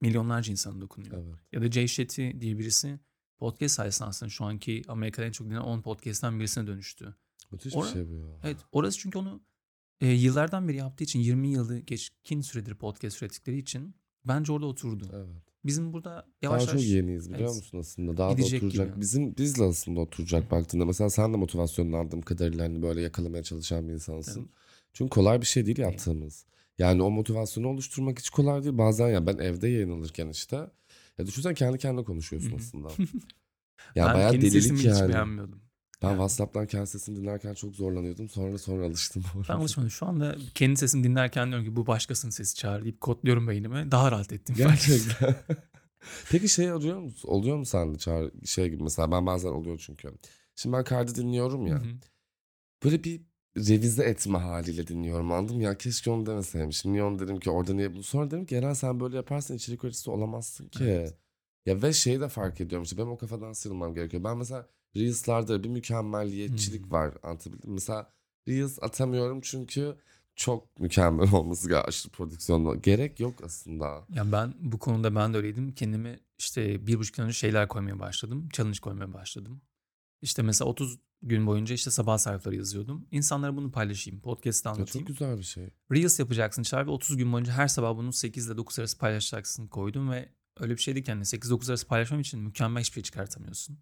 milyonlarca 0.02 0.52
insana 0.52 0.82
dokunuyor. 0.82 1.14
Evet. 1.18 1.36
Ya 1.52 1.62
da 1.62 1.72
Jay 1.72 1.88
Shetty 1.88 2.30
diye 2.40 2.60
birisi 2.60 3.00
podcast 3.38 3.76
sayesinde 3.76 4.10
aslında 4.10 4.30
şu 4.30 4.46
anki 4.46 4.82
Amerika'da 4.88 5.26
en 5.26 5.32
çok 5.32 5.48
dinlenen 5.48 5.62
10 5.62 5.82
podcast'tan 5.82 6.40
birisine 6.40 6.68
dönüştü. 6.68 7.16
Müthiş 7.52 7.76
Ora- 7.76 7.86
bir 7.86 7.92
şey 7.92 8.10
bu 8.10 8.14
ya. 8.14 8.40
Evet 8.44 8.58
orası 8.72 9.00
çünkü 9.00 9.18
onu 9.18 9.44
e, 10.02 10.08
yıllardan 10.08 10.68
beri 10.68 10.78
yaptığı 10.78 11.04
için 11.04 11.20
20 11.20 11.48
yılı 11.48 11.80
geçkin 11.80 12.42
süredir 12.42 12.76
podcast 12.76 13.22
ürettikleri 13.24 13.58
için 13.58 13.96
bence 14.26 14.52
orada 14.52 14.66
oturdu. 14.66 15.10
Evet. 15.14 15.53
Bizim 15.66 15.94
burada 15.94 16.10
Daha 16.10 16.26
yavaş 16.42 16.62
çok 16.66 16.70
yavaş 16.74 16.86
yeniyiz 16.86 17.30
biliyor 17.34 17.50
Evet. 17.50 17.56
musun 17.56 17.80
aslında? 17.80 18.18
Daha 18.18 18.30
da 18.30 18.34
Gidecek 18.34 18.64
oturacak. 18.64 18.90
gibi. 18.92 19.02
Bizim 19.02 19.38
bizle 19.38 19.64
aslında 19.64 20.00
oturacak 20.00 20.52
baktığında. 20.52 20.86
Mesela 20.86 21.10
sen 21.10 21.34
de 21.34 21.38
motivasyonunu 21.38 21.98
aldığım 21.98 22.22
kadarıyla 22.22 22.66
hani 22.66 22.82
böyle 22.82 23.02
yakalamaya 23.02 23.44
çalışan 23.44 23.88
bir 23.88 23.94
insansın. 23.94 24.40
Evet. 24.42 24.50
Çünkü 24.94 25.10
kolay 25.10 25.42
bir 25.42 25.46
şey 25.46 25.66
değil 25.66 25.78
yaptığımız. 25.80 26.46
Yani 26.78 27.02
o 27.04 27.12
motivasyonu 27.12 27.68
oluşturmak 27.68 28.20
hiç 28.20 28.30
kolay 28.30 28.64
değil. 28.64 28.78
Bazen 28.78 29.08
ya 29.08 29.28
ben 29.28 29.38
evde 29.38 29.68
yayın 29.68 29.92
alırken 30.00 30.28
işte 30.30 30.56
ya 31.18 31.26
düşünsene 31.28 31.54
kendi 31.54 31.78
kendine 31.78 32.04
konuşuyorsun 32.04 32.56
aslında. 32.56 32.88
ya 33.96 34.06
ben 34.08 34.14
bayağı 34.16 34.34
delilik 34.34 34.72
hiç 34.78 34.86
yani. 34.86 35.14
beğenmiyordum. 35.14 35.62
Ben 36.04 36.08
Yani. 36.08 36.16
WhatsApp'tan 36.16 36.68
kendi 36.68 36.88
sesini 36.88 37.16
dinlerken 37.18 37.54
çok 37.54 37.76
zorlanıyordum. 37.76 38.30
Sonra 38.30 38.58
sonra 38.58 38.86
alıştım. 38.86 39.24
Ben 39.50 39.54
alışmadım. 39.54 39.92
Şu 39.92 40.06
anda 40.06 40.36
kendi 40.56 40.78
sesimi 40.78 41.04
dinlerken 41.04 41.48
diyorum 41.48 41.66
ki 41.66 41.76
bu 41.76 41.88
başkasının 41.88 42.32
sesi 42.32 42.56
çağır 42.56 42.84
deyip 42.84 43.02
kodluyorum 43.02 43.48
beynime. 43.48 43.92
Daha 43.92 44.12
rahat 44.12 44.34
ettim. 44.34 44.56
Gerçekten. 44.58 45.36
Peki 46.32 46.50
şey 46.50 46.74
oluyor 46.74 47.00
mu? 47.00 47.12
Oluyor 47.24 47.58
mu 47.58 47.66
sende 47.66 47.98
çağrı 47.98 48.32
şey 48.46 48.70
gibi 48.70 48.84
mesela 48.84 49.12
ben 49.12 49.26
bazen 49.26 49.50
oluyor 49.50 49.84
çünkü. 49.86 50.12
Şimdi 50.56 50.76
ben 50.78 50.84
kaydı 50.84 51.16
dinliyorum 51.16 51.68
ya. 51.68 51.76
Hı 51.76 51.80
hı. 51.80 51.94
Böyle 52.84 53.04
bir 53.04 53.22
revize 53.58 54.04
etme 54.04 54.38
haliyle 54.38 54.88
dinliyorum 54.88 55.32
anladın 55.32 55.56
mı? 55.56 55.64
Ya 55.64 55.78
keşke 55.78 56.12
onu 56.12 56.26
demeseymişim. 56.26 56.94
Niye 56.94 57.04
onu 57.04 57.20
dedim 57.20 57.40
ki 57.40 57.50
orada 57.50 57.74
niye 57.74 57.94
bu? 57.94 58.04
Sonra 58.04 58.32
dedim 58.32 58.46
ki 58.46 58.56
Eren 58.56 58.74
sen 58.74 59.00
böyle 59.00 59.16
yaparsan 59.16 59.58
içerik 59.58 59.84
üreticisi 59.84 60.12
olamazsın 60.12 60.68
ki. 60.68 60.84
Evet. 60.84 61.18
Ya 61.66 61.82
ve 61.82 61.94
şeyi 61.94 62.22
de 62.22 62.30
fark 62.30 62.62
ediyorum 62.62 62.84
işte 62.84 62.98
benim 62.98 63.10
o 63.12 63.18
kafadan 63.18 63.54
sıyrılmam 63.54 63.94
gerekiyor. 63.94 64.24
Ben 64.24 64.38
mesela 64.38 64.68
Reels'larda 64.96 65.64
bir 65.64 65.70
mükemmelliyetçilik 65.70 66.84
Hmm. 66.84 66.92
var 66.92 67.14
anlatabildim? 67.24 67.72
Mesela 67.74 68.14
Reels 68.48 68.78
atamıyorum 68.82 69.42
çünkü 69.42 69.96
çok 70.36 70.80
mükemmel 70.80 71.28
olması 71.34 71.68
gerekiyor. 71.68 71.88
Aşırı 71.88 72.12
prodüksiyonlu. 72.12 72.82
Gerek 72.82 73.20
yok 73.20 73.34
aslında. 73.44 74.06
Ya 74.10 74.32
ben 74.32 74.54
bu 74.60 74.80
konuda 74.80 75.16
ben 75.16 75.34
de 75.34 75.38
öyleydim. 75.38 75.72
Kendime 75.72 76.20
işte 76.38 76.88
bir 76.88 77.00
buçuk 77.00 77.18
yıl 77.18 77.26
önce 77.26 77.34
şeyler 77.34 77.68
koymaya 77.68 78.00
başladım. 78.00 78.50
Challenge 78.54 78.80
koymaya 78.80 79.14
başladım. 79.14 79.62
İşte 80.22 80.42
mesela 80.42 80.70
30 80.70 81.00
gün 81.22 81.48
boyunca 81.48 81.76
işte 81.76 81.92
sabah 81.92 82.18
sayfaları 82.18 82.56
yazıyordum. 82.58 83.08
İnsanlara 83.12 83.56
bunu 83.56 83.72
paylaşayım. 83.72 84.20
Podcast'ta 84.22 84.70
anlatayım. 84.70 85.06
çok 85.06 85.08
güzel 85.08 85.38
bir 85.38 85.44
şey. 85.44 85.70
Reels 85.92 86.20
yapacaksın 86.20 86.64
Çağrı 86.64 86.88
ve 86.88 86.92
30 86.92 87.18
gün 87.18 87.34
boyunca 87.34 87.54
her 87.54 87.68
sabah 87.68 87.98
bunu 87.98 88.14
8 88.14 88.48
ile 88.48 88.58
9 88.58 88.80
arası 88.80 88.98
paylaşacaksın 88.98 89.68
koydum 89.68 90.12
ve 90.12 90.30
öyle 90.60 90.74
bir 90.78 90.82
şeydi 90.82 91.04
ki 91.04 91.12
hani 91.12 91.24
8-9 91.26 91.70
arası 91.70 91.88
paylaşmam 91.88 92.20
için 92.20 92.40
mükemmel 92.40 92.82
hiçbir 92.82 92.94
şey 92.94 93.04
çıkartamıyorsun. 93.04 93.78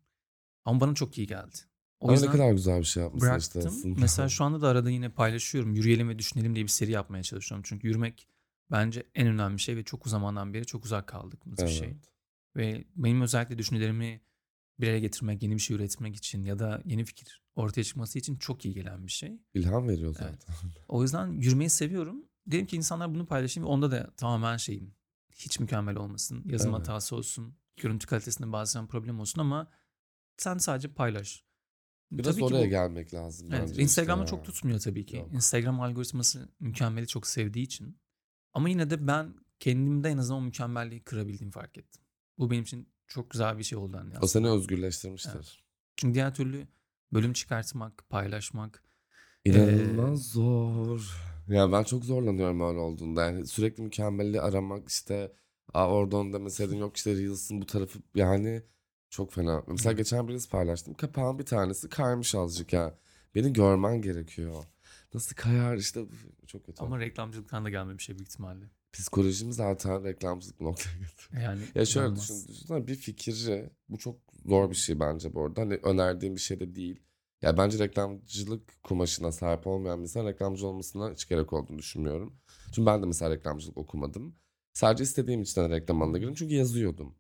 Ama 0.65 0.79
bana 0.79 0.95
çok 0.95 1.17
iyi 1.17 1.27
geldi. 1.27 1.57
O 1.99 2.05
Ama 2.07 2.11
ne 2.13 2.19
yüzden 2.19 2.31
kadar 2.31 2.51
güzel 2.51 2.79
bir 2.79 2.85
şey 2.85 3.03
yapmışsın 3.03 3.37
işte 3.37 3.59
bıraktım. 3.59 3.77
aslında. 3.79 3.99
Mesela 3.99 4.29
şu 4.29 4.43
anda 4.43 4.61
da 4.61 4.67
arada 4.67 4.89
yine 4.89 5.09
paylaşıyorum. 5.09 5.73
Yürüyelim 5.73 6.09
ve 6.09 6.19
düşünelim 6.19 6.55
diye 6.55 6.65
bir 6.65 6.69
seri 6.69 6.91
yapmaya 6.91 7.23
çalışıyorum. 7.23 7.63
Çünkü 7.67 7.87
yürümek 7.87 8.27
bence 8.71 9.03
en 9.15 9.27
önemli 9.27 9.59
şey 9.59 9.77
ve 9.77 9.83
çok 9.83 10.07
zamandan 10.07 10.53
beri 10.53 10.65
çok 10.65 10.85
uzak 10.85 11.07
kaldık 11.07 11.39
bu 11.45 11.67
şey. 11.67 11.87
Evet. 11.87 12.11
Ve 12.55 12.85
benim 12.95 13.21
özellikle 13.21 13.57
düşüncelerimi 13.57 14.21
bir 14.79 14.87
araya 14.87 14.99
getirmek, 14.99 15.43
yeni 15.43 15.53
bir 15.55 15.59
şey 15.59 15.75
üretmek 15.75 16.15
için 16.15 16.43
ya 16.43 16.59
da 16.59 16.81
yeni 16.85 17.05
fikir 17.05 17.41
ortaya 17.55 17.83
çıkması 17.83 18.19
için 18.19 18.35
çok 18.35 18.65
iyi 18.65 18.73
gelen 18.73 19.07
bir 19.07 19.11
şey. 19.11 19.41
İlham 19.53 19.87
veriyor 19.87 20.13
zaten. 20.13 20.27
Evet. 20.29 20.45
O 20.87 21.01
yüzden 21.03 21.27
yürümeyi 21.27 21.69
seviyorum. 21.69 22.25
Dedim 22.47 22.65
ki 22.65 22.75
insanlar 22.75 23.15
bunu 23.15 23.25
paylaşayım. 23.25 23.69
Onda 23.69 23.91
da 23.91 24.11
tamamen 24.17 24.57
şeyim. 24.57 24.93
Hiç 25.35 25.59
mükemmel 25.59 25.95
olmasın. 25.95 26.43
Yazım 26.45 26.69
Evet. 26.75 26.79
hatası 26.79 27.15
olsun. 27.15 27.55
Görüntü 27.77 28.07
kalitesinde 28.07 28.51
bazen 28.51 28.87
problem 28.87 29.19
olsun 29.19 29.41
ama 29.41 29.67
sen 30.41 30.57
sadece 30.57 30.87
paylaş. 30.93 31.43
Biraz 32.11 32.25
Tabii 32.35 32.37
ki 32.37 32.45
oraya 32.45 32.65
bu- 32.65 32.69
gelmek 32.69 33.13
lazım 33.13 33.47
Evet, 33.51 33.69
bence 33.69 33.81
Instagram'da 33.81 34.23
işte 34.23 34.35
çok 34.35 34.45
tutmuyor 34.45 34.79
tabii 34.79 35.05
ki. 35.05 35.15
Yok. 35.15 35.33
Instagram 35.33 35.81
algoritması 35.81 36.49
mükemmeli 36.59 37.07
çok 37.07 37.27
sevdiği 37.27 37.65
için. 37.65 37.97
Ama 38.53 38.69
yine 38.69 38.89
de 38.89 39.07
ben 39.07 39.33
kendimde 39.59 40.09
en 40.09 40.17
azından 40.17 40.41
o 40.41 40.45
mükemmelliği 40.45 41.03
kırabildiğimi 41.03 41.51
fark 41.51 41.77
ettim. 41.77 42.01
Bu 42.37 42.51
benim 42.51 42.63
için 42.63 42.89
çok 43.07 43.29
güzel 43.31 43.57
bir 43.57 43.63
şey 43.63 43.77
oldu. 43.77 43.97
Hani 43.97 44.19
O 44.21 44.27
seni 44.27 44.49
özgürleştirmiştir. 44.49 45.63
Çünkü 45.95 46.13
diğer 46.13 46.35
türlü 46.35 46.67
bölüm 47.13 47.33
çıkartmak, 47.33 48.03
paylaşmak. 48.09 48.83
İnanılmaz 49.45 50.27
zor. 50.27 51.17
Ya 51.47 51.71
ben 51.71 51.83
çok 51.83 52.05
zorlanıyorum 52.05 52.61
öyle 52.61 52.79
olduğunda. 52.79 53.25
Yani 53.25 53.47
sürekli 53.47 53.83
mükemmelliği 53.83 54.41
aramak 54.41 54.89
işte 54.89 55.33
Aa, 55.73 55.87
orada 55.89 56.17
onu 56.17 56.33
demeseydin 56.33 56.77
yok 56.77 56.97
işte 56.97 57.15
Reels'ın 57.15 57.61
bu 57.61 57.65
tarafı 57.65 57.99
yani 58.15 58.63
çok 59.11 59.33
fena. 59.33 59.63
Mesela 59.67 59.93
geçen 59.93 60.27
bir 60.27 60.33
Reels 60.33 60.49
paylaştım. 60.49 60.93
Kapağın 60.93 61.39
bir 61.39 61.45
tanesi 61.45 61.89
kaymış 61.89 62.35
azıcık 62.35 62.73
ya. 62.73 62.95
Beni 63.35 63.53
görmen 63.53 64.01
gerekiyor. 64.01 64.63
Nasıl 65.13 65.35
kayar 65.35 65.77
işte 65.77 66.05
çok 66.47 66.65
kötü. 66.65 66.83
Ama 66.83 66.99
reklamcılıktan 66.99 67.65
da 67.65 67.69
gelme 67.69 67.97
bir 67.97 68.03
şey 68.03 68.15
büyük 68.17 68.29
ihtimalle. 68.29 68.65
Psikolojim 68.93 69.51
zaten 69.51 70.03
reklamcılık 70.03 70.61
noktaya 70.61 70.91
getiriyor. 70.99 71.43
Yani 71.43 71.61
Ya 71.75 71.85
şöyle 71.85 72.05
inanılmaz. 72.07 72.29
düşün, 72.29 72.47
düşünsene 72.53 72.87
bir 72.87 72.95
fikri 72.95 73.69
bu 73.89 73.97
çok 73.97 74.15
zor 74.45 74.69
bir 74.69 74.75
şey 74.75 74.99
bence 74.99 75.33
bu 75.33 75.45
arada. 75.45 75.61
Hani 75.61 75.75
önerdiğim 75.83 76.35
bir 76.35 76.41
şey 76.41 76.59
de 76.59 76.75
değil. 76.75 76.99
Ya 77.41 77.57
bence 77.57 77.79
reklamcılık 77.79 78.83
kumaşına 78.83 79.31
sahip 79.31 79.67
olmayan 79.67 79.97
bir 79.97 80.03
insan 80.03 80.25
reklamcı 80.25 80.67
olmasına 80.67 81.11
hiç 81.11 81.27
gerek 81.27 81.53
olduğunu 81.53 81.79
düşünmüyorum. 81.79 82.33
Çünkü 82.65 82.85
ben 82.85 83.01
de 83.01 83.05
mesela 83.05 83.31
reklamcılık 83.31 83.77
okumadım. 83.77 84.35
Sadece 84.73 85.03
istediğim 85.03 85.41
için 85.41 85.61
hani 85.61 85.73
reklam 85.73 86.01
alanına 86.01 86.17
girdim 86.17 86.33
çünkü 86.35 86.55
yazıyordum. 86.55 87.15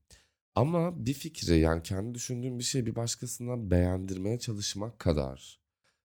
Ama 0.55 1.05
bir 1.05 1.13
fikri 1.13 1.59
yani 1.59 1.83
kendi 1.83 2.15
düşündüğüm 2.15 2.59
bir 2.59 2.63
şeyi 2.63 2.85
bir 2.85 2.95
başkasına 2.95 3.71
beğendirmeye 3.71 4.39
çalışmak 4.39 4.99
kadar 4.99 5.59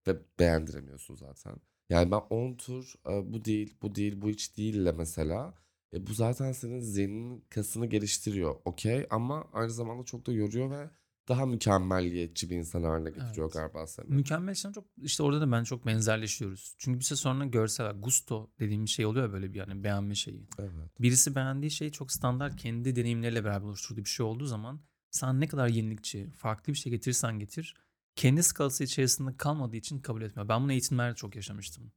ve 0.07 0.17
beğendiremiyorsun 0.39 1.15
zaten. 1.15 1.57
Yani 1.91 2.11
ben 2.11 2.21
10 2.31 2.55
tur 2.55 2.95
e, 3.09 3.33
bu 3.33 3.45
değil, 3.45 3.77
bu 3.83 3.95
değil, 3.95 4.23
bu 4.23 4.29
hiç 4.29 4.57
değille 4.57 4.93
mesela 4.93 5.55
e, 5.93 6.07
bu 6.07 6.15
zaten 6.15 6.53
senin 6.53 6.81
zihnin 6.81 7.45
kasını 7.51 7.87
geliştiriyor. 7.87 8.57
Okey 8.65 9.07
ama 9.11 9.49
aynı 9.53 9.71
zamanda 9.71 10.05
çok 10.05 10.27
da 10.27 10.33
yoruyor 10.33 10.71
ve 10.71 10.91
daha 11.29 11.47
mükemmelliyetçi 11.47 12.51
bir 12.51 12.57
insan 12.57 12.83
haline 12.83 13.11
getiriyor 13.11 13.51
Evet. 13.53 13.53
galiba 13.53 13.87
seni. 13.87 14.07
Mükemmel 14.15 14.53
işlem 14.53 14.73
çok 14.73 14.85
işte 14.97 15.23
orada 15.23 15.41
da 15.41 15.53
ben 15.53 15.65
çok 15.65 15.87
benzerleşiyoruz. 15.87 16.75
Çünkü 16.79 16.99
bir 16.99 17.05
süre 17.05 17.17
sonra 17.17 17.45
görsel 17.45 17.93
gusto 18.01 18.51
dediğim 18.61 18.89
şey 18.89 19.07
oluyor 19.07 19.33
böyle 19.33 19.53
bir 19.53 19.59
yani 19.59 19.85
beğenme 19.85 20.15
şeyi. 20.15 20.49
Evet. 20.59 21.01
Birisi 21.01 21.35
beğendiği 21.35 21.71
şey 21.71 21.91
çok 21.91 22.13
standart 22.13 22.57
kendi 22.57 22.97
deneyimleriyle 22.97 23.45
beraber 23.45 23.67
oluşturduğu 23.67 24.01
bir 24.01 24.11
şey 24.11 24.27
olduğu 24.27 24.47
zaman 24.47 24.81
sen 25.11 25.41
ne 25.41 25.49
kadar 25.49 25.69
yenilikçi, 25.69 26.31
farklı 26.31 26.73
bir 26.73 26.79
şey 26.79 26.93
getirirsen 26.93 27.39
getir 27.39 27.75
kendi 28.17 28.43
skalası 28.43 28.85
içerisinde 28.85 29.37
kalmadığı 29.37 29.77
için 29.77 29.99
kabul 29.99 30.23
etmiyor. 30.23 30.49
Ben 30.49 30.63
bunu 30.63 30.73
eğitimlerde 30.73 31.15
çok 31.15 31.37
yaşamıştım. 31.37 31.93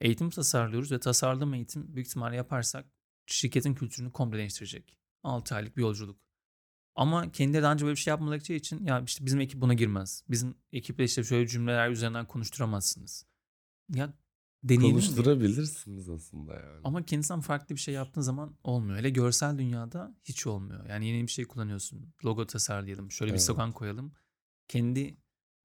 Eğitim 0.00 0.30
tasarlıyoruz 0.30 0.92
ve 0.92 1.00
tasarladığım 1.00 1.54
eğitim 1.54 1.96
büyük 1.96 2.08
ihtimalle 2.08 2.36
yaparsak 2.36 2.86
şirketin 3.26 3.74
kültürünü 3.74 4.12
komple 4.12 4.38
değiştirecek. 4.38 4.98
6 5.22 5.54
aylık 5.54 5.76
bir 5.76 5.82
yolculuk. 5.82 6.20
Ama 6.94 7.32
kendileri 7.32 7.62
daha 7.62 7.72
önce 7.72 7.84
böyle 7.84 7.96
bir 7.96 8.00
şey 8.00 8.10
yapmadıkları 8.10 8.52
için 8.56 8.84
ya 8.84 9.00
işte 9.06 9.26
bizim 9.26 9.40
ekip 9.40 9.60
buna 9.60 9.74
girmez. 9.74 10.24
Bizim 10.28 10.54
ekiple 10.72 11.04
işte 11.04 11.24
şöyle 11.24 11.48
cümleler 11.48 11.90
üzerinden 11.90 12.26
konuşturamazsınız. 12.26 13.26
Ya 13.94 14.14
deneyelim? 14.64 14.90
Konuşturabilirsiniz 14.90 16.08
aslında 16.08 16.54
yani. 16.54 16.80
Ama 16.84 17.02
kendisinden 17.06 17.40
farklı 17.40 17.74
bir 17.74 17.80
şey 17.80 17.94
yaptığın 17.94 18.20
zaman 18.20 18.56
olmuyor. 18.64 18.98
Hele 18.98 19.10
görsel 19.10 19.58
dünyada 19.58 20.16
hiç 20.24 20.46
olmuyor. 20.46 20.86
Yani 20.88 21.06
yeni 21.06 21.26
bir 21.26 21.32
şey 21.32 21.44
kullanıyorsun. 21.44 22.14
Logo 22.24 22.46
tasarlayalım. 22.46 23.10
Şöyle 23.10 23.30
bir 23.30 23.36
Evet. 23.36 23.42
slogan 23.42 23.72
koyalım. 23.72 24.12
Kendi 24.68 25.16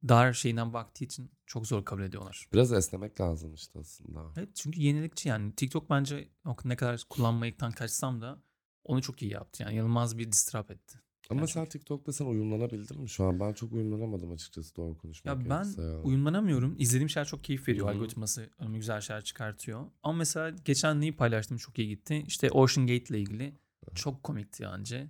dar 0.08 0.34
şeyinden 0.34 0.74
baktığı 0.74 1.04
için 1.06 1.32
çok 1.46 1.68
zor 1.68 1.86
kabul 1.86 2.04
ediyorlar. 2.04 2.48
Biraz 2.54 2.74
esnemek 2.74 3.22
lazım 3.22 3.54
işte 3.54 3.80
aslında. 3.80 4.34
Evet 4.38 4.56
çünkü 4.56 4.82
yenilikçi 4.82 5.30
yani. 5.30 5.56
TikTok 5.56 5.90
bence 5.90 6.30
ne 6.66 6.76
kadar 6.76 7.06
kullanmayıktan 7.10 7.72
kaçsam 7.72 8.22
da 8.22 8.44
onu 8.84 9.02
çok 9.02 9.22
iyi 9.22 9.32
yaptı. 9.32 9.63
Yani 9.63 9.76
inanılmaz 9.76 10.18
bir 10.18 10.32
distrap 10.32 10.72
etti. 10.72 11.00
Ama 11.30 11.40
Gerçekten. 11.40 11.63
mesela 11.63 11.70
TikTok'ta 11.70 12.13
sen 12.13 12.26
uyumlanabildin 12.26 13.02
mi? 13.02 13.10
Şu 13.10 13.24
an 13.26 13.40
ben 13.40 13.54
çok 13.54 13.74
uyumlanamadım 13.74 14.32
açıkçası 14.32 14.76
doğru 14.76 14.98
konuşmak 14.98 15.36
Ya 15.38 15.50
ben 15.50 15.63
gerekirse 15.63 15.82
ya. 15.82 16.00
uyumlanamıyorum. 16.02 16.76
İzlediğim 16.80 17.10
şeyler 17.10 17.28
çok 17.28 17.44
keyif 17.44 17.68
veriyor. 17.68 17.88
Hı 17.88 17.92
hı. 17.92 17.96
Algoritması 17.96 18.50
önüme 18.60 18.78
güzel 18.78 19.02
şeyler 19.02 19.24
çıkartıyor. 19.24 19.86
Ama 20.04 20.18
mesela 20.18 20.50
geçen 20.66 21.02
neyi 21.02 21.16
paylaştım 21.16 21.58
çok 21.58 21.80
iyi 21.80 21.88
gitti. 21.90 22.24
İşte 22.28 22.52
Ocean 22.52 22.88
Gate 22.88 23.04
ile 23.04 23.20
ilgili 23.20 23.54
çok 23.96 24.24
komikti 24.24 24.63
bence. 24.63 25.08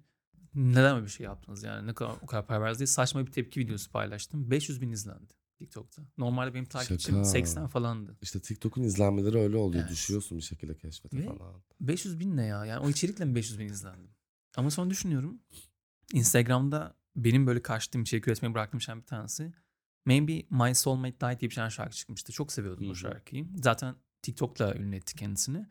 Neden 0.56 0.96
öyle 0.96 1.06
bir 1.06 1.12
şey 1.12 1.24
yaptınız 1.26 1.64
yani? 1.64 1.88
Ne 1.88 1.94
kadar 1.94 2.12
o 2.22 2.26
kadar 2.26 2.48
para 2.48 2.62
verdiniz 2.62 2.80
diye 2.80 2.88
saçma 2.88 3.26
bir 3.26 3.32
tepki 3.32 3.60
videosu 3.60 3.92
paylaştım. 3.92 4.52
500 4.52 4.82
bin 4.82 4.90
izlendi 4.92 5.34
TikTok'ta. 5.58 6.02
Normalde 6.18 6.54
benim 6.54 6.66
takipçim 6.66 7.16
Şaka. 7.16 7.26
80 7.26 7.68
falandı. 7.68 8.18
İşte 8.22 8.40
TikTok'un 8.42 8.84
izlenmeleri 8.84 9.38
öyle 9.38 9.58
oluyor. 9.58 9.82
Evet. 9.84 9.92
Düşüyorsun 9.92 10.38
bir 10.38 10.44
şekilde 10.44 10.78
keşfete 10.78 11.18
Ve- 11.18 11.26
falan. 11.26 11.62
500 11.82 12.20
bin 12.20 12.38
ne 12.38 12.46
ya? 12.46 12.66
Yani 12.66 12.86
o 12.86 12.90
içerikle 12.90 13.26
mi 13.26 13.36
500 13.36 13.60
bin 13.60 13.66
izlendim? 13.66 14.10
Ama 14.56 14.72
sonra 14.72 14.90
düşünüyorum. 14.90 15.40
Instagram'da 16.14 16.98
benim 17.16 17.48
böyle 17.48 17.62
kaçtığım 17.62 18.02
içerik 18.02 18.28
üretmeyi 18.28 18.54
bıraktığım 18.54 18.82
şeyden 18.82 19.02
bir 19.02 19.06
tanesi. 19.06 19.54
Maybe 20.06 20.44
My 20.50 20.76
Soulmate 20.76 21.20
Died 21.20 21.40
diye 21.40 21.50
bir 21.50 21.56
tane 21.56 21.70
şarkı 21.70 21.96
çıkmıştı. 21.96 22.32
Çok 22.32 22.52
seviyordum 22.52 22.90
o 22.90 22.96
şarkıyı. 22.96 23.48
Zaten 23.64 23.96
TikTok'la 24.22 24.76
ünlü 24.76 24.96
etti 24.96 25.16
kendisini. 25.16 25.68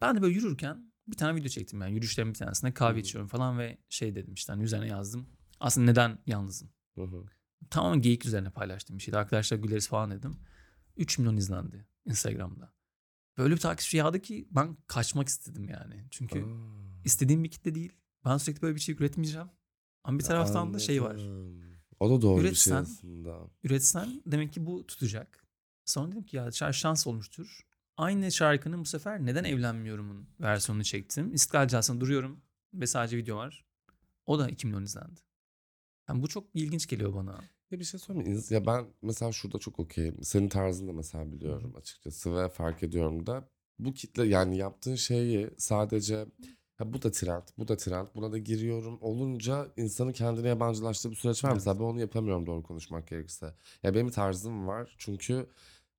Ben 0.00 0.16
de 0.16 0.22
böyle 0.22 0.34
yürürken 0.34 0.92
bir 1.06 1.16
tane 1.16 1.36
video 1.36 1.48
çektim 1.48 1.80
yani. 1.80 1.94
Yürüyüşlerimin 1.94 2.34
bir 2.34 2.38
tanesinde 2.38 2.74
kahve 2.74 2.96
Hı. 2.96 3.00
içiyorum 3.00 3.28
falan 3.28 3.58
ve 3.58 3.78
şey 3.88 4.14
dedim 4.14 4.34
işte 4.34 4.52
hani 4.52 4.62
üzerine 4.62 4.86
yazdım. 4.86 5.28
Aslında 5.60 5.90
neden 5.90 6.18
yalnızım? 6.26 6.70
Hı 6.94 7.02
hı. 7.02 7.24
Tamamen 7.70 8.00
geyik 8.00 8.26
üzerine 8.26 8.50
paylaştığım 8.50 8.98
bir 8.98 9.02
şeydi. 9.02 9.18
Arkadaşlar 9.18 9.58
güleriz 9.58 9.88
falan 9.88 10.10
dedim. 10.10 10.36
3 10.96 11.18
milyon 11.18 11.36
izlendi 11.36 11.86
Instagram'da. 12.04 12.72
Böyle 13.38 13.54
bir 13.54 13.60
takipçi 13.60 13.96
yağdı 13.96 14.22
ki 14.22 14.48
ben 14.50 14.76
kaçmak 14.86 15.28
istedim 15.28 15.68
yani. 15.68 16.04
Çünkü 16.10 16.42
Aa. 16.42 17.02
istediğim 17.04 17.44
bir 17.44 17.50
kitle 17.50 17.74
değil. 17.74 17.92
Ben 18.24 18.36
sürekli 18.36 18.62
böyle 18.62 18.74
bir 18.74 18.80
şey 18.80 18.94
üretmeyeceğim. 18.94 19.50
Ama 20.04 20.18
bir 20.18 20.24
taraftan 20.24 20.74
da 20.74 20.78
şey 20.78 21.02
var. 21.02 21.14
Anladım. 21.14 21.60
O 22.00 22.10
da 22.10 22.22
doğru 22.22 22.44
bir 22.44 22.54
şey 22.54 22.72
Üretsen- 22.72 22.82
aslında. 22.82 23.50
Üretsen 23.64 24.22
demek 24.26 24.52
ki 24.52 24.66
bu 24.66 24.86
tutacak. 24.86 25.44
Sonra 25.84 26.12
dedim 26.12 26.22
ki 26.22 26.36
ya 26.36 26.52
şans 26.72 27.06
olmuştur. 27.06 27.60
Aynı 27.96 28.32
şarkının 28.32 28.80
bu 28.80 28.84
sefer 28.84 29.26
neden 29.26 29.44
evlenmiyorumun 29.44 30.28
versiyonunu 30.40 30.84
çektim. 30.84 31.34
İstiklal 31.34 31.68
Caddesi'nde 31.68 32.00
duruyorum 32.00 32.40
ve 32.74 32.86
sadece 32.86 33.16
video 33.16 33.36
var. 33.36 33.64
O 34.26 34.38
da 34.38 34.48
2 34.48 34.66
milyon 34.66 34.82
izlendi. 34.84 35.20
Yani 36.08 36.22
bu 36.22 36.28
çok 36.28 36.46
ilginç 36.54 36.86
geliyor 36.86 37.14
bana. 37.14 37.40
Ya 37.70 37.78
bir 37.80 37.84
şey? 37.84 38.00
İns- 38.00 38.54
Ya 38.54 38.66
ben 38.66 38.86
mesela 39.02 39.32
şurada 39.32 39.58
çok 39.58 39.78
okeyim. 39.80 40.22
Senin 40.22 40.48
tarzını 40.48 40.88
da 40.88 40.92
mesela 40.92 41.32
biliyorum 41.32 41.74
açıkçası 41.76 42.36
ve 42.36 42.48
fark 42.48 42.82
ediyorum 42.82 43.26
da. 43.26 43.48
Bu 43.78 43.92
kitle 43.94 44.26
yani 44.26 44.56
yaptığın 44.56 44.94
şeyi 44.94 45.50
sadece 45.58 46.26
ya 46.80 46.92
bu 46.92 47.02
da 47.02 47.10
trend, 47.10 47.42
bu 47.58 47.68
da 47.68 47.76
trend, 47.76 48.06
buna 48.14 48.32
da 48.32 48.38
giriyorum 48.38 48.98
olunca 49.00 49.68
insanın 49.76 50.12
kendine 50.12 50.48
yabancılaştığı 50.48 51.10
bir 51.10 51.16
süreç 51.16 51.44
var. 51.44 51.48
Evet. 51.48 51.56
Mesela 51.56 51.80
ben 51.80 51.84
onu 51.84 52.00
yapamıyorum 52.00 52.46
doğru 52.46 52.62
konuşmak 52.62 53.08
gerekirse. 53.08 53.54
Ya 53.82 53.94
benim 53.94 54.10
tarzım 54.10 54.66
var 54.66 54.94
çünkü 54.98 55.46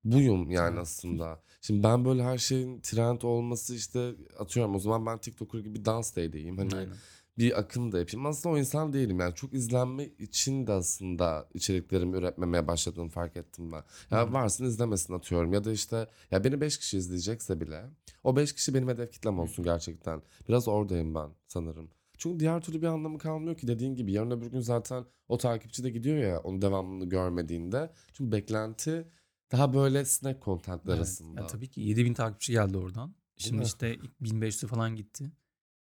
buyum 0.04 0.50
yani 0.50 0.80
aslında. 0.80 1.40
Şimdi 1.62 1.82
ben 1.82 2.04
böyle 2.04 2.22
her 2.22 2.38
şeyin 2.38 2.80
trend 2.80 3.22
olması 3.22 3.74
işte 3.74 4.14
atıyorum 4.38 4.74
o 4.74 4.78
zaman 4.78 5.06
ben 5.06 5.18
TikToker 5.18 5.58
gibi 5.58 5.84
dans 5.84 6.16
da 6.16 6.20
edeyim. 6.20 6.58
Hani 6.58 6.74
Aynen. 6.76 6.94
bir 7.38 7.58
akım 7.58 7.92
da 7.92 7.98
yapayım. 7.98 8.26
Aslında 8.26 8.54
o 8.54 8.58
insan 8.58 8.92
değilim 8.92 9.20
yani. 9.20 9.34
Çok 9.34 9.54
izlenme 9.54 10.04
için 10.04 10.66
de 10.66 10.72
aslında 10.72 11.48
içeriklerimi 11.54 12.16
üretmemeye 12.16 12.66
başladığımı 12.66 13.10
fark 13.10 13.36
ettim 13.36 13.72
ben. 13.72 13.84
Ya 14.10 14.28
Hı. 14.28 14.32
varsın 14.32 14.64
izlemesin 14.64 15.14
atıyorum. 15.14 15.52
Ya 15.52 15.64
da 15.64 15.72
işte 15.72 16.08
ya 16.30 16.44
beni 16.44 16.60
5 16.60 16.78
kişi 16.78 16.98
izleyecekse 16.98 17.60
bile 17.60 17.84
o 18.24 18.36
5 18.36 18.52
kişi 18.52 18.74
benim 18.74 18.88
hedef 18.88 19.12
kitlem 19.12 19.38
olsun 19.38 19.64
gerçekten. 19.64 20.22
Biraz 20.48 20.68
oradayım 20.68 21.14
ben 21.14 21.30
sanırım. 21.46 21.90
Çünkü 22.18 22.40
diğer 22.40 22.60
türlü 22.60 22.82
bir 22.82 22.86
anlamı 22.86 23.18
kalmıyor 23.18 23.56
ki 23.56 23.66
dediğin 23.68 23.94
gibi 23.94 24.12
yarın 24.12 24.30
öbür 24.30 24.46
gün 24.46 24.60
zaten 24.60 25.04
o 25.28 25.38
takipçi 25.38 25.84
de 25.84 25.90
gidiyor 25.90 26.16
ya 26.16 26.40
onun 26.40 26.62
devamını 26.62 27.08
görmediğinde. 27.08 27.92
Çünkü 28.12 28.32
beklenti 28.32 29.08
daha 29.52 29.74
böyle 29.74 30.04
snack 30.04 30.42
contentler 30.44 30.92
Evet. 30.92 30.98
arasında. 30.98 31.40
Ya 31.40 31.46
tabii 31.46 31.68
ki 31.68 31.80
7000 31.80 32.14
takipçi 32.14 32.52
geldi 32.52 32.76
oradan. 32.76 33.14
Şimdi 33.36 33.62
işte 33.62 33.98
1500 34.20 34.70
falan 34.70 34.96
gitti. 34.96 35.32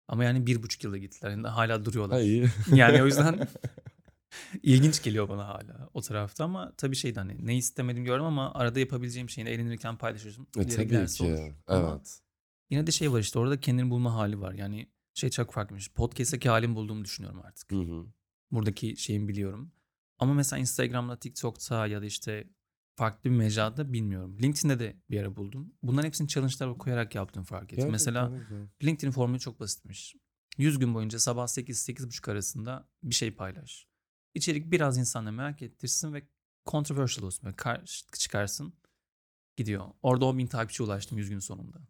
Ama 0.08 0.24
yani 0.24 0.46
bir 0.46 0.64
buçuk 0.64 0.84
yılda 0.84 0.98
gittiler. 0.98 1.32
Yani 1.32 1.48
hala 1.48 1.86
duruyorlar. 1.86 2.18
Ha, 2.18 2.24
iyi. 2.26 2.50
Yani 2.74 3.04
o 3.04 3.06
yüzden 3.06 3.48
ilginç 4.64 5.04
geliyor 5.04 5.30
bana 5.30 5.48
hala 5.48 5.90
o 5.94 6.02
tarafta 6.02 6.44
ama 6.44 6.74
tabii 6.78 6.96
şeydi 6.96 7.20
hani 7.20 7.46
ne 7.46 7.58
istemedim 7.58 8.06
gördüm 8.06 8.26
ama 8.26 8.54
arada 8.54 8.80
yapabileceğim 8.80 9.30
şeyini 9.30 9.50
eğlenirken 9.50 9.98
paylaşırsın. 9.98 10.48
E, 10.58 10.68
tabii 10.68 11.08
ki. 11.08 11.24
olur. 11.24 11.54
Ama 11.68 11.92
Evet. 11.92 12.22
Yine 12.72 12.88
de 12.88 12.92
şey 12.92 13.12
var 13.12 13.20
işte 13.20 13.40
orada 13.40 13.60
kendini 13.60 13.90
bulma 13.90 14.14
hali 14.14 14.42
var. 14.42 14.54
Yani 14.54 14.90
şey 15.14 15.30
çok 15.30 15.54
farklıymış. 15.54 15.92
Podcast'taki 15.92 16.50
halimi 16.50 16.76
bulduğumu 16.76 17.06
düşünüyorum 17.06 17.42
artık. 17.46 17.72
Hı 17.72 17.76
hı. 17.76 18.06
Buradaki 18.52 18.98
şeyimi 18.98 19.28
biliyorum. 19.28 19.72
Ama 20.20 20.34
mesela 20.34 20.60
Instagram'da, 20.60 21.20
TikTok'ta 21.20 21.88
ya 21.88 22.02
da 22.02 22.06
işte 22.06 22.50
farklı 22.96 23.30
bir 23.30 23.36
mecrada 23.36 23.94
bilmiyorum. 23.94 24.38
LinkedIn'de 24.42 24.80
de 24.80 24.98
bir 25.10 25.22
ara 25.22 25.36
buldum. 25.36 25.74
Bunların 25.84 26.08
hepsini 26.08 26.28
challenge'lar 26.28 26.78
koyarak 26.78 27.16
yaptığımı 27.16 27.46
fark 27.46 27.74
ettim. 27.74 27.76
Gerçekten 27.76 27.92
Mesela 27.92 28.28
güzel. 28.28 28.68
LinkedIn 28.84 29.12
formülü 29.12 29.40
çok 29.40 29.60
basitmiş. 29.60 30.16
100 30.58 30.80
gün 30.80 30.94
boyunca 30.94 31.20
sabah 31.20 31.48
8-8.30 31.48 32.32
arasında 32.32 32.90
bir 33.04 33.16
şey 33.16 33.32
paylaş. 33.32 33.88
İçerik 34.34 34.72
biraz 34.72 34.98
insanları 34.98 35.34
merak 35.34 35.62
ettirsin 35.62 36.14
ve 36.14 36.28
controversial 36.66 37.26
olsun. 37.26 37.46
Böyle 37.46 37.56
karşı 37.56 38.06
çıkarsın. 38.12 38.74
Gidiyor. 39.58 39.86
Orada 40.02 40.26
10 40.26 40.38
bin 40.38 40.48
takipçi 40.48 40.84
ulaştım 40.84 41.18
100 41.18 41.30
gün 41.30 41.40
sonunda. 41.40 41.82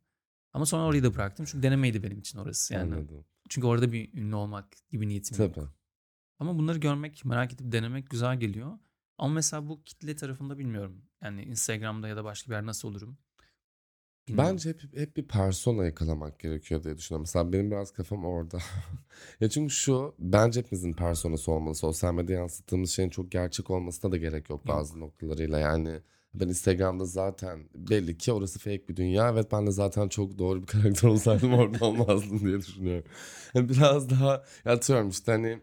Ama 0.53 0.65
sonra 0.65 0.83
orayı 0.83 1.03
da 1.03 1.15
bıraktım. 1.15 1.45
Çünkü 1.45 1.63
denemeydi 1.63 2.03
benim 2.03 2.19
için 2.19 2.39
orası. 2.39 2.73
Yani. 2.73 2.93
Anladım. 2.93 3.25
Çünkü 3.49 3.67
orada 3.67 3.91
bir 3.91 4.13
ünlü 4.13 4.35
olmak 4.35 4.67
gibi 4.89 5.07
niyetim 5.07 5.43
yok. 5.43 5.55
Tabii. 5.55 5.67
Ama 6.39 6.57
bunları 6.57 6.77
görmek, 6.77 7.25
merak 7.25 7.53
edip 7.53 7.71
denemek 7.71 8.09
güzel 8.09 8.39
geliyor. 8.39 8.79
Ama 9.17 9.33
mesela 9.33 9.67
bu 9.67 9.83
kitle 9.83 10.15
tarafında 10.15 10.57
bilmiyorum. 10.57 11.01
Yani 11.21 11.43
Instagram'da 11.43 12.07
ya 12.07 12.17
da 12.17 12.23
başka 12.23 12.51
bir 12.51 12.55
yer 12.55 12.65
nasıl 12.65 12.87
olurum? 12.87 13.17
Bilmiyorum. 14.27 14.51
Bence 14.51 14.69
hep, 14.69 14.97
hep 14.97 15.17
bir 15.17 15.27
persona 15.27 15.85
yakalamak 15.85 16.39
gerekiyor 16.39 16.83
diye 16.83 16.97
düşünüyorum. 16.97 17.21
Mesela 17.21 17.53
benim 17.53 17.71
biraz 17.71 17.91
kafam 17.91 18.25
orada. 18.25 18.57
ya 19.39 19.49
çünkü 19.49 19.73
şu 19.73 20.15
bence 20.19 20.59
hepimizin 20.59 20.93
personası 20.93 21.51
olmalı. 21.51 21.75
Sosyal 21.75 22.13
medya 22.13 22.37
yansıttığımız 22.37 22.91
şeyin 22.91 23.09
çok 23.09 23.31
gerçek 23.31 23.69
olmasına 23.69 24.11
da 24.11 24.17
gerek 24.17 24.49
yok 24.49 24.67
bazı 24.67 24.99
noktalarıyla. 24.99 25.59
Yani 25.59 26.01
ben 26.33 26.47
Instagram'da 26.47 27.05
zaten 27.05 27.69
belli 27.75 28.17
ki 28.17 28.31
orası 28.31 28.59
fake 28.59 28.87
bir 28.87 28.95
dünya. 28.95 29.29
Evet 29.29 29.51
ben 29.51 29.67
de 29.67 29.71
zaten 29.71 30.07
çok 30.09 30.37
doğru 30.39 30.61
bir 30.61 30.67
karakter 30.67 31.07
olsaydım 31.09 31.53
orada 31.53 31.85
olmazdım 31.85 32.39
diye 32.39 32.59
düşünüyorum. 32.59 33.03
Yani 33.53 33.69
biraz 33.69 34.09
daha 34.09 34.43
ya 34.65 34.71
atıyorum 34.71 35.09
işte 35.09 35.31
hani 35.31 35.59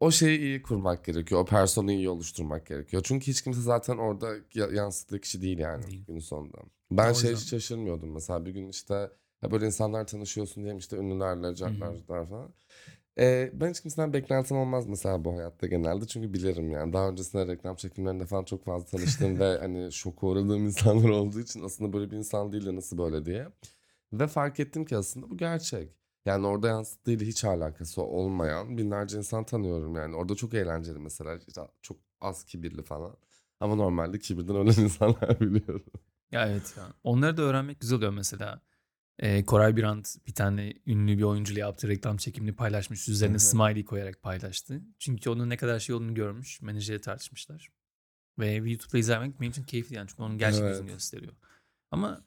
o 0.00 0.10
şeyi 0.10 0.38
iyi 0.38 0.62
kurmak 0.62 1.04
gerekiyor. 1.04 1.40
O 1.40 1.44
personayı 1.44 1.98
iyi 1.98 2.08
oluşturmak 2.08 2.66
gerekiyor. 2.66 3.02
Çünkü 3.06 3.26
hiç 3.26 3.42
kimse 3.42 3.60
zaten 3.60 3.98
orada 3.98 4.34
ya- 4.54 4.70
yansıttığı 4.72 5.20
kişi 5.20 5.42
değil 5.42 5.58
yani 5.58 5.86
Değil. 5.86 6.04
günün 6.06 6.18
sonunda. 6.20 6.58
Ben 6.90 7.10
O 7.10 7.14
şey 7.14 7.30
yüzden- 7.30 7.42
hiç 7.42 7.50
şaşırmıyordum 7.50 8.12
mesela 8.12 8.46
bir 8.46 8.50
gün 8.50 8.68
işte 8.68 9.10
böyle 9.50 9.66
insanlar 9.66 10.06
tanışıyorsun 10.06 10.64
diye 10.64 10.76
işte 10.76 10.96
ünlülerle 10.96 11.54
cartlar 11.54 12.26
falan. 12.26 12.50
Ee, 13.18 13.50
ben 13.54 13.70
hiç 13.70 13.80
kimseden 13.80 14.12
beklentim 14.12 14.56
olmaz 14.56 14.86
mesela 14.86 15.24
bu 15.24 15.32
hayatta 15.36 15.66
genelde. 15.66 16.06
Çünkü 16.06 16.32
bilirim 16.32 16.70
yani. 16.70 16.92
Daha 16.92 17.08
öncesinde 17.08 17.46
reklam 17.46 17.76
çekimlerinde 17.76 18.26
falan 18.26 18.44
çok 18.44 18.64
fazla 18.64 18.86
tanıştığım 18.86 19.38
ve 19.40 19.58
hani 19.58 19.92
şok 19.92 20.22
uğradığım 20.22 20.64
insanlar 20.66 21.08
olduğu 21.08 21.40
için 21.40 21.62
aslında 21.62 21.92
böyle 21.92 22.10
bir 22.10 22.16
insan 22.16 22.52
değil 22.52 22.66
de 22.66 22.76
nasıl 22.76 22.98
böyle 22.98 23.24
diye. 23.24 23.48
Ve 24.12 24.26
fark 24.26 24.60
ettim 24.60 24.84
ki 24.84 24.96
aslında 24.96 25.30
bu 25.30 25.36
gerçek. 25.36 25.90
Yani 26.26 26.46
orada 26.46 26.68
yansıttığıyla 26.68 27.26
hiç 27.26 27.44
alakası 27.44 28.02
olmayan 28.02 28.78
binlerce 28.78 29.18
insan 29.18 29.44
tanıyorum 29.44 29.96
yani. 29.96 30.16
Orada 30.16 30.34
çok 30.34 30.54
eğlenceli 30.54 30.98
mesela. 30.98 31.36
İşte 31.48 31.60
çok 31.82 31.96
az 32.20 32.44
kibirli 32.44 32.82
falan. 32.82 33.16
Ama 33.60 33.74
normalde 33.74 34.18
kibirden 34.18 34.56
ölen 34.56 34.82
insanlar 34.82 35.40
biliyorum. 35.40 35.84
Ya 36.32 36.48
evet 36.48 36.74
ya. 36.76 36.84
Onları 37.04 37.36
da 37.36 37.42
öğrenmek 37.42 37.80
güzel 37.80 37.96
oluyor 37.96 38.12
mesela. 38.12 38.60
Ee, 39.18 39.44
Koray 39.44 39.76
Birant 39.76 40.16
bir 40.26 40.34
tane 40.34 40.74
ünlü 40.86 41.18
bir 41.18 41.22
oyuncuyla 41.22 41.60
yaptığı 41.60 41.88
reklam 41.88 42.16
çekimini 42.16 42.52
paylaşmış. 42.56 43.08
Üzerine 43.08 43.32
Hı 43.34 43.38
hı. 43.38 43.42
smiley 43.42 43.84
koyarak 43.84 44.22
paylaştı. 44.22 44.82
Çünkü 44.98 45.30
onun 45.30 45.50
ne 45.50 45.56
kadar 45.56 45.78
şey 45.80 45.94
olduğunu 45.94 46.14
görmüş. 46.14 46.62
Menajeri 46.62 47.00
tartışmışlar. 47.00 47.68
Ve 48.38 48.52
YouTube'da 48.52 48.98
izlemek 48.98 49.40
benim 49.40 49.50
için 49.50 49.62
keyifli 49.64 49.96
yani. 49.96 50.08
Çünkü 50.08 50.22
onun 50.22 50.38
gerçek 50.38 50.60
Evet. 50.60 50.72
yüzünü 50.72 50.88
gösteriyor. 50.88 51.32
Ama 51.90 52.20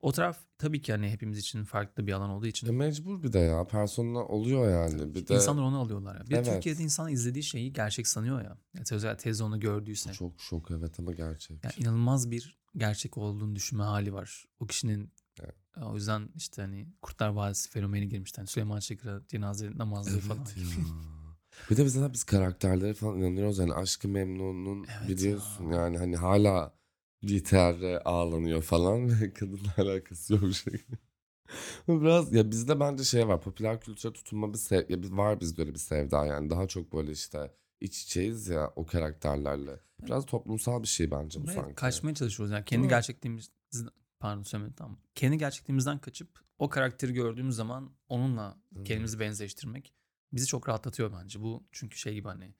o 0.00 0.12
taraf 0.12 0.38
tabii 0.58 0.82
ki 0.82 0.92
hani 0.92 1.10
hepimiz 1.10 1.38
için 1.38 1.64
farklı 1.64 2.06
bir 2.06 2.12
alan 2.12 2.30
olduğu 2.30 2.46
için. 2.46 2.66
Ya 2.66 2.72
mecbur 2.72 3.22
bir 3.22 3.32
de 3.32 3.38
ya. 3.38 3.66
Persona 3.66 4.18
oluyor 4.18 4.70
yani. 4.70 5.14
Bir 5.14 5.26
de 5.26 5.34
İnsanlar 5.34 5.62
onu 5.62 5.78
alıyorlar 5.80 6.14
ya. 6.16 6.26
Bir 6.30 6.36
Evet. 6.36 6.46
Türkiye'de 6.46 6.82
insan 6.82 7.10
izlediği 7.10 7.42
şeyi 7.42 7.72
gerçek 7.72 8.08
sanıyor 8.08 8.42
ya. 8.44 8.58
ya 8.74 8.82
özel 8.92 9.16
teyze 9.16 9.44
onu 9.44 9.60
gördüyse. 9.60 10.12
çok 10.12 10.40
şok 10.40 10.70
evet 10.70 11.00
ama 11.00 11.12
gerçek. 11.12 11.64
Yani 11.64 11.74
inanılmaz 11.76 12.30
bir 12.30 12.58
gerçek 12.76 13.18
olduğunu 13.18 13.56
düşünme 13.56 13.82
hali 13.82 14.12
var. 14.12 14.44
O 14.60 14.66
kişinin 14.66 15.12
Evet. 15.40 15.54
o 15.76 15.94
yüzden 15.94 16.28
işte 16.36 16.62
hani 16.62 16.88
Kurtlar 17.02 17.28
Vadisi 17.28 17.70
fenomeni 17.70 18.08
girmişti. 18.08 18.36
Hani 18.36 18.48
Süleyman 18.48 18.80
Çakır'a 18.80 19.20
cenaze 19.28 19.70
namazları 19.78 20.20
falan. 20.20 20.46
Evet 20.56 20.56
ya. 20.56 20.84
Bir 21.70 21.76
de 21.76 21.88
zaten 21.88 22.12
biz 22.12 22.24
karakterlere 22.24 22.94
falan 22.94 23.18
inanıyoruz. 23.18 23.58
Yani 23.58 23.74
Aşkı 23.74 24.08
Memnun'un 24.08 24.86
Evet 24.98 25.08
biliyorsun 25.08 25.72
ya. 25.72 25.80
yani 25.80 25.98
hani 25.98 26.16
hala 26.16 26.74
Bihter'e 27.22 28.00
ağlanıyor 28.00 28.62
falan 28.62 29.20
ve 29.20 29.32
kadınla 29.34 29.74
alakası 29.78 30.32
yok 30.32 30.42
bir 30.42 30.52
şey. 30.52 30.74
Biraz 31.88 32.32
ya 32.32 32.50
bizde 32.50 32.80
bence 32.80 33.04
şey 33.04 33.28
var 33.28 33.40
popüler 33.40 33.80
kültüre 33.80 34.12
tutunma 34.12 34.52
bir 34.52 34.58
sev 34.58 34.90
ya 34.90 34.98
var 35.02 35.40
bizde 35.40 35.62
öyle 35.62 35.74
bir 35.74 35.78
sevda 35.78 36.26
yani 36.26 36.50
daha 36.50 36.68
çok 36.68 36.92
böyle 36.92 37.12
işte 37.12 37.54
iç 37.80 38.02
içeyiz 38.02 38.48
ya 38.48 38.72
o 38.76 38.86
karakterlerle. 38.86 39.80
Biraz 40.02 40.26
toplumsal 40.26 40.82
bir 40.82 40.88
şey 40.88 41.10
bence 41.10 41.42
bu 41.42 41.46
sanki. 41.46 41.74
kaçmaya 41.74 42.14
çalışıyoruz. 42.14 42.52
Yani 42.52 42.64
kendi 42.64 42.88
gerçekliğimiz 42.88 43.50
pardon 44.22 44.42
söylemedim 44.42 44.76
tamam. 44.76 44.98
Kendi 45.14 45.38
gerçekliğimizden 45.38 45.98
kaçıp 45.98 46.40
o 46.58 46.68
karakteri 46.68 47.12
gördüğümüz 47.12 47.56
zaman 47.56 47.94
onunla 48.08 48.62
kendimizi 48.84 49.20
benzeştirmek 49.20 49.94
bizi 50.32 50.46
çok 50.46 50.68
rahatlatıyor 50.68 51.12
bence. 51.12 51.40
Bu 51.40 51.66
çünkü 51.72 51.98
şey 51.98 52.14
gibi 52.14 52.28
hani 52.28 52.54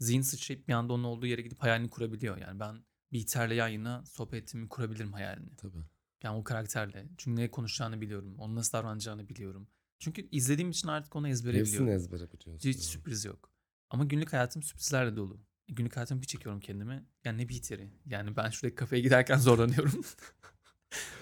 zihin 0.00 0.22
sıçrayıp 0.22 0.68
bir 0.68 0.72
anda 0.72 0.92
onun 0.92 1.04
olduğu 1.04 1.26
yere 1.26 1.42
gidip 1.42 1.58
hayalini 1.58 1.90
kurabiliyor. 1.90 2.36
Yani 2.36 2.60
ben 2.60 2.84
Bihter'le 3.12 3.54
yan 3.54 3.68
yana 3.68 4.04
sohbetimi 4.06 4.68
kurabilirim 4.68 5.12
hayalini. 5.12 5.56
Tabii. 5.56 5.84
Yani 6.22 6.38
o 6.38 6.44
karakterle. 6.44 7.08
Çünkü 7.16 7.42
ne 7.42 7.50
konuşacağını 7.50 8.00
biliyorum. 8.00 8.34
Onun 8.38 8.56
nasıl 8.56 8.78
davranacağını 8.78 9.28
biliyorum. 9.28 9.68
Çünkü 9.98 10.28
izlediğim 10.32 10.70
için 10.70 10.88
artık 10.88 11.16
onu 11.16 11.28
ezbere 11.28 11.58
Hepsini 11.58 11.80
biliyorum. 11.80 11.94
ezbere 11.94 12.32
biliyorsun. 12.32 12.68
Hiç 12.68 12.76
ya. 12.76 12.82
sürpriz 12.82 13.24
yok. 13.24 13.52
Ama 13.90 14.04
günlük 14.04 14.32
hayatım 14.32 14.62
sürprizlerle 14.62 15.16
dolu. 15.16 15.40
Günlük 15.68 15.96
hayatımı 15.96 16.22
bir 16.22 16.26
çekiyorum 16.26 16.60
kendime. 16.60 17.06
Yani 17.24 17.38
ne 17.38 17.48
biteri. 17.48 17.90
Yani 18.06 18.36
ben 18.36 18.50
şuradaki 18.50 18.74
kafeye 18.74 19.02
giderken 19.02 19.36
zorlanıyorum. 19.36 20.04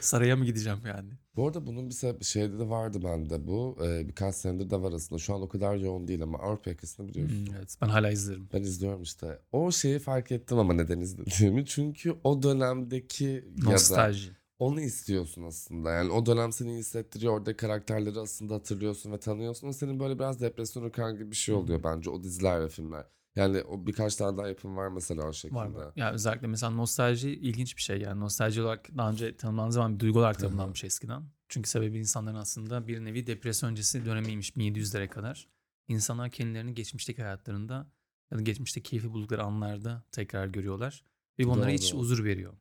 Saraya 0.01 0.37
mı 0.37 0.45
gideceğim 0.45 0.79
yani? 0.87 1.09
Bu 1.37 1.47
arada 1.47 1.67
bunun 1.67 1.89
bir 1.89 1.95
sebep 1.95 2.25
şeyde 2.25 2.59
de 2.59 2.69
vardı 2.69 3.01
bende 3.05 3.47
bu. 3.47 3.79
Ee, 3.85 4.09
birkaç 4.09 4.35
senedir 4.35 4.71
de 4.71 4.83
var 4.83 4.93
aslında. 4.93 5.19
Şu 5.19 5.35
an 5.35 5.43
o 5.43 5.49
kadar 5.49 5.77
yoğun 5.77 6.09
değil 6.09 6.23
ama 6.23 6.39
Avrupa 6.39 6.71
yakasını 6.71 7.09
biliyorsun. 7.09 7.47
Hmm, 7.47 7.55
evet 7.59 7.77
ben 7.83 7.89
hala 7.89 8.11
izlerim. 8.11 8.49
Ben 8.53 8.63
izliyorum 8.63 9.03
işte. 9.03 9.39
O 9.53 9.73
şeyi 9.73 9.99
fark 9.99 10.33
ettim 10.33 10.59
ama 10.59 10.73
neden 10.73 11.01
izlediğimi. 11.01 11.67
Çünkü 11.67 12.17
o 12.25 12.43
dönemdeki 12.43 13.25
ya 13.57 13.67
da 13.67 13.71
Nostalji. 13.71 14.31
onu 14.59 14.81
istiyorsun 14.81 15.43
aslında. 15.43 15.91
Yani 15.91 16.13
o 16.13 16.27
dönem 16.27 16.53
seni 16.53 16.71
iyi 16.71 16.79
hissettiriyor. 16.79 17.33
Orada 17.33 17.57
karakterleri 17.57 18.21
aslında 18.21 18.55
hatırlıyorsun 18.55 19.13
ve 19.13 19.21
tanıyorsun. 19.21 19.69
O 19.69 19.73
senin 19.73 20.01
böyle 20.01 20.19
biraz 20.19 20.41
depresyon 20.41 20.91
kan 20.91 21.15
gibi 21.15 21.31
bir 21.31 21.37
şey 21.37 21.55
oluyor 21.55 21.81
bence 21.85 22.11
o 22.11 22.23
diziler 22.23 22.63
ve 22.63 22.69
filmler. 22.69 23.05
Yani 23.37 23.63
o 23.63 23.87
birkaç 23.87 24.17
tane 24.17 24.39
daha 24.39 24.49
yapım 24.49 24.77
var 24.77 24.89
mesela 24.89 25.29
o 25.29 25.33
şekilde. 25.33 25.59
Var 25.59 25.67
var. 25.67 25.93
Ya 25.97 26.13
özellikle 26.13 26.47
mesela 26.47 26.71
nostalji 26.71 27.31
ilginç 27.31 27.77
bir 27.77 27.83
şey 27.83 28.01
yani. 28.01 28.21
Nostalji 28.21 28.63
olarak 28.63 28.97
daha 28.97 29.11
önce 29.11 29.37
tanımlanan 29.37 29.71
zaman 29.71 29.95
bir 29.95 30.01
duygu 30.01 30.19
olarak 30.19 30.39
tanımlanmış 30.39 30.85
eskiden. 30.85 31.23
Çünkü 31.49 31.71
sebebi 31.71 31.99
insanların 31.99 32.37
aslında 32.37 32.89
bir 32.89 33.05
nevi 33.05 33.27
depresyon 33.27 33.71
öncesi 33.71 34.05
dönemiymiş 34.07 34.51
1700'lere 34.51 35.09
kadar. 35.09 35.49
İnsanlar 35.89 36.31
kendilerini 36.31 36.75
geçmişteki 36.75 37.23
hayatlarında 37.23 37.87
ya 38.31 38.39
da 38.39 38.43
geçmişte 38.43 38.83
keyfi 38.83 39.13
buldukları 39.13 39.43
anlarda 39.43 40.03
tekrar 40.13 40.47
görüyorlar. 40.47 41.05
Ve 41.39 41.47
onlara 41.47 41.71
iç 41.71 41.95
huzur 41.95 42.25
veriyor. 42.25 42.53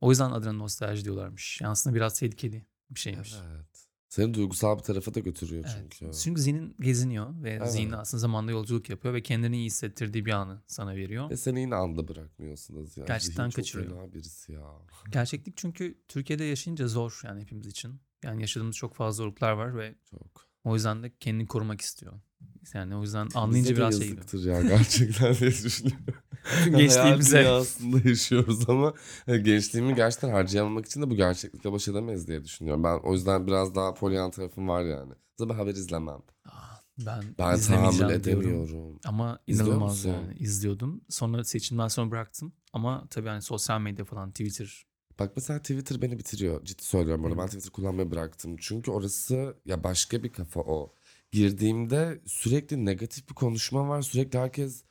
O 0.00 0.10
yüzden 0.10 0.30
adına 0.30 0.52
nostalji 0.52 1.04
diyorlarmış. 1.04 1.60
Yani 1.60 1.70
aslında 1.70 1.96
biraz 1.96 2.18
tehlikeli 2.18 2.66
bir 2.90 3.00
şeymiş. 3.00 3.34
Evet. 3.54 3.88
Seni 4.12 4.34
duygusal 4.34 4.78
bir 4.78 4.82
tarafa 4.82 5.14
da 5.14 5.20
götürüyor 5.20 5.64
Evet. 5.66 5.86
çünkü. 5.90 6.16
Çünkü 6.18 6.40
zihnin 6.42 6.76
geziniyor 6.80 7.42
ve 7.42 7.50
Evet. 7.50 7.72
zihni 7.72 7.96
aslında 7.96 8.20
zamanda 8.20 8.52
yolculuk 8.52 8.90
yapıyor 8.90 9.14
ve 9.14 9.22
kendini 9.22 9.56
iyi 9.56 9.66
hissettirdiği 9.66 10.26
bir 10.26 10.30
anı 10.30 10.62
sana 10.66 10.96
veriyor. 10.96 11.30
Ve 11.30 11.36
seni 11.36 11.60
yine 11.60 11.74
anda 11.74 12.08
bırakmıyorsunuz 12.08 12.96
ya. 12.96 13.04
Gerçekten 13.04 13.42
Zihin 13.42 13.50
çok 13.50 13.56
kaçırıyor. 13.56 13.90
fena 14.00 14.12
birisi 14.14 14.52
ya. 14.52 14.62
Gerçeklik 15.10 15.56
çünkü 15.56 15.98
Türkiye'de 16.08 16.44
yaşayınca 16.44 16.88
zor 16.88 17.20
yani 17.24 17.40
hepimiz 17.42 17.66
için. 17.66 18.00
Yani 18.22 18.40
yaşadığımız 18.40 18.76
çok 18.76 18.94
fazla 18.94 19.12
zorluklar 19.22 19.52
var 19.52 19.76
ve 19.78 19.94
Çok. 20.10 20.46
o 20.64 20.74
yüzden 20.74 21.02
de 21.02 21.12
kendini 21.20 21.46
korumak 21.46 21.80
istiyor. 21.80 22.12
Yani 22.74 22.96
o 22.96 23.02
yüzden 23.02 23.28
anlayınca 23.34 23.76
biraz 23.76 23.98
şey 23.98 24.08
yazıktır 24.08 24.44
ya 24.44 24.62
gerçekten 24.62 25.34
diye 25.34 25.50
düşünüyorum. 25.50 26.04
gençliğimize- 26.64 27.32
Hayal 27.36 27.44
dünyasında 27.44 28.08
yaşıyoruz 28.08 28.68
ama 28.70 28.94
e, 29.26 29.38
gençliğimi 29.38 29.94
gerçekten 29.94 30.30
harcayamamak 30.30 30.86
için 30.86 31.02
de 31.02 31.10
bu 31.10 31.14
gerçeklikle 31.16 31.72
baş 31.72 31.88
edemeyiz 31.88 32.28
diye 32.28 32.44
düşünüyorum. 32.44 32.84
Ben 32.84 32.98
o 33.02 33.12
yüzden 33.12 33.46
biraz 33.46 33.74
daha 33.74 33.94
polyan 33.94 34.30
tarafım 34.30 34.68
var 34.68 34.84
yani. 34.84 35.12
Zaten 35.38 35.54
haber 35.54 35.74
izlemem. 35.74 36.20
Ah, 36.48 36.82
Ben, 36.98 37.22
Ben 37.38 37.60
tahammül 37.60 37.98
diyorum. 37.98 38.14
edemiyorum. 38.14 39.00
Ama 39.04 39.38
inanılmaz 39.46 40.04
yani. 40.04 40.34
izliyordum. 40.38 41.00
Sonra 41.08 41.44
seçimden 41.44 41.88
sonra 41.88 42.10
bıraktım. 42.10 42.52
Ama 42.72 43.06
tabii 43.10 43.28
hani 43.28 43.42
sosyal 43.42 43.80
medya 43.80 44.04
falan 44.04 44.30
Twitter. 44.30 44.86
Bak 45.18 45.32
mesela 45.36 45.58
Twitter 45.58 46.02
beni 46.02 46.18
bitiriyor. 46.18 46.64
Ciddi 46.64 46.84
söylüyorum 46.84 47.22
burada. 47.22 47.38
Ben 47.38 47.42
Hı. 47.42 47.46
Twitter 47.46 47.70
kullanmayı 47.70 48.10
bıraktım. 48.10 48.56
Çünkü 48.60 48.90
orası 48.90 49.56
ya 49.66 49.84
başka 49.84 50.22
bir 50.22 50.32
kafa 50.32 50.60
o. 50.60 50.94
Girdiğimde 51.32 52.20
sürekli 52.26 52.84
negatif 52.84 53.28
bir 53.28 53.34
konuşma 53.34 53.88
var. 53.88 54.02
Sürekli 54.02 54.38
herkes 54.38 54.84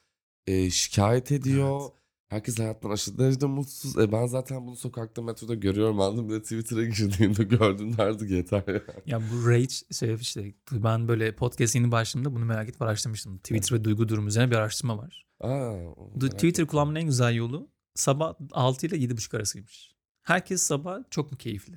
e, 0.48 0.70
şikayet 0.70 1.32
ediyor. 1.32 1.82
Evet. 1.82 1.92
Herkes 2.30 2.60
hayattan 2.60 2.89
aşırı 2.89 3.18
derecede 3.18 3.46
mutsuz. 3.46 3.98
E 3.98 4.12
ben 4.12 4.26
zaten 4.26 4.68
bunu 4.68 4.76
sokakta 4.76 5.22
metroda 5.22 5.56
görüyorum. 5.56 6.00
Aldım 6.00 6.30
bir 6.30 6.34
de 6.34 6.42
Twitter'a 6.42 6.84
girdiğimde 6.84 7.44
gördüm 7.58 7.96
artık 7.98 8.30
yeter 8.30 8.64
ya. 8.68 8.82
Ya 9.06 9.22
bu 9.32 9.50
rage 9.50 9.74
şey 9.92 10.14
işte 10.14 10.54
ben 10.72 11.08
böyle 11.08 11.36
podcast 11.36 11.76
yeni 11.76 11.92
başladığımda 11.92 12.36
bunu 12.36 12.46
merak 12.46 12.70
edip 12.70 12.82
araştırmıştım. 12.82 13.38
Twitter 13.38 13.80
ve 13.80 13.84
duygu 13.84 14.10
durumu 14.10 14.28
üzerine 14.28 14.52
bir 14.52 14.56
araştırma 14.56 14.98
var. 14.98 15.26
Aa, 15.39 15.76
Twitter 16.20 16.68
kullanmanın 16.68 17.00
en 17.00 17.06
güzel 17.06 17.36
yolu 17.36 17.70
sabah 17.96 18.34
6 18.52 18.88
ile 18.88 18.96
7.30 18.96 19.38
arasıymış. 19.38 19.92
Herkes 20.24 20.62
sabah 20.62 21.00
çok 21.10 21.32
mu 21.32 21.38
keyifli? 21.38 21.76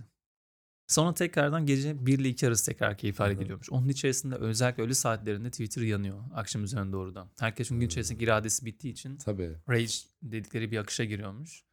Sonra 0.94 1.14
tekrardan 1.14 1.66
gece 1.66 2.06
1 2.06 2.18
ile 2.18 2.28
2 2.28 2.48
arası 2.48 2.66
tekrar 2.66 2.98
keyif 2.98 3.20
hale 3.20 3.34
geliyormuş. 3.34 3.70
Onun 3.70 3.88
içerisinde 3.88 4.34
özellikle 4.34 4.82
öğle 4.82 4.94
saatlerinde 4.94 5.50
Twitter 5.50 5.82
yanıyor. 5.82 6.24
Akşam 6.34 6.64
üzerine 6.64 6.92
doğru 6.92 7.14
da. 7.14 7.28
Herkesin 7.38 7.80
gün 7.80 7.86
içerisindeki 7.86 8.24
iradesi 8.24 8.66
bittiği 8.66 8.92
için 8.92 9.16
Tabii. 9.16 9.56
rage 9.68 9.92
dedikleri 10.22 10.70
bir 10.70 10.78
akışa 10.78 11.04
giriyormuş. 11.04 11.64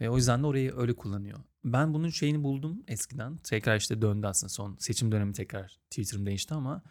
Ve 0.00 0.10
o 0.10 0.16
yüzden 0.16 0.42
de 0.42 0.46
orayı 0.46 0.76
öyle 0.76 0.96
kullanıyor. 0.96 1.38
Ben 1.64 1.94
bunun 1.94 2.08
şeyini 2.08 2.42
buldum 2.42 2.84
eskiden. 2.88 3.36
Tekrar 3.36 3.76
işte 3.76 4.02
döndü 4.02 4.26
aslında 4.26 4.48
son 4.48 4.76
seçim 4.76 5.12
dönemi 5.12 5.32
tekrar 5.32 5.80
Twitter'ım 5.90 6.26
değişti 6.26 6.54
ama 6.54 6.82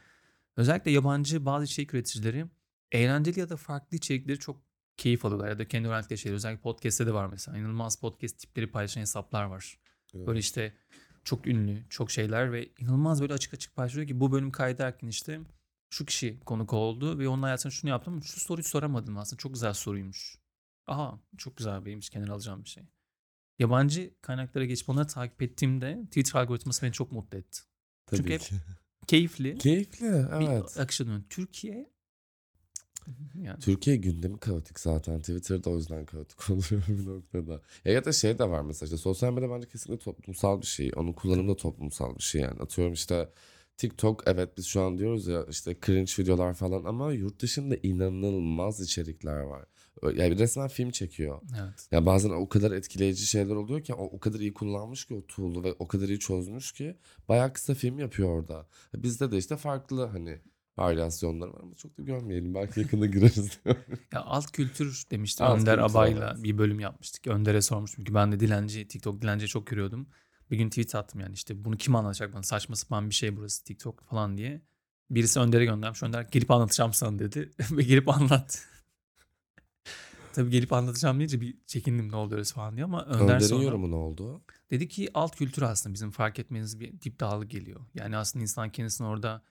özellikle 0.57 0.91
yabancı 0.91 1.45
bazı 1.45 1.65
içerik 1.65 1.93
üreticileri 1.93 2.45
eğlenceli 2.91 3.39
ya 3.39 3.49
da 3.49 3.57
farklı 3.57 3.97
içerikleri 3.97 4.39
çok 4.39 4.61
keyif 4.97 5.25
alıyorlar. 5.25 5.49
Ya 5.49 5.59
da 5.59 5.67
kendi 5.67 5.87
öğrendikleri 5.87 6.17
şeyler. 6.17 6.35
Özellikle 6.35 6.61
podcast'te 6.61 7.07
de 7.07 7.13
var 7.13 7.27
mesela. 7.27 7.57
İnanılmaz 7.57 7.95
podcast 7.95 8.39
tipleri 8.39 8.71
paylaşan 8.71 9.01
hesaplar 9.01 9.43
var. 9.43 9.79
Böyle 10.13 10.39
işte 10.39 10.73
çok 11.23 11.47
ünlü, 11.47 11.83
çok 11.89 12.11
şeyler 12.11 12.53
ve 12.53 12.69
inanılmaz 12.79 13.21
böyle 13.21 13.33
açık 13.33 13.53
açık 13.53 13.75
paylaşıyor 13.75 14.07
ki 14.07 14.19
bu 14.19 14.31
bölüm 14.31 14.51
kaydederken 14.51 15.07
işte 15.07 15.41
şu 15.89 16.05
kişi 16.05 16.39
konuk 16.39 16.73
oldu 16.73 17.19
ve 17.19 17.27
onun 17.27 17.43
hayatında 17.43 17.71
şunu 17.71 17.91
yaptım 17.91 18.23
şu 18.23 18.39
soruyu 18.39 18.63
soramadım 18.63 19.17
aslında. 19.17 19.37
Çok 19.37 19.53
güzel 19.53 19.73
soruymuş. 19.73 20.37
Aha 20.87 21.19
çok 21.37 21.57
güzel 21.57 21.85
benim 21.85 21.99
için 21.99 22.13
kenara 22.13 22.33
alacağım 22.33 22.63
bir 22.63 22.69
şey. 22.69 22.83
Yabancı 23.59 24.11
kaynaklara 24.21 24.65
geçip 24.65 24.89
onları 24.89 25.07
takip 25.07 25.41
ettiğimde 25.41 26.01
Twitter 26.05 26.39
algoritması 26.39 26.81
beni 26.81 26.91
çok 26.91 27.11
mutlu 27.11 27.37
etti. 27.37 27.61
Tabii 28.05 28.17
Çünkü 28.17 28.33
hep 28.33 28.41
ki. 28.41 28.55
Keyifli 29.07 29.57
Keyifli 29.57 30.05
bir 30.05 30.47
evet. 30.47 30.79
akışa 30.79 31.05
dönüyor. 31.05 31.23
Türkiye 31.29 31.91
yani 33.43 33.59
Türkiye 33.59 33.95
gündemi 33.95 34.37
kaotik 34.37 34.79
zaten. 34.79 35.19
Twitter'da 35.19 35.69
o 35.69 35.75
yüzden 35.75 36.05
kaotik 36.05 36.39
oluyor 36.49 36.83
bir 36.87 37.05
noktada. 37.05 37.61
Ya, 37.85 37.93
ya 37.93 38.05
da 38.05 38.11
şey 38.11 38.39
de 38.39 38.49
var 38.49 38.61
mesela 38.61 38.85
işte 38.85 38.97
sosyal 38.97 39.33
medya 39.33 39.49
bence 39.49 39.67
kesinlikle 39.67 40.03
toplumsal 40.03 40.61
bir 40.61 40.65
şey. 40.65 40.91
Onun 40.95 41.13
kullanımı 41.13 41.51
da 41.51 41.55
toplumsal 41.55 42.15
bir 42.15 42.23
şey 42.23 42.41
yani. 42.41 42.59
Atıyorum 42.59 42.93
işte 42.93 43.29
TikTok 43.77 44.23
evet 44.25 44.57
biz 44.57 44.65
şu 44.65 44.81
an 44.81 44.97
diyoruz 44.97 45.27
ya 45.27 45.45
işte 45.49 45.77
cringe 45.85 46.11
videolar 46.19 46.53
falan 46.53 46.83
ama 46.83 47.13
yurt 47.13 47.41
dışında 47.41 47.75
inanılmaz 47.83 48.81
içerikler 48.81 49.39
var. 49.39 49.65
Yani 50.03 50.39
resmen 50.39 50.67
film 50.67 50.91
çekiyor. 50.91 51.41
evet. 51.61 51.87
Ya 51.91 52.05
bazen 52.05 52.29
o 52.29 52.49
kadar 52.49 52.71
etkileyici 52.71 53.25
şeyler 53.25 53.55
oluyor 53.55 53.83
ki 53.83 53.93
o, 53.93 54.03
o 54.03 54.19
kadar 54.19 54.39
iyi 54.39 54.53
kullanmış 54.53 55.05
ki 55.05 55.13
o 55.13 55.27
tool'u 55.27 55.63
ve 55.63 55.73
o 55.79 55.87
kadar 55.87 56.07
iyi 56.07 56.19
çözmüş 56.19 56.71
ki 56.71 56.97
bayağı 57.29 57.53
kısa 57.53 57.73
film 57.73 57.99
yapıyor 57.99 58.29
orada. 58.29 58.67
Bizde 58.95 59.31
de 59.31 59.37
işte 59.37 59.57
farklı 59.57 60.05
hani 60.05 60.39
varyasyonlar 60.83 61.47
var 61.47 61.59
ama 61.63 61.75
çok 61.75 61.97
da 61.97 62.03
görmeyelim. 62.03 62.55
Belki 62.55 62.79
yakında 62.79 63.05
gireriz. 63.05 63.59
Ya 64.13 64.21
alt 64.21 64.51
kültür 64.51 65.03
demiştim. 65.11 65.45
Alt 65.45 65.59
Önder 65.59 65.75
kültür, 65.79 65.91
Abay'la 65.91 66.31
evet. 66.33 66.43
bir 66.43 66.57
bölüm 66.57 66.79
yapmıştık. 66.79 67.27
Önder'e 67.27 67.61
sormuştum 67.61 68.03
ki 68.03 68.13
ben 68.13 68.31
de 68.31 68.39
dilenci, 68.39 68.87
TikTok 68.87 69.21
dilenci 69.21 69.47
çok 69.47 69.67
görüyordum. 69.67 70.07
Bir 70.51 70.57
gün 70.57 70.69
tweet 70.69 70.95
attım 70.95 71.21
yani 71.21 71.33
işte 71.33 71.65
bunu 71.65 71.77
kim 71.77 71.95
anlatacak 71.95 72.33
bana 72.33 72.43
saçma 72.43 72.75
sapan 72.75 73.09
bir 73.09 73.15
şey 73.15 73.37
burası 73.37 73.63
TikTok 73.63 74.03
falan 74.03 74.37
diye. 74.37 74.61
Birisi 75.09 75.39
Önder'e 75.39 75.65
göndermiş. 75.65 76.03
Önder 76.03 76.21
gelip 76.31 76.51
anlatacağım 76.51 76.93
sana 76.93 77.19
dedi. 77.19 77.51
Ve 77.71 77.83
gelip 77.83 78.09
anlat. 78.09 78.67
Tabii 80.33 80.49
gelip 80.49 80.73
anlatacağım 80.73 81.19
deyince 81.19 81.41
bir 81.41 81.57
çekindim 81.67 82.11
ne 82.11 82.15
oldu 82.15 82.35
öyle 82.35 82.43
falan 82.43 82.75
diye 82.75 82.85
ama 82.85 83.05
Önder 83.05 83.19
Önder'in 83.19 83.39
sonra 83.39 83.63
yorumu 83.63 83.91
ne 83.91 83.95
oldu? 83.95 84.41
dedi 84.71 84.87
ki 84.87 85.09
alt 85.13 85.35
kültür 85.35 85.61
aslında 85.61 85.93
bizim 85.93 86.11
fark 86.11 86.39
etmeniz 86.39 86.79
bir 86.79 87.01
dip 87.01 87.19
dağılı 87.19 87.45
geliyor. 87.45 87.81
Yani 87.93 88.17
aslında 88.17 88.43
insan 88.43 88.69
kendisini 88.69 89.07
orada 89.07 89.43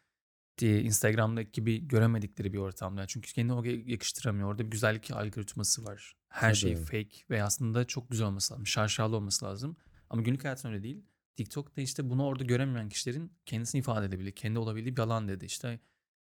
Instagram'daki 0.67 1.53
gibi 1.53 1.89
göremedikleri 1.89 2.53
bir 2.53 2.59
ortamda. 2.59 3.07
Çünkü 3.07 3.33
kendini 3.33 3.55
oraya 3.55 3.77
yakıştıramıyor. 3.77 4.49
Orada 4.49 4.67
bir 4.67 4.71
güzellik 4.71 5.11
algoritması 5.11 5.85
var. 5.85 6.15
Her 6.29 6.55
şey 6.55 6.75
Tabii. 6.75 6.85
fake 6.85 7.17
ve 7.31 7.43
aslında 7.43 7.87
çok 7.87 8.11
güzel 8.11 8.27
olması 8.27 8.53
lazım. 8.55 8.67
Şarşalı 8.67 9.17
olması 9.17 9.45
lazım. 9.45 9.77
Ama 10.11 10.23
günlük 10.23 10.45
hayatın 10.45 10.69
öyle 10.69 10.83
değil. 10.83 11.03
TikTok'ta 11.37 11.81
işte 11.81 12.11
bunu 12.11 12.25
orada 12.25 12.45
göremeyen 12.45 12.89
kişilerin 12.89 13.33
kendisini 13.47 13.79
ifade 13.79 14.07
edebildiği, 14.07 14.35
kendi 14.35 14.59
olabildiği 14.59 14.97
bir 14.97 15.03
alan 15.03 15.29
dedi. 15.29 15.45
İşte 15.45 15.81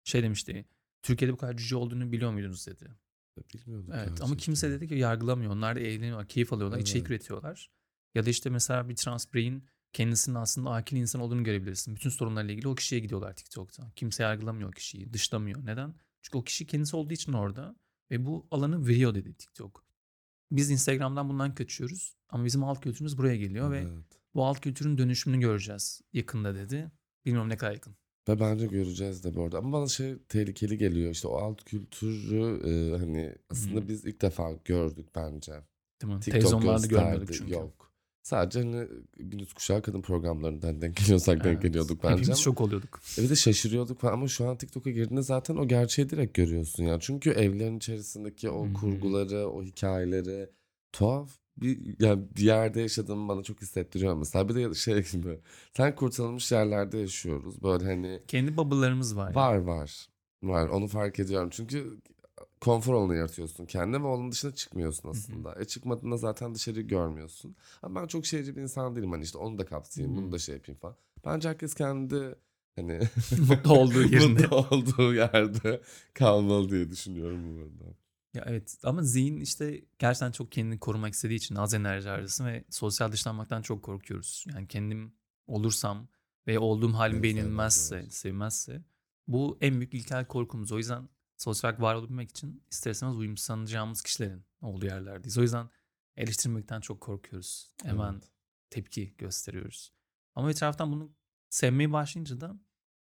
şey 0.04 0.24
demişti. 0.24 0.66
Türkiye'de 1.04 1.34
bu 1.34 1.38
kadar 1.38 1.58
cüce 1.58 1.76
olduğunu 1.76 2.12
biliyor 2.12 2.32
muydunuz 2.32 2.68
dedi. 2.68 2.92
Bilmiyorduk 3.54 3.90
Evet 3.94 4.02
ama 4.08 4.10
gerçekten. 4.10 4.38
kimse 4.38 4.70
dedi 4.72 4.88
ki 4.88 4.96
yargılamıyor. 4.96 5.52
Onlar 5.52 5.76
da 5.76 5.80
eğleniyorlar, 5.80 6.28
keyif 6.28 6.54
alıyorlar, 6.54 6.80
içerik 6.80 7.02
Evet. 7.02 7.12
üretiyorlar. 7.12 7.72
Ya 8.16 8.26
da 8.26 8.30
işte 8.30 8.50
mesela 8.50 8.90
bir 8.90 8.96
trans 8.96 9.34
bireyin 9.34 9.64
kendisinin 9.94 10.36
aslında 10.36 10.70
akil 10.70 10.98
insan 10.98 11.22
olduğunu 11.22 11.44
görebilirsin. 11.44 11.96
Bütün 11.96 12.10
sorunlarla 12.10 12.52
ilgili 12.52 12.68
o 12.68 12.76
kişiye 12.76 13.02
gidiyorlar 13.02 13.34
TikTok'ta. 13.34 13.92
Kimse 13.96 14.24
yargılamıyor 14.24 14.70
o 14.70 14.72
kişiyi, 14.72 15.14
dışlamıyor. 15.14 15.66
Neden? 15.66 15.96
Çünkü 16.22 16.38
o 16.38 16.44
kişi 16.44 16.68
kendisi 16.68 16.96
olduğu 16.96 17.14
için 17.14 17.34
orada 17.34 17.76
ve 18.12 18.26
bu 18.26 18.48
alanı 18.52 18.88
veriyor 18.88 19.16
dedi 19.16 19.34
TikTok. 19.34 19.86
Biz 20.52 20.72
Instagram'dan 20.72 21.30
bundan 21.30 21.56
kaçıyoruz 21.56 22.16
ama 22.30 22.46
bizim 22.46 22.64
alt 22.64 22.82
kültürümüz 22.82 23.18
buraya 23.18 23.36
geliyor 23.36 23.72
ve 23.72 23.80
Evet. 23.80 24.20
bu 24.36 24.46
alt 24.46 24.60
kültürün 24.62 24.98
dönüşümünü 24.98 25.42
göreceğiz 25.42 26.02
yakında 26.14 26.56
dedi. 26.56 26.92
Bilmiyorum 27.26 27.50
ne 27.50 27.58
kadar 27.58 27.72
yakın. 27.74 27.96
Ve 28.30 28.40
bence 28.40 28.68
göreceğiz 28.68 29.24
de 29.24 29.36
bu 29.36 29.44
arada. 29.44 29.58
Ama 29.58 29.72
bana 29.72 29.88
şey 29.88 30.18
tehlikeli 30.30 30.78
geliyor. 30.78 31.12
İşte 31.12 31.28
o 31.28 31.36
alt 31.38 31.64
kültürü 31.64 32.42
e, 32.70 32.98
hani 32.98 33.36
aslında 33.50 33.80
Hı. 33.80 33.88
biz 33.88 34.06
ilk 34.06 34.22
defa 34.22 34.52
gördük 34.66 35.08
bence. 35.16 35.52
Değil 36.02 36.14
mi? 36.14 36.20
TikTok 36.20 36.42
Televizyonlarda 36.42 36.88
görmüyorduk 36.88 37.34
çünkü. 37.34 37.54
Yok. 37.54 37.87
Sadece 38.28 38.60
hani 38.60 38.88
gündüz 39.18 39.54
kuşağı 39.54 39.82
kadın 39.82 40.02
programlarından 40.02 40.82
denk 40.82 40.98
geliyorsak 40.98 41.44
denk 41.44 41.54
Evet. 41.54 41.62
geliyorduk 41.62 42.04
bence. 42.04 42.22
Hepimiz 42.22 42.38
şok 42.38 42.62
oluyorduk. 42.62 43.00
E 43.20 43.24
bir 43.24 43.30
de 43.30 43.36
şaşırıyorduk 43.36 44.00
falan 44.00 44.14
ama 44.14 44.28
şu 44.28 44.50
an 44.50 44.58
TikTok'a 44.58 44.90
girdiğinde 44.90 45.22
zaten 45.22 45.56
o 45.56 45.68
gerçeği 45.68 46.10
direkt 46.10 46.34
görüyorsun 46.34 46.84
ya. 46.84 47.00
Çünkü 47.00 47.30
evlerin 47.30 47.78
içerisindeki 47.78 48.50
o 48.50 48.68
hı. 48.68 48.74
kurguları, 48.74 49.48
o 49.50 49.64
hikayeleri 49.64 50.50
tuhaf 50.92 51.30
bir 51.58 51.96
yani 52.00 52.24
bir 52.38 52.44
yerde 52.44 52.82
yaşadığımı 52.82 53.28
bana 53.28 53.44
çok 53.44 53.62
hissettiriyor 53.62 54.16
mesela. 54.16 54.50
Bir 54.50 54.56
de 54.56 54.74
şey 54.74 55.04
gibi 55.12 55.40
sen 55.78 55.96
kurtarılmış 55.96 56.52
yerlerde 56.52 56.98
yaşıyoruz. 56.98 57.64
Böyle 57.64 57.86
hani 57.86 58.22
Kendi 58.28 58.58
bubble'larımız 58.58 59.18
var. 59.18 59.26
yani. 59.26 59.36
var 59.36 59.56
var 59.58 60.08
var 60.44 60.68
onu 60.68 60.88
fark 60.88 61.20
ediyorum. 61.20 61.50
Çünkü 61.52 61.98
konfor 62.62 62.94
alanı 62.94 63.16
yaratıyorsun 63.16 63.66
kendine 63.66 64.04
ve 64.04 64.08
onun 64.08 64.32
dışına 64.32 64.52
çıkmıyorsun 64.56 65.10
aslında. 65.10 65.56
E 65.60 65.66
çıkmadığında 65.66 66.18
zaten 66.18 66.56
dışarıyı 66.56 66.88
görmüyorsun. 66.88 67.56
Ama 67.82 68.02
ben 68.02 68.08
çok 68.08 68.26
şeyci 68.26 68.56
bir 68.56 68.62
insan 68.62 68.96
değilim. 68.96 69.12
Hani 69.12 69.24
işte 69.24 69.38
onu 69.38 69.58
da 69.58 69.66
kapsayayım, 69.66 70.18
Hı. 70.18 70.22
bunu 70.22 70.32
da 70.32 70.40
şey 70.40 70.56
yapayım 70.56 70.80
falan. 70.80 70.96
Bence 71.26 71.50
herkes 71.50 71.74
kendi 71.74 72.36
hani 72.76 73.00
Mutlu 73.50 73.74
olduğu 73.74 74.02
yerinde. 74.14 74.42
mutlu 74.42 74.58
olduğu 74.58 75.14
yerde 75.14 75.82
kalmalı 76.14 76.70
diye 76.70 76.90
düşünüyorum 76.90 77.58
bu 77.58 77.62
arada. 77.62 77.96
Ya 78.34 78.44
evet 78.48 78.78
ama 78.84 79.04
zihin 79.04 79.40
işte 79.42 79.82
gerçekten 80.00 80.32
çok 80.32 80.52
kendini 80.52 80.80
korumak 80.80 81.14
istediği 81.14 81.36
için 81.36 81.56
az 81.56 81.74
enerji 81.74 82.10
harcasın 82.10 82.46
ve 82.46 82.64
sosyal 82.70 83.12
dışlanmaktan 83.12 83.62
çok 83.62 83.84
korkuyoruz. 83.84 84.46
Yani 84.54 84.68
kendim 84.68 85.14
olursam 85.48 86.08
ve 86.48 86.60
olduğum 86.60 86.94
halim 86.94 87.14
Evet, 87.16 87.24
beğenilmezse, 87.24 87.96
evet, 87.96 88.04
evet. 88.04 88.14
sevilmezse 88.14 88.84
bu 89.28 89.58
en 89.62 89.76
büyük 89.80 89.94
ilkel 89.94 90.26
korkumuz. 90.26 90.72
O 90.72 90.78
yüzden 90.78 91.10
sosyal 91.38 91.82
var 91.82 91.96
olabilmek 91.96 92.30
için 92.30 92.64
ister 92.72 92.92
istemez 92.92 93.18
uyumsanacağımız 93.18 94.02
kişilerin 94.02 94.44
olduğu 94.62 94.86
yerlerdeyiz. 94.86 95.38
O 95.38 95.42
yüzden 95.42 95.70
eleştirmekten 96.18 96.82
çok 96.82 97.02
korkuyoruz. 97.02 97.72
Hemen 97.84 98.14
Evet. 98.14 98.24
tepki 98.70 99.14
gösteriyoruz. 99.18 99.92
Ama 100.36 100.50
bir 100.50 100.54
taraftan 100.54 100.92
bunu 100.92 101.12
sevmeye 101.50 101.92
başlayınca 101.94 102.42
da 102.42 102.60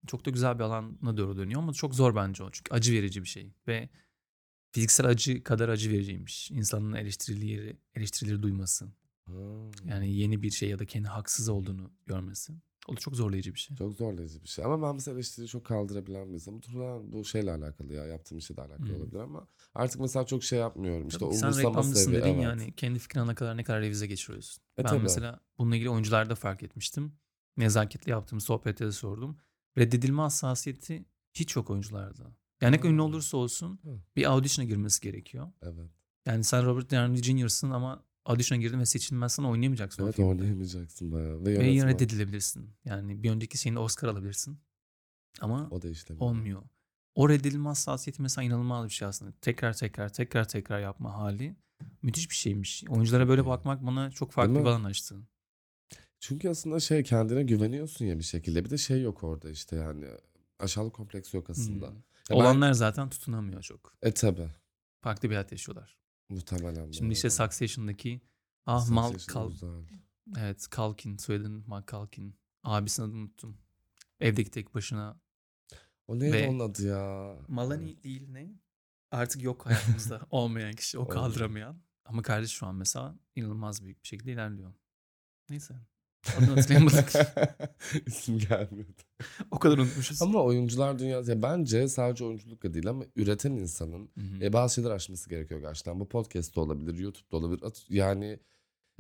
çok 0.07 0.27
da 0.27 0.31
güzel 0.31 0.59
bir 0.59 0.65
alana 0.65 1.17
doğru 1.17 1.37
dönüyor 1.37 1.61
ama 1.63 1.73
çok 1.73 1.95
zor 1.95 2.15
bence 2.15 2.43
o. 2.45 2.51
Çünkü 2.51 2.75
acı 2.75 2.93
verici 2.93 3.23
bir 3.23 3.29
şey 3.29 3.55
ve 3.69 3.89
fiziksel 4.73 5.07
acı 5.07 5.43
kadar 5.43 5.69
acı 5.69 5.91
vericiymiş. 5.91 6.51
İnsanın 6.51 6.93
eleştirileri, 6.93 7.77
eleştirileri 7.95 8.43
duyması. 8.43 8.87
Ha, 9.27 9.33
Yani 9.85 10.13
yeni 10.13 10.43
bir 10.43 10.51
şey 10.51 10.69
ya 10.69 10.79
da 10.79 10.87
kendi 10.87 11.09
haksız 11.09 11.49
olduğunu 11.49 11.91
görmesi. 12.07 12.53
O 12.89 12.93
da 12.97 13.01
çok 13.01 13.17
zorlayıcı 13.17 13.55
bir 13.55 13.59
şey. 13.59 13.77
Çok 13.77 13.95
zorlayıcı 13.95 14.43
bir 14.43 14.49
şey. 14.49 14.65
Ama 14.65 14.83
ben 14.89 14.95
mesela 14.95 15.15
eleştiriyi 15.15 15.49
çok 15.49 15.65
kaldırabilen 15.65 16.29
bir 16.29 16.35
insanım. 16.35 16.57
Muhtemelen 16.57 17.13
bu 17.13 17.25
şeyle 17.25 17.53
alakalı 17.53 17.93
ya. 17.93 18.07
Yaptığım 18.07 18.39
işle 18.39 18.57
de 18.57 18.61
alakalı 18.63 18.89
Hmm. 18.89 18.97
olabilir 18.97 19.19
ama 19.21 19.47
artık 19.75 20.01
mesela 20.01 20.27
çok 20.27 20.45
şey 20.45 20.59
yapmıyorum. 20.59 21.09
İşte 21.09 21.19
Tabii 21.19 21.35
sen 21.35 21.59
reklamcısın 21.59 22.13
dedin 22.13 22.29
Evet. 22.35 22.43
yani 22.43 22.73
kendi 22.73 22.99
fikrine 22.99 23.35
kadar 23.35 23.57
ne 23.57 23.65
kadar 23.65 23.81
revize 23.81 24.07
geçiriyorsun. 24.07 24.63
E 24.79 24.85
ben 24.85 24.89
tabii. 24.91 25.03
mesela 25.03 25.41
bununla 25.59 25.77
ilgili 25.77 25.91
oyuncularda 25.91 26.35
fark 26.35 26.63
etmiştim. 26.63 27.13
Nezaketle 27.57 28.13
yaptığım 28.13 28.41
sohbette 28.41 28.87
de 28.87 28.93
sordum. 28.93 29.39
Reddedilme 29.79 30.23
hassasiyeti 30.23 31.05
hiç 31.35 31.57
yok 31.57 31.71
oyuncularda. 31.71 32.23
Yani 32.61 32.73
ne 32.77 32.81
kadar 32.81 32.91
ünlü 32.93 33.03
olursa 33.03 33.37
olsun 33.37 33.81
Hı. 33.83 34.01
bir 34.17 34.25
audition'a 34.31 34.69
girmesi 34.69 35.01
gerekiyor. 35.01 35.53
Evet. 35.63 35.91
Yani 36.27 36.45
sen 36.45 36.67
Robert 36.67 36.91
Downey 36.93 37.23
Jr.'sın 37.23 37.71
ama 37.71 38.05
audition'a 38.27 38.61
girdin 38.63 38.81
ve 38.81 38.87
seçilmezsen 38.87 39.45
oynayamayacaksın 39.45 40.05
Evet 40.05 40.19
oynayamayacaksın 40.19 41.13
bayağı. 41.13 41.41
Ve 41.41 41.45
Ve 41.45 41.53
yönetmen. 41.71 41.89
reddedilebilirsin. 41.95 42.71
Yani 42.85 43.23
bir 43.23 43.31
önceki 43.31 43.59
şeyinde 43.59 43.81
Oscar 43.81 44.09
alabilirsin. 44.09 44.59
Ama 45.41 45.69
O 45.71 45.83
da 45.83 45.89
işte. 45.89 46.15
olmuyor. 46.19 46.63
O 47.15 47.29
reddedilme 47.29 47.69
hassasiyeti 47.69 48.23
mesela 48.23 48.45
inanılmaz 48.45 48.85
bir 48.85 48.91
şey 48.91 49.09
aslında. 49.09 49.33
Tekrar 49.41 49.73
tekrar 49.73 50.13
tekrar 50.13 50.49
tekrar 50.49 50.81
yapma 50.81 51.15
hali 51.19 51.57
müthiş 52.03 52.31
bir 52.31 52.35
şeymiş. 52.35 52.85
Oyunculara 52.89 53.29
böyle 53.29 53.47
bakmak 53.47 53.87
bana 53.87 54.11
çok 54.11 54.33
farklı 54.33 54.55
bir 54.55 54.61
alan 54.65 54.85
açtı. 54.85 55.17
Çünkü 56.21 56.49
aslında 56.49 56.81
şey 56.81 57.03
kendine 57.03 57.43
güveniyorsun 57.43 58.05
ya 58.05 58.19
bir 58.19 58.25
şekilde. 58.25 58.65
Bir 58.65 58.71
de 58.71 58.79
şey 58.79 59.03
yok 59.03 59.25
orada 59.25 59.51
işte 59.51 59.77
yani. 59.77 60.07
Aşağılık 60.59 60.95
kompleksi 60.95 61.37
yok 61.37 61.51
aslında. 61.51 61.89
Hmm. 61.89 61.95
Ya 61.97 62.03
ben- 62.31 62.35
Olanlar 62.35 62.73
zaten 62.73 63.11
tutunamıyor 63.11 63.63
çok. 63.63 63.95
E 64.03 64.13
tabi. 64.13 64.49
farklı 65.03 65.31
bir 65.31 65.35
hayat 65.35 65.53
yaşıyorlar. 65.53 65.97
Muhtemelen. 66.29 66.91
Şimdi 66.91 67.13
işte. 67.13 67.31
Succession'daki 67.31 68.21
ah 68.67 68.89
Mal 68.89 69.13
Succession 69.13 69.51
Kal 69.61 69.85
evet 70.39 70.69
Kalkin 70.71 71.17
soyadını 71.17 71.63
Mal 71.67 71.83
Kalkin 71.83 72.37
abisinin 72.63 73.07
adını 73.07 73.19
unuttum. 73.19 73.59
Evdeki 74.21 74.51
tek 74.51 74.75
başına 74.75 75.21
O 76.07 76.19
neydi 76.19 76.33
Ve- 76.33 76.49
onun 76.49 76.71
adı 76.71 76.87
ya? 76.87 77.37
Malani 77.49 78.03
değil 78.03 78.29
ne? 78.29 78.55
Artık 79.11 79.43
yok 79.43 79.67
hayatımızda 79.67 80.27
olmayan 80.31 80.73
kişi, 80.73 80.99
o 80.99 81.09
kaldıramayan. 81.09 81.83
Ama 82.05 82.23
kardeş 82.23 82.51
şu 82.51 82.67
an 82.67 82.75
mesela 82.75 83.19
inanılmaz 83.37 83.83
büyük 83.83 84.03
bir 84.03 84.09
şekilde 84.09 84.33
ilerliyor. 84.33 84.75
Neyse. 85.51 85.75
Adını 86.39 86.51
hatırlayamadık. 86.55 87.13
İsim 88.07 88.39
gelmiyordu. 88.39 89.03
o 89.51 89.59
kadar 89.59 89.79
unutmuşuz. 89.79 90.23
Ama 90.23 90.43
oyuncular 90.43 90.99
dünyası 90.99 91.31
ya 91.31 91.43
bence 91.43 91.89
sadece 91.89 92.25
oyunculukla 92.25 92.75
değil 92.75 92.89
ama 92.89 93.05
üreten 93.17 93.53
insanın 93.53 94.09
e, 94.41 94.53
bazı 94.53 94.75
şeyler 94.75 94.91
aşması 94.91 95.31
gerekiyor 95.31 95.61
gerçekten. 95.61 96.01
Bu 96.01 96.09
podcast 96.09 96.57
da 96.57 96.61
olabilir, 96.61 96.99
YouTube'da 96.99 97.37
olabilir. 97.37 97.63
At- 97.63 97.87
Yani 97.91 98.39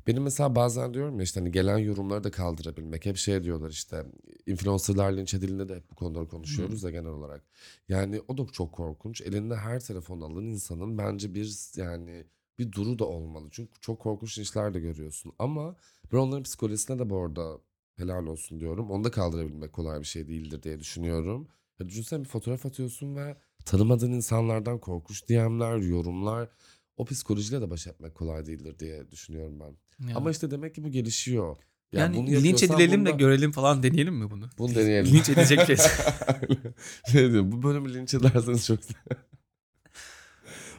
benim 0.07 0.23
mesela 0.23 0.55
bazen 0.55 0.95
diyorum 0.95 1.17
ya 1.19 1.23
işte 1.23 1.41
hani 1.41 1.51
gelen 1.53 1.79
yorumları 1.79 2.25
da 2.25 2.31
kaldırabilmek. 2.31 3.07
Hep 3.07 3.17
şey 3.17 3.45
diyorlar 3.45 3.71
işte 3.71 4.05
influencerlar 4.47 5.13
linç 5.13 5.35
edildiğinde 5.35 5.69
de 5.69 5.77
hep 5.77 5.91
bu 5.91 5.95
konuları 5.95 6.29
konuşuyoruz 6.29 6.83
ya 6.83 6.91
genel 6.91 7.11
olarak. 7.11 7.43
Yani 7.89 8.21
o 8.29 8.39
da 8.39 8.43
çok 8.53 8.73
korkunç. 8.73 9.21
Elinde 9.21 9.57
her 9.57 9.81
telefon 9.81 10.21
alan 10.21 10.45
insanın 10.45 10.99
bence 10.99 11.35
bir 11.35 11.57
yani 11.77 12.25
bir 12.59 12.73
duru 12.73 12.99
da 12.99 13.05
olmalı. 13.05 13.49
Çünkü 13.51 13.81
çok 13.81 14.01
korkunç 14.01 14.39
işler 14.39 14.75
de 14.75 14.81
görüyorsun. 14.81 15.33
Ama 15.39 15.77
ben 16.13 16.17
onların 16.19 16.43
psikolojisine 16.43 16.99
de 16.99 17.11
bu 17.11 17.23
arada 17.23 17.59
helal 17.97 18.27
olsun 18.27 18.61
diyorum. 18.61 18.91
Onu 18.91 19.05
da 19.05 19.11
kaldırabilmek 19.11 19.73
kolay 19.73 20.01
bir 20.01 20.07
şey 20.07 20.29
değildir 20.29 20.63
diye 20.63 20.81
düşünüyorum. 20.81 21.49
Ya 21.81 21.89
düşünsene 21.89 22.21
bir 22.25 22.29
fotoğraf 22.29 22.67
atıyorsun 22.67 23.17
ve 23.17 23.37
tanımadığın 23.65 24.13
insanlardan 24.13 24.79
korkunç 24.79 25.29
DM'ler, 25.29 25.77
yorumlar. 25.77 26.49
O 26.97 27.05
psikolojiyle 27.05 27.61
de 27.61 27.71
baş 27.71 27.87
etmek 27.87 28.15
kolay 28.15 28.47
değildir 28.47 28.79
diye 28.79 29.11
düşünüyorum 29.11 29.61
ben. 29.61 29.77
Yani, 30.01 30.15
Ama 30.15 30.31
işte 30.31 30.51
demek 30.51 30.75
ki 30.75 30.85
bu 30.85 30.89
gelişiyor. 30.89 31.57
yani 31.93 32.17
bunu 32.17 32.27
linç 32.27 32.63
edilelim 32.63 33.07
de 33.07 33.11
bunda- 33.11 33.17
görelim 33.17 33.53
falan 33.53 33.83
deneyelim 33.83 34.15
mi 34.15 34.31
bunu? 34.31 34.49
Bunu 34.59 34.75
deneyelim. 34.75 35.13
Linç 35.15 35.29
edecek 35.29 35.67
kes. 35.67 35.87
ne 37.15 37.33
diyorum 37.33 37.53
bu 37.53 37.63
bölümü 37.63 37.95
linç 37.95 38.15
ederseniz 38.15 38.67
çok 38.67 38.79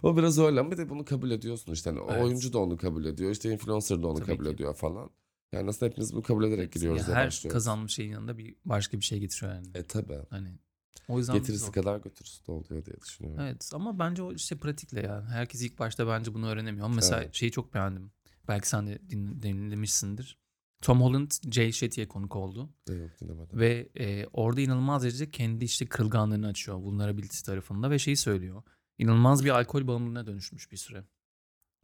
O 0.04 0.18
biraz 0.18 0.40
öyle 0.40 0.60
ama 0.60 0.72
bir 0.72 0.78
de 0.78 0.90
bunu 0.90 1.06
kabul 1.06 1.32
ediyorsun 1.32 1.72
işte. 1.74 1.90
Hani 1.90 2.00
Evet. 2.10 2.24
oyuncu 2.24 2.54
da 2.54 2.60
onu 2.60 2.78
kabul 2.78 3.06
ediyor. 3.06 3.32
işte 3.32 3.52
influencer 3.54 4.04
da 4.04 4.08
onu 4.08 4.20
Tabii 4.20 4.26
kabul 4.28 4.44
ki. 4.46 4.50
ediyor 4.52 4.76
falan. 4.76 5.10
Yani 5.52 5.70
aslında 5.70 5.90
hepimiz 5.92 6.14
bunu 6.14 6.22
kabul 6.22 6.44
ederek 6.44 6.72
gidiyoruz 6.74 7.02
Ya 7.02 7.08
ve 7.08 7.14
her 7.18 7.28
başlıyoruz. 7.28 7.54
kazanmış 7.54 7.94
şeyin 7.94 8.12
yanında 8.12 8.38
bir 8.38 8.56
başka 8.66 8.98
bir 9.00 9.04
şey 9.06 9.20
getiriyor 9.20 9.54
yani. 9.54 9.68
E 9.76 9.84
tabi. 9.84 10.14
Hani 10.30 10.60
o 11.08 11.18
yüzden 11.18 11.36
Getirisi 11.38 11.66
zor. 11.66 11.72
kadar 11.72 11.98
götürüsü 12.00 12.48
de 12.48 12.52
oluyor 12.52 12.86
diye 12.86 12.96
düşünüyorum. 13.06 13.42
Evet 13.44 13.70
ama 13.74 14.00
bence 14.00 14.24
o 14.24 14.34
işte 14.34 14.58
pratikle 14.58 15.02
ya. 15.02 15.26
Herkes 15.30 15.62
ilk 15.62 15.80
başta 15.80 16.08
bence 16.08 16.34
bunu 16.34 16.48
öğrenemiyor. 16.48 16.86
Ama 16.86 16.96
mesela 16.96 17.22
Evet. 17.24 17.34
şeyi 17.36 17.52
çok 17.52 17.74
beğendim. 17.74 18.12
Belki 18.48 18.70
sen 18.70 18.88
de 18.88 19.00
din- 19.10 19.42
dinlemişsindir. 19.42 20.38
Tom 20.82 21.02
Holland 21.02 21.32
Jay 21.52 21.72
Shetty'ye 21.72 22.08
konuk 22.08 22.36
oldu. 22.36 22.70
E, 22.90 22.94
Yok 22.94 23.10
dinlemedim. 23.22 23.60
Ve 23.60 23.90
e, 24.00 24.26
orada 24.34 24.62
inanılmaz 24.62 25.04
derecede 25.04 25.32
kendi 25.32 25.66
işte 25.66 25.86
kırılganlığını 25.86 26.48
açıyor 26.48 26.78
vulnerability 26.78 27.38
tarafında 27.46 27.90
ve 27.92 28.00
şeyi 28.00 28.18
söylüyor. 28.18 28.64
İnanılmaz 28.98 29.46
bir 29.46 29.50
alkol 29.50 29.88
bağımlılığına 29.88 30.26
dönüşmüş 30.26 30.72
bir 30.72 30.78
süre. 30.78 31.04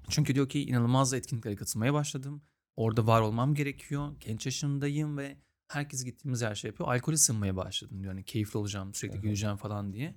Çünkü 0.10 0.36
diyor 0.36 0.50
ki 0.50 0.66
inanılmaz 0.66 1.14
etkinliklere 1.14 1.56
katılmaya 1.56 1.94
başladım. 1.94 2.42
Orada 2.76 3.08
var 3.08 3.22
olmam 3.22 3.54
gerekiyor. 3.54 4.16
Genç 4.20 4.46
yaşındayım 4.46 5.18
ve 5.18 5.38
herkes 5.68 6.04
gittiğimiz 6.04 6.42
her 6.42 6.56
şey 6.56 6.70
yapıyor. 6.70 6.90
Alkole 6.90 7.18
sığınmaya 7.18 7.56
başladım 7.56 8.00
diyor. 8.00 8.14
Hani 8.14 8.24
keyifli 8.26 8.58
olacağım, 8.58 8.94
sürekli 8.94 9.18
Aha. 9.18 9.22
güleceğim 9.22 9.58
falan 9.58 9.94
diye. 9.94 10.16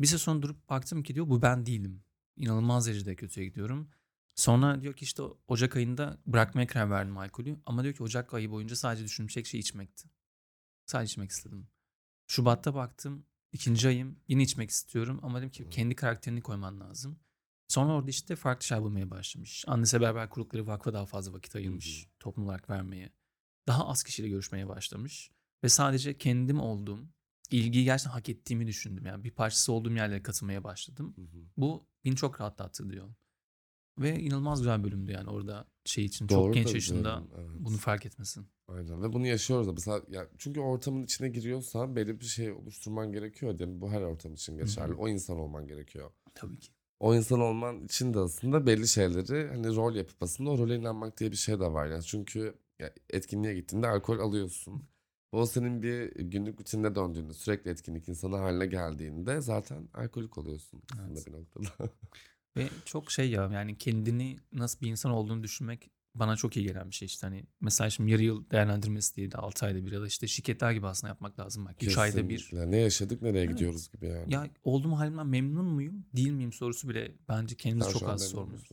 Bir 0.00 0.06
süre 0.06 0.18
sonra 0.18 0.42
durup 0.42 0.68
baktım 0.68 1.02
ki 1.02 1.14
diyor 1.14 1.28
bu 1.28 1.42
ben 1.42 1.66
değilim. 1.66 2.04
İnanılmaz 2.36 2.86
derecede 2.86 3.16
kötüye 3.16 3.46
gidiyorum. 3.46 3.90
Sonra 4.34 4.82
diyor 4.82 4.94
ki 4.94 5.04
işte 5.04 5.22
Ocak 5.48 5.76
ayında 5.76 6.18
bırakmaya 6.26 6.66
karar 6.66 6.90
verdim 6.90 7.18
alkolü. 7.18 7.56
Ama 7.66 7.82
diyor 7.82 7.94
ki 7.94 8.02
Ocak 8.02 8.34
ayı 8.34 8.50
boyunca 8.50 8.76
sadece 8.76 9.04
düşündüğüm 9.04 9.34
tek 9.34 9.46
şey 9.46 9.60
içmekti. 9.60 10.08
Sadece 10.86 11.12
içmek 11.12 11.30
istedim. 11.30 11.68
Şubat'ta 12.26 12.74
baktım. 12.74 13.26
İkinci 13.54 13.88
ayım 13.88 14.16
yine 14.28 14.42
içmek 14.42 14.70
istiyorum. 14.70 15.20
Ama 15.22 15.38
dedim 15.38 15.50
ki 15.50 15.64
Hı. 15.64 15.70
kendi 15.70 15.94
karakterini 15.94 16.40
koyman 16.40 16.80
lazım. 16.80 17.18
Sonra 17.68 17.92
orada 17.92 18.10
işte 18.10 18.36
farklı 18.36 18.66
şeyler 18.66 18.84
bulmaya 18.84 19.10
başlamış. 19.10 19.64
Annesi 19.66 20.00
beraber 20.00 20.30
kurdukları 20.30 20.66
vakfa 20.66 20.92
daha 20.92 21.06
fazla 21.06 21.32
vakit 21.32 21.56
ayırmış. 21.56 22.08
Toplum 22.20 22.44
olarak 22.46 22.70
vermeye. 22.70 23.12
Daha 23.66 23.88
az 23.88 24.02
kişiyle 24.02 24.28
görüşmeye 24.28 24.68
başlamış. 24.68 25.30
Ve 25.64 25.68
sadece 25.68 26.18
kendim 26.18 26.60
olduğum, 26.60 27.08
ilgiyi 27.50 27.84
gerçekten 27.84 28.12
hak 28.12 28.28
ettiğimi 28.28 28.66
düşündüm. 28.66 29.06
Yani 29.06 29.24
bir 29.24 29.30
parçası 29.30 29.72
olduğum 29.72 29.92
yerlere 29.92 30.22
katılmaya 30.22 30.64
başladım. 30.64 31.14
Hı 31.16 31.22
hı. 31.22 31.42
Bu 31.56 31.88
beni 32.04 32.16
çok 32.16 32.40
rahatlattı 32.40 32.90
diyor. 32.90 33.14
Ve 33.98 34.20
inanılmaz 34.20 34.58
güzel 34.58 34.78
bir 34.78 34.84
bölümdü 34.84 35.12
yani 35.12 35.30
orada 35.30 35.66
şey 35.84 36.04
için. 36.04 36.28
Doğru 36.28 36.44
çok 36.46 36.54
genç 36.54 36.66
da 36.66 36.72
yaşında 36.72 37.22
evet. 37.38 37.48
bunu 37.58 37.76
fark 37.76 38.06
etmesin. 38.06 38.46
Aynen 38.68 39.02
ve 39.02 39.12
bunu 39.12 39.26
yaşıyoruz 39.26 39.66
da 39.68 39.72
mesela 39.72 40.00
ya 40.08 40.28
çünkü 40.38 40.60
ortamın 40.60 41.02
içine 41.02 41.28
giriyorsan 41.28 41.96
belli 41.96 42.20
bir 42.20 42.24
şey 42.24 42.52
oluşturman 42.52 43.12
gerekiyor 43.12 43.60
mi? 43.60 43.80
Bu 43.80 43.90
her 43.90 44.02
ortam 44.02 44.34
için 44.34 44.56
geçerli. 44.56 44.92
hı. 44.92 44.96
O 44.96 45.08
insan 45.08 45.38
olman 45.38 45.66
gerekiyor. 45.66 46.10
Tabii 46.34 46.58
ki. 46.58 46.68
O 47.00 47.14
insan 47.14 47.40
olman 47.40 47.84
için 47.84 48.14
de 48.14 48.18
aslında 48.18 48.66
belli 48.66 48.88
şeyleri 48.88 49.48
hani 49.48 49.76
rol 49.76 49.94
yapıp 49.94 50.22
aslında 50.22 50.50
o 50.50 50.58
role 50.58 50.76
inanmak 50.76 51.20
diye 51.20 51.30
bir 51.30 51.36
şey 51.36 51.60
de 51.60 51.72
var. 51.72 51.86
Yani 51.86 52.02
çünkü 52.02 52.54
ya 52.78 52.92
etkinliğe 53.10 53.54
gittiğinde 53.54 53.88
alkol 53.88 54.18
alıyorsun. 54.18 54.88
O 55.32 55.46
senin 55.46 55.82
bir 55.82 56.14
günlük 56.14 56.60
rutinine 56.60 56.94
döndüğünde 56.94 57.32
sürekli 57.32 57.70
etkinlik 57.70 58.08
insanı 58.08 58.36
haline 58.36 58.66
geldiğinde 58.66 59.40
zaten 59.40 59.88
alkolik 59.94 60.38
oluyorsun 60.38 60.82
aslında 60.92 61.12
Evet. 61.12 61.26
bir 61.26 61.32
noktada. 61.32 61.90
Ve 62.56 62.68
çok 62.84 63.10
şey 63.10 63.30
ya 63.30 63.50
yani 63.52 63.78
kendini 63.78 64.38
nasıl 64.52 64.80
bir 64.80 64.90
insan 64.90 65.12
olduğunu 65.12 65.42
düşünmek 65.42 65.90
bana 66.14 66.36
çok 66.36 66.56
iyi 66.56 66.66
gelen 66.66 66.90
bir 66.90 66.94
şey 66.94 67.06
işte 67.06 67.26
hani 67.26 67.44
mesela 67.60 67.90
şimdi 67.90 68.10
yarı 68.10 68.22
yıl 68.22 68.50
değerlendirmesi 68.50 69.16
diye 69.16 69.32
de 69.32 69.36
6 69.36 69.66
ayda 69.66 69.86
bir 69.86 69.92
ya 69.92 70.00
da 70.00 70.06
işte 70.06 70.26
şirketler 70.26 70.72
gibi 70.72 70.86
aslında 70.86 71.08
yapmak 71.08 71.40
lazım 71.40 71.64
bak 71.64 71.82
3 71.82 71.98
ayda 71.98 72.28
bir. 72.28 72.50
Ne 72.52 72.76
yaşadık 72.76 73.22
nereye 73.22 73.44
Evet. 73.44 73.50
gidiyoruz 73.50 73.92
gibi 73.92 74.06
yani. 74.06 74.32
Ya 74.34 74.48
olduğum 74.62 74.92
halimden 74.92 75.26
memnun 75.26 75.64
muyum 75.64 76.06
değil 76.16 76.30
miyim 76.30 76.52
sorusu 76.52 76.88
bile 76.88 77.14
bence 77.28 77.54
kendimize 77.56 77.90
Sen 77.90 77.98
çok 77.98 78.08
az 78.08 78.28
sormuyoruz. 78.28 78.68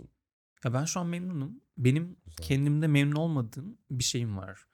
Ya 0.66 0.74
ben 0.74 0.86
şu 0.86 1.00
an 1.00 1.08
memnunum. 1.08 1.62
Benim 1.78 2.04
Güzel. 2.26 2.48
kendimde 2.48 2.88
memnun 2.88 3.16
olmadığım 3.16 3.78
bir 3.92 4.04
şeyim 4.04 4.38
var. 4.38 4.66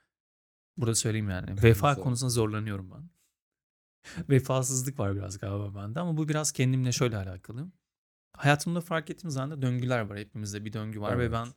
Burada 0.76 0.94
söyleyeyim 0.94 1.30
yani. 1.30 1.62
Vefa 1.62 1.94
konusunda 1.94 2.30
zorlanıyorum 2.30 2.90
ben. 2.90 3.10
Vefasızlık 4.30 4.98
var 4.98 5.16
biraz 5.16 5.38
galiba 5.38 5.74
bende 5.74 6.00
ama 6.00 6.16
bu 6.16 6.28
biraz 6.28 6.52
kendimle 6.52 6.92
şöyle 6.92 7.16
alakalı. 7.16 7.70
Hayatımda 8.38 8.80
fark 8.80 9.10
ettiğim 9.10 9.30
zaman 9.30 9.62
döngüler 9.62 10.00
var. 10.00 10.18
Hepimizde 10.18 10.64
bir 10.64 10.72
döngü 10.72 11.00
var 11.00 11.16
Evet. 11.16 11.28
ve 11.28 11.32
ben 11.32 11.48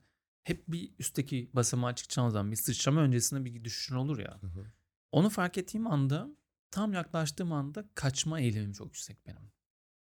hep 0.43 0.63
bir 0.67 0.91
üstteki 0.99 1.49
basamağa 1.53 1.95
çıkacağım 1.95 2.31
zaman 2.31 2.51
bir 2.51 2.55
sıçrama 2.55 3.01
öncesinde 3.01 3.45
bir 3.45 3.63
düşüşün 3.63 3.95
olur 3.95 4.19
ya. 4.19 4.37
Hı 4.41 4.47
hı. 4.47 4.65
Onu 5.11 5.29
fark 5.29 5.57
ettiğim 5.57 5.87
anda 5.87 6.27
tam 6.71 6.93
yaklaştığım 6.93 7.51
anda 7.51 7.85
kaçma 7.95 8.39
eğilimim 8.39 8.73
çok 8.73 8.87
yüksek 8.87 9.25
benim. 9.27 9.51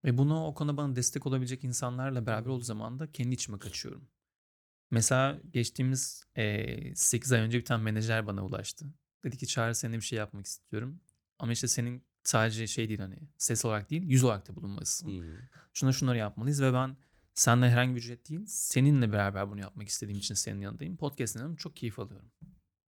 Ve 0.04 0.18
bunu 0.18 0.46
o 0.46 0.54
konuda 0.54 0.76
bana 0.76 0.96
destek 0.96 1.26
olabilecek 1.26 1.64
insanlarla 1.64 2.26
beraber 2.26 2.50
olduğu 2.50 2.64
zaman 2.64 2.98
da 2.98 3.12
kendi 3.12 3.34
içime 3.34 3.58
kaçıyorum. 3.58 4.08
Mesela 4.90 5.40
geçtiğimiz 5.50 6.24
8 6.94 7.32
ay 7.32 7.40
önce 7.40 7.58
bir 7.58 7.64
tane 7.64 7.82
menajer 7.82 8.26
bana 8.26 8.44
ulaştı. 8.44 8.86
Dedi 9.24 9.36
ki 9.36 9.46
Çağrı 9.46 9.74
seninle 9.74 9.96
bir 9.96 10.04
şey 10.04 10.18
yapmak 10.18 10.46
istiyorum. 10.46 11.00
Ama 11.38 11.52
işte 11.52 11.68
senin 11.68 12.06
sadece 12.28 12.66
şey 12.66 12.88
değil 12.88 13.00
hani 13.00 13.18
ses 13.38 13.64
olarak 13.64 13.90
değil 13.90 14.02
yüz 14.02 14.24
olarak 14.24 14.48
da 14.48 14.56
bulunmalısın. 14.56 15.08
Hı. 15.08 15.38
Şunları 15.72 15.94
şunları 15.94 16.18
yapmalıyız 16.18 16.62
ve 16.62 16.72
ben 16.72 16.96
senden 17.34 17.68
herhangi 17.68 17.94
bir 17.94 18.00
ücret 18.00 18.28
değil 18.28 18.40
seninle 18.46 19.12
beraber 19.12 19.50
bunu 19.50 19.60
yapmak 19.60 19.88
istediğim 19.88 20.18
için 20.18 20.34
senin 20.34 20.60
yanındayım. 20.60 20.96
Podcast'ından 20.96 21.56
çok 21.56 21.76
keyif 21.76 21.98
alıyorum. 21.98 22.30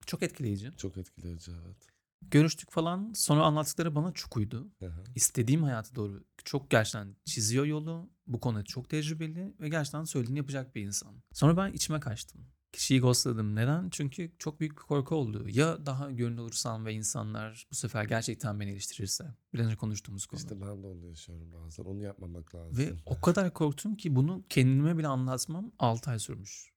Çok 0.07 0.23
etkileyici. 0.23 0.73
Çok 0.77 0.97
etkileyici 0.97 1.53
evet. 1.67 1.77
Görüştük 2.23 2.71
falan. 2.71 3.13
Sonra 3.15 3.43
anlattıkları 3.43 3.95
bana 3.95 4.13
çok 4.13 4.37
uydu. 4.37 4.71
Hı. 4.79 4.93
İstediğim 5.15 5.63
hayata 5.63 5.95
doğru 5.95 6.25
çok 6.45 6.71
gerçekten 6.71 7.17
çiziyor 7.25 7.65
yolu. 7.65 8.11
Bu 8.27 8.41
konuda 8.41 8.65
çok 8.65 8.89
tecrübeli 8.89 9.55
ve 9.61 9.69
gerçekten 9.69 10.05
söylediğini 10.05 10.39
yapacak 10.39 10.75
bir 10.75 10.83
insan. 10.83 11.15
Sonra 11.33 11.57
ben 11.57 11.73
içime 11.73 12.01
kaçtım. 12.01 12.47
Kişiyi 12.73 13.01
ghostladım. 13.01 13.55
Neden? 13.55 13.91
Çünkü 13.91 14.33
çok 14.39 14.61
büyük 14.61 14.73
bir 14.73 14.83
korku 14.83 15.15
oldu. 15.15 15.45
Ya 15.49 15.87
daha 15.87 16.11
gönüllü 16.11 16.41
olursam 16.41 16.87
ve 16.87 16.95
insanlar 16.95 17.67
bu 17.71 17.75
sefer 17.75 18.05
gerçekten 18.05 18.61
beni 18.61 18.71
eleştirirse. 18.71 19.25
Biraz 19.55 19.67
önce 19.67 19.77
konuştuğumuz 19.77 20.27
konu. 20.27 20.41
İşte 20.41 20.61
ben 20.61 20.83
de 20.83 20.87
onu 20.87 21.07
yaşıyorum 21.07 21.53
bazen. 21.53 21.85
Onu 21.85 22.03
yapmamak 22.03 22.55
lazım. 22.55 22.79
Ve 22.79 22.93
o 23.07 23.21
kadar 23.21 23.55
korktum 23.55 23.97
ki 23.97 24.17
bunu 24.17 24.45
kendime 24.49 24.99
bile 24.99 25.09
anlatmam 25.09 25.73
6 25.79 26.11
ay 26.11 26.19
sürmüş. 26.19 26.73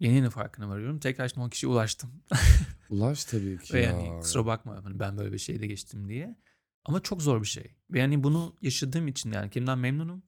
Yeni 0.00 0.14
yeni 0.14 0.30
farkına 0.30 0.68
varıyorum. 0.68 0.98
Tekrar 0.98 1.28
şimdi 1.28 1.46
o 1.46 1.48
kişiye 1.48 1.72
ulaştım. 1.72 2.22
Ulaş 2.90 3.24
tabii 3.24 3.58
ki 3.58 3.74
Ve 3.74 3.80
ya. 3.80 3.90
yani 3.90 4.20
kusura 4.20 4.46
bakma 4.46 4.84
hani 4.84 4.98
ben 4.98 5.18
böyle 5.18 5.32
bir 5.32 5.38
şeyde 5.38 5.66
geçtim 5.66 6.08
diye. 6.08 6.38
Ama 6.84 7.00
çok 7.00 7.22
zor 7.22 7.42
bir 7.42 7.46
şey. 7.46 7.74
Ve 7.90 7.98
yani 7.98 8.22
bunu 8.22 8.56
yaşadığım 8.62 9.08
için 9.08 9.32
yani 9.32 9.50
kendimden 9.50 9.78
memnunum. 9.78 10.22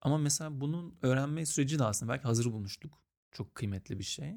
Ama 0.00 0.18
mesela 0.18 0.60
bunun 0.60 0.98
öğrenme 1.02 1.46
süreci 1.46 1.78
de 1.78 1.84
aslında 1.84 2.12
belki 2.12 2.22
hazır 2.24 2.52
bulmuştuk. 2.52 3.02
Çok 3.32 3.54
kıymetli 3.54 3.98
bir 3.98 4.04
şey. 4.04 4.34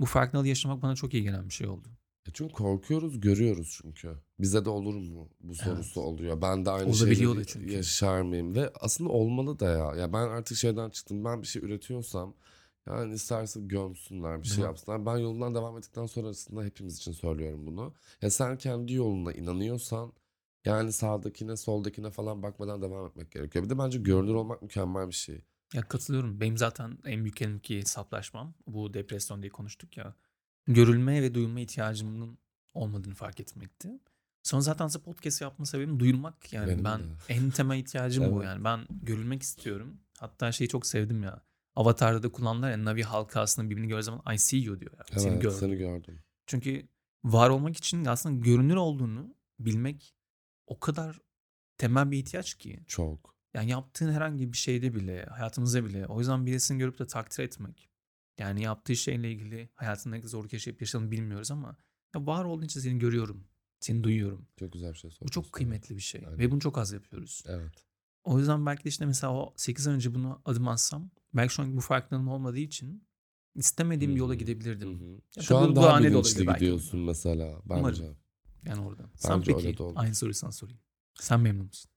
Bu 0.00 0.06
farkındalığı 0.06 0.48
yaşamak 0.48 0.82
bana 0.82 0.94
çok 0.94 1.14
iyi 1.14 1.22
gelen 1.22 1.48
bir 1.48 1.54
şey 1.54 1.66
oldu. 1.68 1.88
E 2.28 2.30
Çünkü 2.32 2.54
korkuyoruz, 2.54 3.20
görüyoruz 3.20 3.78
çünkü. 3.82 4.18
Bize 4.40 4.64
de 4.64 4.70
olur 4.70 4.94
mu 4.94 5.28
bu 5.40 5.54
sorusu 5.54 6.00
Evet. 6.00 6.08
oluyor. 6.08 6.42
Ben 6.42 6.66
de 6.66 6.70
aynı 6.70 6.92
da 7.36 7.44
çünkü. 7.44 7.72
yaşar 7.72 8.22
mıyım? 8.22 8.54
Ve 8.54 8.72
aslında 8.80 9.10
olmalı 9.10 9.58
da 9.58 9.70
ya. 9.70 9.94
Ya 9.94 10.12
ben 10.12 10.28
artık 10.28 10.56
şeyden 10.56 10.90
çıktım. 10.90 11.24
Ben 11.24 11.42
bir 11.42 11.46
şey 11.46 11.62
üretiyorsam 11.62 12.34
yani 12.86 13.14
isterse 13.14 13.60
gömsünler, 13.60 14.42
bir 14.42 14.48
şey 14.48 14.58
mi? 14.58 14.64
yapsınlar. 14.64 15.06
Ben 15.06 15.16
yolundan 15.16 15.54
devam 15.54 15.78
ettikten 15.78 16.06
sonra 16.06 16.28
aslında 16.28 16.64
hepimiz 16.64 16.96
için 16.96 17.12
söylüyorum 17.12 17.66
bunu. 17.66 17.94
Ya 18.22 18.30
sen 18.30 18.56
kendi 18.58 18.92
yoluna 18.92 19.32
inanıyorsan 19.32 20.12
yani 20.64 20.92
sağdakine, 20.92 21.56
soldakine 21.56 22.10
falan 22.10 22.42
bakmadan 22.42 22.82
devam 22.82 23.06
etmek 23.06 23.30
gerekiyor. 23.30 23.64
Bir 23.64 23.70
de 23.70 23.78
bence 23.78 23.98
görünür 23.98 24.34
olmak 24.34 24.62
mükemmel 24.62 25.08
bir 25.08 25.14
şey. 25.14 25.44
Ya 25.74 25.82
katılıyorum. 25.82 26.40
Benim 26.40 26.56
zaten 26.58 26.98
en 27.04 27.24
büyük 27.24 27.42
elimki 27.42 27.82
saplaşmam. 27.84 28.54
Bu 28.66 28.94
depresyon 28.94 29.42
diye 29.42 29.50
konuştuk 29.52 29.96
ya. 29.96 30.14
Görülmeye 30.66 31.22
ve 31.22 31.34
duyulma 31.34 31.60
ihtiyacımın 31.60 32.38
olmadığını 32.74 33.14
fark 33.14 33.40
etmekti. 33.40 33.88
Sonra 34.42 34.62
zaten 34.62 34.88
podcast 35.04 35.40
yapma 35.40 35.66
sebebim 35.66 36.00
duyulmak. 36.00 36.52
Yani 36.52 36.68
Benim 36.68 36.84
ben 36.84 37.00
de. 37.00 37.04
en 37.28 37.50
temel 37.50 37.78
ihtiyacım 37.78 38.32
bu 38.34 38.42
yani. 38.42 38.64
Ben 38.64 38.86
görülmek 39.02 39.42
istiyorum. 39.42 40.00
Hatta 40.18 40.52
şeyi 40.52 40.68
çok 40.68 40.86
sevdim 40.86 41.22
ya. 41.22 41.42
Avatar'da 41.76 42.22
da 42.22 42.32
kullanırlar 42.32 42.70
ya 42.70 42.84
Navi 42.84 43.02
halkı 43.02 43.40
aslında 43.40 43.70
birbirini 43.70 43.88
gördüğü 43.88 44.02
zaman 44.02 44.34
I 44.34 44.38
see 44.38 44.58
you 44.58 44.80
diyor. 44.80 44.92
Yani. 44.92 45.20
Seni 45.20 45.32
Evet, 45.32 45.42
gördüm. 45.42 45.56
seni 45.60 45.76
gördüm. 45.76 46.22
Çünkü 46.46 46.88
var 47.24 47.50
olmak 47.50 47.76
için 47.76 48.04
aslında 48.04 48.40
görünür 48.40 48.76
olduğunu 48.76 49.34
bilmek 49.58 50.14
o 50.66 50.80
kadar 50.80 51.18
temel 51.78 52.10
bir 52.10 52.18
ihtiyaç 52.18 52.54
ki. 52.54 52.84
Çok. 52.86 53.33
Yani 53.54 53.70
yaptığın 53.70 54.12
herhangi 54.12 54.52
bir 54.52 54.58
şeyde 54.58 54.94
bile, 54.94 55.24
hayatımızda 55.24 55.84
bile. 55.84 56.06
O 56.06 56.18
yüzden 56.18 56.46
birisini 56.46 56.78
görüp 56.78 56.98
de 56.98 57.06
takdir 57.06 57.42
etmek. 57.42 57.88
Yani 58.38 58.62
yaptığı 58.62 58.96
şeyle 58.96 59.32
ilgili 59.32 59.68
hayatında 59.74 60.14
ne 60.14 60.20
kadar 60.20 60.28
zorluk 60.28 60.52
yaşayıp 60.52 60.80
yaşadığını 60.80 61.10
bilmiyoruz 61.10 61.50
ama 61.50 61.76
ya 62.14 62.26
var 62.26 62.44
olduğun 62.44 62.64
için 62.64 62.80
seni 62.80 62.98
görüyorum. 62.98 63.44
Seni 63.80 64.04
duyuyorum. 64.04 64.46
Çok 64.56 64.72
güzel 64.72 64.92
bir 64.92 64.98
şey 64.98 65.10
Bu 65.22 65.28
çok 65.28 65.52
kıymetli 65.52 65.96
bir 65.96 66.00
şey. 66.00 66.22
Aynen. 66.26 66.38
Ve 66.38 66.50
bunu 66.50 66.60
çok 66.60 66.78
az 66.78 66.92
yapıyoruz. 66.92 67.42
Evet. 67.46 67.84
O 68.24 68.38
yüzden 68.38 68.66
belki 68.66 68.84
de 68.84 68.88
işte 68.88 69.06
mesela 69.06 69.32
o 69.34 69.54
8 69.56 69.86
ay 69.86 69.94
önce 69.94 70.14
bunu 70.14 70.42
adım 70.44 70.68
atsam 70.68 71.10
belki 71.34 71.54
şu 71.54 71.62
an 71.62 71.76
bu 71.76 71.80
farkındalığım 71.80 72.28
olmadığı 72.28 72.58
için 72.58 73.06
istemediğim 73.54 74.14
bir 74.14 74.18
yola 74.20 74.34
gidebilirdim. 74.34 75.00
Hı. 75.00 75.20
Ya 75.36 75.42
Şu 75.42 75.56
an 75.56 75.76
daha 75.76 75.98
bilinçli 76.00 76.16
olabilir 76.16 76.46
belki. 76.46 76.58
gidiyorsun 76.58 77.00
mesela 77.00 77.60
bence. 77.64 77.80
Umarım. 77.80 78.16
Yani 78.64 78.80
orada. 78.80 79.10
Sen 79.14 79.36
Bence 79.36 79.52
peki 79.54 79.66
öyle 79.66 79.78
de 79.78 79.82
olur. 79.82 79.94
aynı 79.96 80.14
soruyu 80.14 80.34
sana 80.34 80.52
sorayım. 80.52 80.80
Sen 81.14 81.40
memnun 81.40 81.66
musun? 81.66 81.90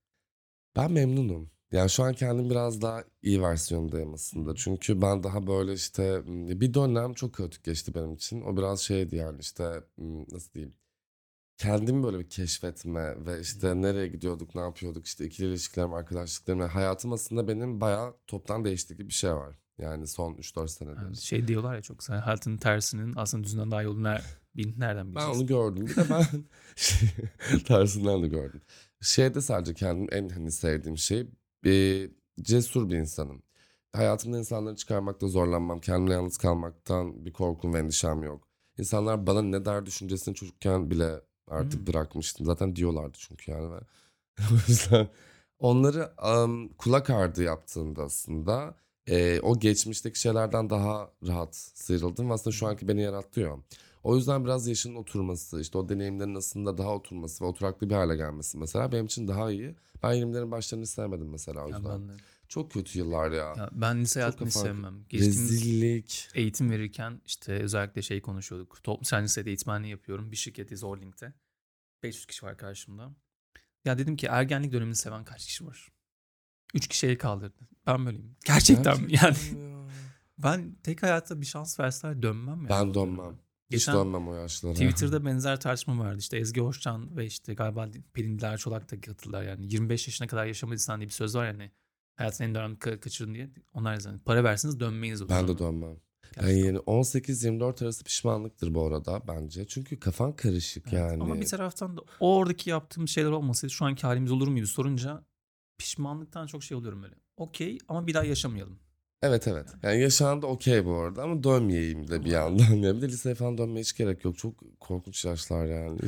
Ben 0.77 0.91
memnunum. 0.91 1.49
Yani 1.71 1.89
şu 1.89 2.03
an 2.03 2.13
kendim 2.13 2.49
biraz 2.49 2.81
daha 2.81 3.03
iyi 3.21 3.41
versiyondayım 3.41 4.13
aslında. 4.13 4.55
Çünkü 4.55 5.01
ben 5.01 5.23
daha 5.23 5.47
böyle 5.47 5.73
işte 5.73 6.21
bir 6.61 6.73
dönem 6.73 7.13
çok 7.13 7.33
kaotik 7.33 7.63
geçti 7.63 7.95
benim 7.95 8.13
için. 8.13 8.41
O 8.41 8.57
biraz 8.57 8.79
şeydi 8.81 9.15
yani 9.15 9.39
işte 9.39 9.83
nasıl 10.31 10.53
diyeyim. 10.53 10.75
Kendimi 11.57 12.03
böyle 12.03 12.19
bir 12.19 12.29
keşfetme 12.29 13.25
ve 13.25 13.41
işte 13.41 13.81
nereye 13.81 14.07
gidiyorduk, 14.07 14.55
ne 14.55 14.61
yapıyorduk, 14.61 15.05
işte 15.05 15.25
ikili 15.25 15.47
ilişkilerim, 15.47 15.93
arkadaşlıklarım. 15.93 16.59
Yani 16.59 16.71
hayatım 16.71 17.13
aslında 17.13 17.47
benim 17.47 17.81
bayağı 17.81 18.15
toptan 18.27 18.65
değişti 18.65 18.97
gibi 18.97 19.07
bir 19.07 19.13
şey 19.13 19.33
var. 19.33 19.55
Yani 19.77 20.07
son 20.07 20.33
3-4 20.33 20.67
senedir. 20.67 21.01
Yani 21.01 21.17
şey 21.17 21.47
diyorlar 21.47 21.75
ya 21.75 21.81
çok 21.81 21.99
güzel. 21.99 22.19
Hayatın 22.19 22.57
tersinin 22.57 23.13
aslında 23.15 23.43
düzünden 23.43 23.71
daha 23.71 23.83
ner- 23.83 24.21
bil- 24.55 24.77
nereden 24.79 25.05
Ben 25.07 25.15
bileceğiz? 25.15 25.37
onu 25.37 25.47
gördüm. 25.47 25.87
Bir 25.87 25.95
de 25.95 26.09
ben 26.09 26.25
şey, 26.75 27.09
tersinden 27.67 28.23
de 28.23 28.27
gördüm. 28.27 28.61
Şeyde 29.01 29.41
sadece 29.41 29.73
kendim 29.73 30.07
en 30.11 30.29
hani 30.29 30.51
sevdiğim 30.51 30.97
şey 30.97 31.27
bir 31.63 32.11
cesur 32.41 32.89
bir 32.89 32.95
insanım. 32.95 33.43
Hayatımda 33.93 34.37
insanları 34.37 34.75
çıkarmakta 34.75 35.27
zorlanmam. 35.27 35.79
Kendimle 35.79 36.13
yalnız 36.13 36.37
kalmaktan 36.37 37.25
bir 37.25 37.33
korkum 37.33 37.73
ve 37.73 37.79
endişem 37.79 38.23
yok. 38.23 38.47
İnsanlar 38.77 39.27
bana 39.27 39.41
ne 39.41 39.65
der 39.65 39.85
düşüncesini 39.85 40.35
çocukken 40.35 40.91
bile 40.91 41.21
artık 41.47 41.79
Hmm. 41.79 41.87
bırakmıştım. 41.87 42.45
Zaten 42.45 42.75
diyorlardı 42.75 43.17
çünkü 43.19 43.51
yani. 43.51 43.71
Ve 43.71 43.79
o 44.51 44.55
yüzden 44.67 45.07
onları 45.59 46.21
am, 46.21 46.69
kulak 46.69 47.09
ardı 47.09 47.43
yaptığımda 47.43 48.03
aslında 48.03 48.75
e, 49.07 49.39
o 49.39 49.59
geçmişteki 49.59 50.19
şeylerden 50.19 50.69
daha 50.69 51.11
rahat 51.27 51.55
sıyrıldım. 51.55 52.31
Aslında 52.31 52.55
şu 52.55 52.67
anki 52.67 52.87
beni 52.87 53.01
yarattıyor. 53.01 53.59
O 54.07 54.15
yüzden 54.15 54.45
biraz 54.45 54.67
yaşın 54.67 54.95
oturması, 54.95 55.61
işte 55.61 55.77
o 55.77 55.89
deneyimlerin 55.89 56.35
aslında 56.35 56.77
daha 56.77 56.95
oturması 56.95 57.43
ve 57.43 57.47
oturaklı 57.47 57.89
bir 57.89 57.95
hale 57.95 58.15
gelmesi 58.15 58.57
mesela 58.57 58.91
benim 58.91 59.05
için 59.05 59.27
daha 59.27 59.51
iyi. 59.51 59.75
Ben 60.03 60.15
20'lerin 60.15 60.51
başlarını 60.51 60.87
sevmedim 60.87 61.29
mesela 61.29 61.65
o 61.65 61.69
Ya 61.69 61.77
yüzden. 61.77 62.01
ben 62.01 62.09
de. 62.09 62.21
Çok 62.47 62.71
kötü 62.71 62.99
yıllar 62.99 63.31
ya. 63.31 63.53
Ya 63.57 63.69
ben 63.71 64.01
lise 64.01 64.19
hayatını 64.19 64.51
sevmem. 64.51 65.05
Geçtiğimiz 65.09 65.51
Rezillik. 65.51 66.29
eğitim 66.33 66.71
verirken 66.71 67.21
işte 67.25 67.53
özellikle 67.53 68.01
şey 68.01 68.21
konuşuyorduk. 68.21 68.83
Toplumsal 68.83 69.23
lisede 69.23 69.49
eğitmenliği 69.49 69.91
yapıyorum. 69.91 70.31
Bir 70.31 70.37
şirketi 70.37 70.77
Zorlink'te. 70.77 71.33
500 72.03 72.25
kişi 72.25 72.45
var 72.45 72.57
karşımda. 72.57 73.11
Ya 73.85 73.97
dedim 73.97 74.15
ki 74.15 74.27
ergenlik 74.27 74.71
dönemini 74.73 74.95
seven 74.95 75.23
kaç 75.25 75.45
kişi 75.45 75.65
var? 75.67 75.87
3 76.73 76.87
kişi 76.87 77.07
el 77.07 77.17
kaldırdı. 77.17 77.59
Ben 77.87 78.05
böyleyim. 78.05 78.35
Gerçekten 78.45 79.01
mi? 79.01 79.07
Yani 79.09 79.33
Gerçekten 79.33 79.59
ya. 79.59 79.87
ben 80.37 80.75
tek 80.83 81.03
hayatta 81.03 81.41
bir 81.41 81.45
şans 81.45 81.79
verseler 81.79 82.21
dönmem 82.21 82.61
ya. 82.63 82.69
Ben 82.69 82.93
dönmem. 82.93 83.37
Geçen 83.69 83.95
dönmem 83.95 84.27
o 84.27 84.33
yaşlara. 84.35 84.73
Twitter'da 84.73 85.25
benzer 85.25 85.59
tartışma 85.59 85.99
vardı. 85.99 86.17
İşte 86.19 86.37
Ezgi 86.37 86.61
Hoşcan 86.61 87.17
ve 87.17 87.25
işte 87.25 87.53
galiba 87.53 87.87
Pelin 88.13 88.39
Dilara 88.39 88.57
Çolak 88.57 88.91
da 88.91 89.01
katıldılar. 89.01 89.43
Yani 89.43 89.65
25 89.73 90.07
yaşına 90.07 90.27
kadar 90.27 90.45
yaşamadıysan 90.45 90.99
diye 90.99 91.07
bir 91.07 91.13
söz 91.13 91.35
var 91.35 91.47
yani. 91.47 91.71
Hayatın 92.15 92.43
en 92.43 92.55
dönemini 92.55 92.77
ka- 92.77 92.99
kaçırın 92.99 93.33
diye. 93.33 93.49
Onlar 93.73 93.93
yazan. 93.93 94.19
Para 94.19 94.43
versiniz 94.43 94.79
dönmeyiz 94.79 95.21
o 95.21 95.29
Ben 95.29 95.35
zaman. 95.35 95.47
de 95.47 95.59
dönmem. 95.59 95.89
Yani 95.89 95.99
Gerçekten. 96.35 96.65
yeni 96.65 96.77
18-24 96.77 97.81
arası 97.83 98.03
pişmanlıktır 98.03 98.73
bu 98.73 98.85
arada 98.87 99.21
bence. 99.27 99.67
Çünkü 99.67 99.99
kafan 99.99 100.35
karışık 100.35 100.83
Evet. 100.87 100.93
yani. 100.93 101.23
Ama 101.23 101.41
bir 101.41 101.45
taraftan 101.45 101.97
da 101.97 102.01
oradaki 102.19 102.69
yaptığım 102.69 103.07
şeyler 103.07 103.29
olmasaydı 103.31 103.73
şu 103.73 103.85
anki 103.85 104.07
halimiz 104.07 104.31
olur 104.31 104.47
muydu 104.47 104.67
sorunca 104.67 105.25
pişmanlıktan 105.77 106.47
çok 106.47 106.63
şey 106.63 106.77
oluyorum 106.77 107.03
böyle. 107.03 107.15
Okey 107.37 107.77
ama 107.87 108.07
bir 108.07 108.13
daha 108.13 108.23
yaşamayalım. 108.23 108.79
Evet 109.21 109.47
evet. 109.47 109.67
Yani 109.83 110.01
yaşandı 110.01 110.45
okey 110.45 110.85
bu 110.85 110.93
arada 110.93 111.23
ama 111.23 111.43
dönmeyeyim 111.43 112.07
de 112.07 112.25
bir 112.25 112.31
yandan. 112.31 112.65
Yani 112.75 112.97
bir 112.97 113.01
de 113.01 113.07
liseye 113.07 113.35
falan 113.35 113.57
dönmeye 113.57 113.81
hiç 113.81 113.97
gerek 113.97 114.25
yok. 114.25 114.37
Çok 114.37 114.79
korkunç 114.79 115.25
yaşlar 115.25 115.65
yani. 115.65 115.99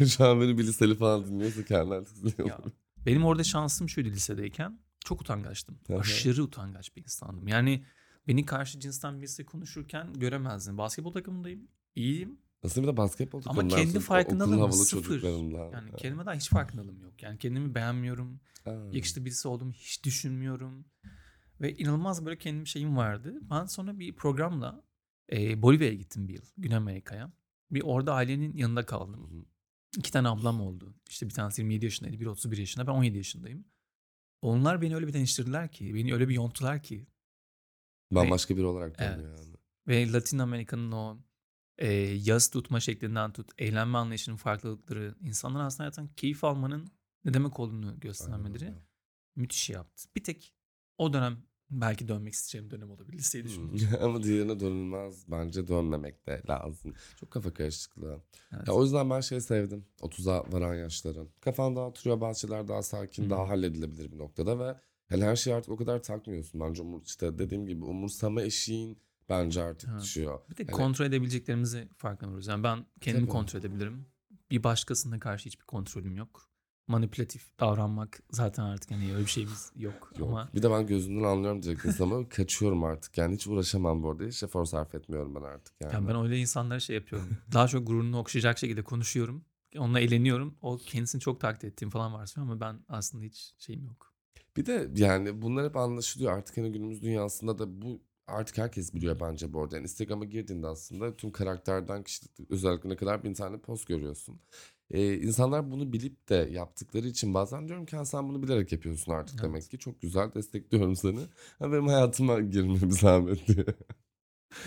Şu 0.08 0.24
an 0.24 0.40
beni 0.40 0.58
bir 0.58 0.64
liseli 0.64 0.94
falan 0.94 1.26
dinliyorsa 1.26 1.64
kendi 1.64 1.94
artık 1.94 2.16
benim 3.06 3.24
orada 3.24 3.44
şansım 3.44 3.88
şuydu 3.88 4.08
lisedeyken. 4.08 4.80
Çok 5.04 5.20
utangaçtım. 5.20 5.78
Aşırı 5.98 6.42
utangaç 6.42 6.96
bir 6.96 7.02
insandım. 7.02 7.48
Yani 7.48 7.84
beni 8.28 8.46
karşı 8.46 8.80
cinsten 8.80 9.18
birisi 9.20 9.46
konuşurken 9.46 10.12
göremezdin. 10.14 10.78
Basketbol 10.78 11.12
takımındayım. 11.12 11.68
iyiyim. 11.94 12.38
Nasıl 12.64 12.82
bir 12.82 12.86
de 12.86 12.96
basketbol 12.96 13.38
Ama 13.38 13.44
takımından 13.44 13.76
kendi 13.76 13.92
sonra 13.92 14.04
farkındalığım 14.04 14.52
okulun 14.52 14.70
havalı 14.70 14.84
sıfır. 14.84 15.04
çocuklarından. 15.04 15.72
Yani 15.72 15.96
kelimeden 15.96 16.34
hiç 16.34 16.48
farkındalığım 16.48 17.02
yok. 17.02 17.22
Yani 17.22 17.38
kendimi 17.38 17.74
beğenmiyorum. 17.74 18.40
Ha. 18.64 18.74
yakışıklı 18.92 19.24
birisi 19.24 19.48
olduğumu 19.48 19.72
hiç 19.72 20.04
düşünmüyorum. 20.04 20.84
Ve 21.60 21.76
inanılmaz 21.76 22.24
böyle 22.26 22.38
kendim 22.38 22.66
şeyim 22.66 22.96
vardı. 22.96 23.38
Ben 23.50 23.64
sonra 23.64 23.98
bir 23.98 24.12
programla 24.16 24.82
e, 25.32 25.62
Bolivya'ya 25.62 25.94
gittim 25.94 26.28
bir 26.28 26.34
yıl. 26.34 26.44
Güney 26.56 26.76
Amerika'ya. 26.76 27.32
Bir 27.70 27.82
orada 27.82 28.14
ailenin 28.14 28.56
yanında 28.56 28.80
Hı 28.80 28.86
kaldım. 28.86 29.30
hı. 29.30 29.44
İki 29.98 30.12
tane 30.12 30.28
ablam 30.28 30.60
oldu. 30.60 30.94
İşte 31.08 31.26
bir 31.28 31.34
tanesi 31.34 31.62
27 31.62 31.84
yaşındaydı, 31.84 32.20
biri 32.20 32.28
31 32.28 32.56
yaşında. 32.58 32.86
Ben 32.86 32.92
17 32.92 33.16
yaşındayım. 33.16 33.64
Onlar 34.42 34.82
beni 34.82 34.94
öyle 34.94 35.06
bir 35.06 35.12
tanıştırdılar 35.12 35.68
ki, 35.68 35.94
beni 35.94 36.14
öyle 36.14 36.28
bir 36.28 36.34
yonttular 36.34 36.82
ki. 36.82 37.06
Bambaşka 38.10 38.56
biri 38.56 38.64
olarak 38.66 38.96
Evet. 38.98 39.18
yani. 39.24 39.56
Ve 39.88 40.12
Latin 40.12 40.38
Amerika'nın 40.38 40.92
o 40.92 41.18
e, 41.78 41.92
yaz 42.02 42.50
tutma 42.50 42.80
şeklinden 42.80 43.32
tut, 43.32 43.50
eğlenme 43.58 43.98
anlayışının 43.98 44.36
farklılıkları, 44.36 45.14
insanların 45.20 45.64
aslında 45.64 45.82
hayattan 45.82 46.08
keyif 46.16 46.44
almanın 46.44 46.88
ne 47.24 47.34
demek 47.34 47.60
olduğunu 47.60 48.00
göstermeleri 48.00 48.74
müthiş 49.36 49.70
yaptı. 49.70 50.08
Bir 50.16 50.24
tek 50.24 50.54
o 50.98 51.12
dönem 51.12 51.38
belki 51.70 52.08
dönmek 52.08 52.32
isteyeceğim 52.34 52.70
dönem 52.70 52.90
olabilir 52.90 53.18
düşündüm. 53.18 53.80
Hmm. 53.80 53.88
Ama 54.02 54.22
diğerine 54.22 54.60
dönülmez. 54.60 55.24
Bence 55.30 55.68
dönmemek 55.68 56.26
de 56.26 56.42
lazım. 56.48 56.94
Çok 57.20 57.30
kafa 57.30 57.52
karışıklığı. 57.54 58.22
Evet. 58.52 58.68
Ya 58.68 58.74
o 58.74 58.82
yüzden 58.84 59.10
ben 59.10 59.20
şey 59.20 59.40
sevdim. 59.40 59.84
30'a 60.00 60.52
varan 60.52 60.74
yaşların. 60.74 61.28
Kafan 61.40 61.76
daha 61.76 61.86
oturuyor 61.86 62.20
bazı 62.20 62.40
şeyler 62.40 62.68
daha 62.68 62.82
sakin, 62.82 63.24
Hı. 63.24 63.30
daha 63.30 63.48
halledilebilir 63.48 64.12
bir 64.12 64.18
noktada 64.18 64.58
ve 64.58 64.76
yani 65.10 65.24
her 65.24 65.36
şeyi 65.36 65.56
artık 65.56 65.70
o 65.70 65.76
kadar 65.76 66.02
takmıyorsun. 66.02 66.60
Bence 66.60 66.82
umur, 66.82 67.02
işte 67.06 67.38
dediğim 67.38 67.66
gibi 67.66 67.84
umursama 67.84 68.42
eşiğin 68.42 68.98
bence 69.28 69.62
artık 69.62 69.90
Evet. 69.92 70.02
düşüyor. 70.02 70.40
Bir 70.50 70.56
de 70.56 70.62
Yani- 70.62 70.70
kontrol 70.72 71.06
edebileceklerimizi 71.06 71.88
farkına 71.96 72.28
varıyoruz. 72.28 72.46
Yani 72.46 72.62
ben 72.62 72.86
kendimi 73.00 73.22
Tabii. 73.24 73.32
kontrol 73.32 73.60
edebilirim. 73.60 74.06
Bir 74.50 74.64
başkasına 74.64 75.18
karşı 75.20 75.46
hiçbir 75.46 75.64
kontrolüm 75.64 76.16
yok. 76.16 76.47
Manipülatif 76.88 77.60
davranmak 77.60 78.20
zaten 78.30 78.62
artık 78.62 78.90
hani 78.90 79.14
öyle 79.14 79.24
bir 79.24 79.30
şeyimiz 79.30 79.72
yok. 79.76 80.12
Yok. 80.18 80.28
Ama 80.28 80.48
Bir 80.54 80.62
de 80.62 80.70
ben 80.70 80.86
gözünden 80.86 81.24
anlıyorum 81.24 81.62
diyecektiniz 81.62 82.00
ama 82.00 82.28
kaçıyorum 82.28 82.84
artık. 82.84 83.18
Yani 83.18 83.34
hiç 83.34 83.46
uğraşamam 83.46 84.02
bu 84.02 84.10
arada. 84.10 84.24
Hiç 84.24 84.42
efor 84.42 84.64
sarf 84.64 84.94
etmiyorum 84.94 85.34
ben 85.34 85.42
artık 85.42 85.74
yani. 85.80 85.94
yani 85.94 86.08
ben 86.08 86.22
öyle 86.22 86.38
insanlara 86.38 86.80
şey 86.80 86.96
yapıyorum. 86.96 87.28
Daha 87.52 87.68
çok 87.68 87.86
gururunu 87.86 88.18
okşayacak 88.18 88.58
şekilde 88.58 88.82
konuşuyorum. 88.82 89.44
Onunla 89.78 90.00
eğleniyorum. 90.00 90.54
O 90.62 90.78
kendisini 90.78 91.20
çok 91.20 91.40
takdir 91.40 91.68
ettiğim 91.68 91.90
falan 91.90 92.12
varsın 92.14 92.40
ama 92.40 92.60
ben 92.60 92.80
aslında 92.88 93.24
hiç 93.24 93.54
şeyim 93.58 93.84
yok. 93.84 94.12
Bir 94.56 94.66
de 94.66 94.90
yani 94.96 95.42
bunlar 95.42 95.64
hep 95.64 95.76
anlaşılıyor. 95.76 96.32
Artık 96.32 96.56
hani 96.56 96.72
günümüz 96.72 97.02
dünyasında 97.02 97.58
da 97.58 97.82
bu 97.82 98.00
artık 98.26 98.58
herkes 98.58 98.94
biliyor 98.94 99.20
bence 99.20 99.52
bu 99.52 99.62
arada. 99.62 99.76
Yani 99.76 99.84
Instagram'a 99.84 100.24
girdiğinde 100.24 100.66
aslında 100.66 101.16
tüm 101.16 101.32
karakterden 101.32 102.02
kişilik 102.02 102.50
özelliklerine 102.50 102.96
kadar 102.96 103.24
bin 103.24 103.34
tane 103.34 103.58
post 103.58 103.86
görüyorsun. 103.86 104.40
Ee, 104.90 105.14
insanlar 105.14 105.70
bunu 105.70 105.92
bilip 105.92 106.28
de 106.28 106.34
yaptıkları 106.52 107.06
için 107.08 107.34
bazen 107.34 107.68
diyorum 107.68 107.86
ki 107.86 107.96
"Ha, 107.96 108.04
sen 108.04 108.28
bunu 108.28 108.42
bilerek 108.42 108.72
yapıyorsun 108.72 109.12
artık 109.12 109.34
Evet. 109.34 109.44
demek 109.44 109.70
ki. 109.70 109.78
Çok 109.78 110.00
güzel 110.00 110.34
destekliyorum 110.34 110.96
seni. 110.96 111.20
Ha, 111.58 111.72
benim 111.72 111.86
hayatıma 111.86 112.40
girme 112.40 112.74
bir 112.82 112.90
zahmet 112.90 113.48
diye. 113.48 113.64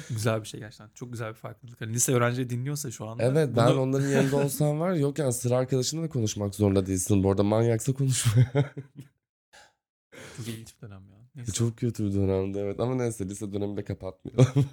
Güzel 0.09 0.41
bir 0.41 0.47
şey 0.47 0.59
gerçekten. 0.59 0.89
Çok 0.93 1.11
güzel 1.11 1.29
bir 1.29 1.33
farklılık. 1.37 1.81
Hani 1.81 1.93
lise 1.93 2.13
öğrenci 2.13 2.49
dinliyorsa 2.49 2.91
şu 2.91 3.07
anda. 3.07 3.23
Evet 3.23 3.49
ben 3.57 3.69
bunu- 3.71 3.81
onların 3.81 4.07
yerinde 4.09 4.35
olsam 4.35 4.79
var 4.79 4.93
yok 4.93 5.19
yani 5.19 5.33
sıra 5.33 5.57
arkadaşınla 5.57 6.03
da 6.03 6.09
konuşmak 6.09 6.55
zorunda 6.55 6.85
değilsin. 6.85 7.23
Bu 7.23 7.31
arada 7.31 7.43
manyaksa 7.43 7.93
konuşma. 7.93 8.43
Çok 10.37 10.47
ilginç 10.47 10.75
bir 10.77 10.87
dönem 10.87 11.01
ya. 11.09 11.17
Neyse. 11.35 11.51
Çok 11.51 11.77
kötü 11.77 12.05
bir 12.05 12.13
dönemde 12.13 12.59
evet 12.59 12.79
ama 12.79 12.95
neyse 12.95 13.29
lise 13.29 13.53
dönemini 13.53 13.77
de 13.77 13.83
kapatmayalım. 13.83 14.45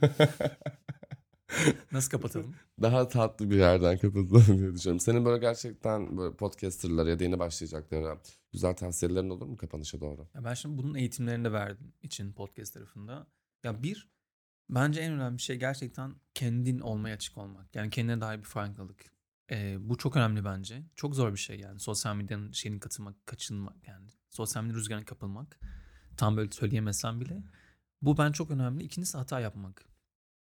Nasıl 1.92 2.10
kapatalım? 2.10 2.54
Daha 2.82 3.08
tatlı 3.08 3.50
bir 3.50 3.56
yerden 3.56 3.98
kapatalım 3.98 4.58
diye 4.58 4.74
düşünüyorum. 4.74 5.00
Senin 5.00 5.24
böyle 5.24 5.38
gerçekten 5.38 6.16
böyle 6.18 6.36
podcasterlara 6.36 7.10
ya 7.10 7.18
da 7.18 7.24
yeni 7.24 7.38
başlayacaklara 7.38 8.18
güzel 8.52 8.76
tavsiyelerin 8.76 9.30
olur 9.30 9.46
mu 9.46 9.56
kapanışa 9.56 10.00
doğru? 10.00 10.28
Ya 10.34 10.44
ben 10.44 10.54
şimdi 10.54 10.78
bunun 10.78 10.94
eğitimlerini 10.94 11.44
de 11.44 11.52
verdim 11.52 11.92
için 12.02 12.32
podcast 12.32 12.74
tarafında. 12.74 13.26
Ya 13.64 13.82
bir, 13.82 14.08
bence 14.70 15.00
en 15.00 15.12
önemli 15.12 15.40
şey 15.40 15.56
gerçekten 15.56 16.14
kendin 16.34 16.78
olmaya 16.78 17.14
açık 17.14 17.38
olmak. 17.38 17.76
Yani 17.76 17.90
kendine 17.90 18.20
dair 18.20 18.38
bir 18.38 18.44
farkındalık. 18.44 19.04
Ee, 19.50 19.76
bu 19.80 19.96
çok 19.96 20.16
önemli 20.16 20.44
bence. 20.44 20.82
Çok 20.96 21.14
zor 21.14 21.32
bir 21.32 21.38
şey 21.38 21.60
yani. 21.60 21.80
Sosyal 21.80 22.16
medyanın 22.16 22.52
şeyini 22.52 22.80
katılmak, 22.80 23.26
kaçınmak 23.26 23.88
yani. 23.88 24.08
Sosyal 24.30 24.62
medya 24.62 24.76
rüzgarına 24.76 25.04
kapılmak. 25.04 25.60
Tam 26.16 26.36
böyle 26.36 26.50
söyleyemesem 26.50 27.20
bile. 27.20 27.42
Bu 28.02 28.18
ben 28.18 28.32
çok 28.32 28.50
önemli. 28.50 28.84
İkincisi 28.84 29.18
hata 29.18 29.40
yapmak. 29.40 29.84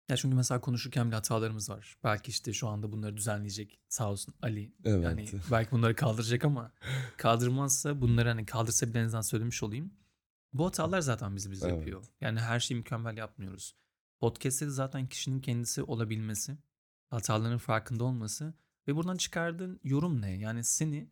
Ya 0.09 0.17
çünkü 0.17 0.37
mesela 0.37 0.61
konuşurken 0.61 1.07
bile 1.07 1.15
hatalarımız 1.15 1.71
var. 1.71 1.97
Belki 2.05 2.31
işte 2.31 2.53
şu 2.53 2.69
anda 2.69 2.93
bunları 2.93 3.17
düzenleyecek 3.17 3.81
sağ 3.89 4.11
olsun 4.11 4.35
Ali. 4.43 4.73
Evet. 4.85 5.05
Yani 5.05 5.29
belki 5.51 5.71
bunları 5.71 5.95
kaldıracak 5.97 6.45
ama 6.45 6.73
kaldırmazsa 7.17 8.01
bunları 8.01 8.29
hani 8.29 8.47
kaldırsa 8.47 8.89
bile 8.89 9.01
en 9.01 9.05
azından 9.05 9.23
söylemiş 9.23 9.63
olayım. 9.63 9.95
Bu 10.53 10.67
hatalar 10.67 11.01
zaten 11.01 11.37
bizi 11.37 11.51
biz 11.51 11.63
Evet. 11.63 11.77
yapıyor. 11.77 12.05
Yani 12.21 12.41
her 12.41 12.61
şeyi 12.61 12.79
mükemmel 12.79 13.17
yapmıyoruz. 13.17 13.77
Podcast'te 14.21 14.67
de 14.67 14.71
zaten 14.71 15.07
kişinin 15.09 15.41
kendisi 15.41 15.83
olabilmesi, 15.83 16.59
hataların 17.11 17.59
farkında 17.59 18.05
olması 18.05 18.55
ve 18.89 18.97
buradan 18.97 19.17
çıkardığın 19.17 19.81
yorum 19.85 20.23
ne? 20.23 20.39
Yani 20.39 20.65
seni 20.65 21.11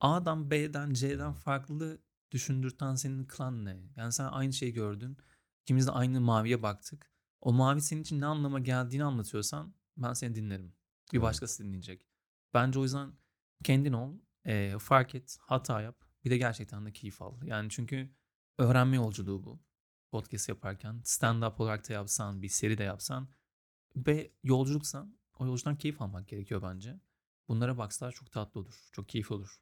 A'dan 0.00 0.50
B'den 0.50 0.94
C'den 0.94 1.32
farklı 1.32 1.98
düşündürten 2.30 2.94
senin 2.94 3.24
kılan 3.24 3.64
ne? 3.64 3.76
Yani 3.96 4.12
sen 4.12 4.24
aynı 4.24 4.52
şeyi 4.52 4.72
gördün. 4.72 5.16
İkimiz 5.62 5.86
de 5.86 5.90
aynı 5.90 6.20
maviye 6.20 6.62
baktık. 6.62 7.13
O 7.44 7.52
mavi 7.52 7.80
senin 7.80 8.00
için 8.02 8.20
ne 8.20 8.26
anlama 8.26 8.58
geldiğini 8.60 9.04
anlatıyorsan 9.04 9.74
ben 9.96 10.12
seni 10.12 10.34
dinlerim. 10.34 10.72
Bir 11.12 11.22
başkası 11.22 11.64
dinleyecek. 11.64 12.06
Bence 12.54 12.78
o 12.78 12.82
yüzden 12.82 13.12
kendin 13.64 13.92
ol, 13.92 14.14
eee, 14.46 14.78
fark 14.78 15.14
et, 15.14 15.38
hata 15.40 15.80
yap. 15.80 15.96
Bir 16.24 16.30
de 16.30 16.36
gerçekten 16.38 16.86
de 16.86 16.92
keyif 16.92 17.22
al. 17.22 17.42
Yani 17.42 17.70
çünkü 17.70 18.10
öğrenme 18.58 18.96
yolculuğu 18.96 19.44
bu. 19.44 19.60
Podcast 20.10 20.48
yaparken 20.48 21.00
stand-up 21.04 21.62
olarak 21.62 21.88
da 21.88 21.92
yapsan, 21.92 22.42
bir 22.42 22.48
seri 22.48 22.78
de 22.78 22.82
yapsan 22.84 23.28
ve 23.96 24.30
yolculuksan 24.42 25.16
o 25.38 25.46
yolculuktan 25.46 25.76
keyif 25.76 26.02
almak 26.02 26.28
gerekiyor 26.28 26.62
bence. 26.62 27.00
Bunlara 27.48 27.78
baksalar 27.78 28.12
çok 28.12 28.30
tatlı 28.32 28.60
olur. 28.60 28.88
Çok 28.92 29.08
keyifli 29.08 29.34
olur. 29.34 29.60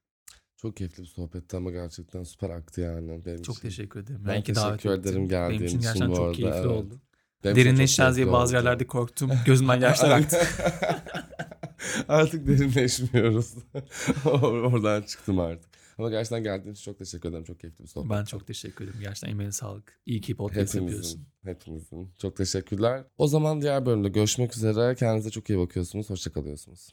Çok 0.57 0.77
keyifli 0.77 1.03
bir 1.03 1.09
sohbetti 1.09 1.57
ama 1.57 1.71
gerçekten 1.71 2.23
süper 2.23 2.51
aktı 2.51 2.81
yani 2.81 3.25
benim 3.25 3.43
Çok 3.43 3.57
için. 3.57 3.69
teşekkür 3.69 4.01
ederim. 4.01 4.23
Ben 4.27 4.41
İyi 4.41 4.43
ki 4.43 4.55
davet 4.55 4.81
teşekkür 4.81 4.99
ettin. 4.99 5.11
ederim 5.11 5.29
geldiğin 5.29 5.61
Benim 5.61 5.67
için 5.67 5.79
için 5.79 5.87
gerçekten 5.89 6.11
bu 6.11 6.15
çok 6.17 6.25
arada, 6.25 6.37
keyifli 6.37 6.57
evet. 6.59 6.67
oldu. 6.67 7.01
Derinleşeceğiz 7.45 8.17
diye 8.17 8.33
bazı 8.33 8.57
oldu. 8.57 8.65
yerlerde 8.65 8.87
korktum. 8.87 9.31
Gözümden 9.47 9.81
yaşlar 9.81 10.11
aktı. 10.21 10.39
artık 12.09 12.47
derinleşmiyoruz. 12.47 13.55
Oradan 14.25 15.03
çıktım 15.03 15.39
artık. 15.41 15.73
Ama 15.99 16.11
gerçekten 16.11 16.43
geldiğin 16.43 16.75
için 16.75 16.85
çok 16.85 16.99
teşekkür 16.99 17.29
ederim. 17.29 17.45
Çok 17.45 17.61
keyifli 17.61 17.83
bir 17.83 17.89
sohbet. 17.89 18.11
ben 18.11 18.25
çok 18.25 18.47
teşekkür 18.47 18.85
ederim. 18.85 19.01
Gerçekten 19.01 19.29
emeğine 19.31 19.53
sağlık. 19.53 19.99
İyi 20.07 20.21
ki 20.21 20.37
podcast 20.37 20.75
Hepimizin, 20.75 20.81
yapıyorsun. 20.97 21.27
hepimizin. 21.45 22.11
Çok 22.19 22.37
teşekkürler. 22.37 23.05
O 23.19 23.27
zaman 23.27 23.63
diğer 23.63 23.87
bölümde 23.87 24.09
görüşmek 24.09 24.57
üzere. 24.57 24.95
Kendinize 24.95 25.31
çok 25.31 25.51
iyi 25.51 25.59
bakıyorsunuz. 25.59 26.11
Hoşçakalıyorsunuz. 26.11 26.89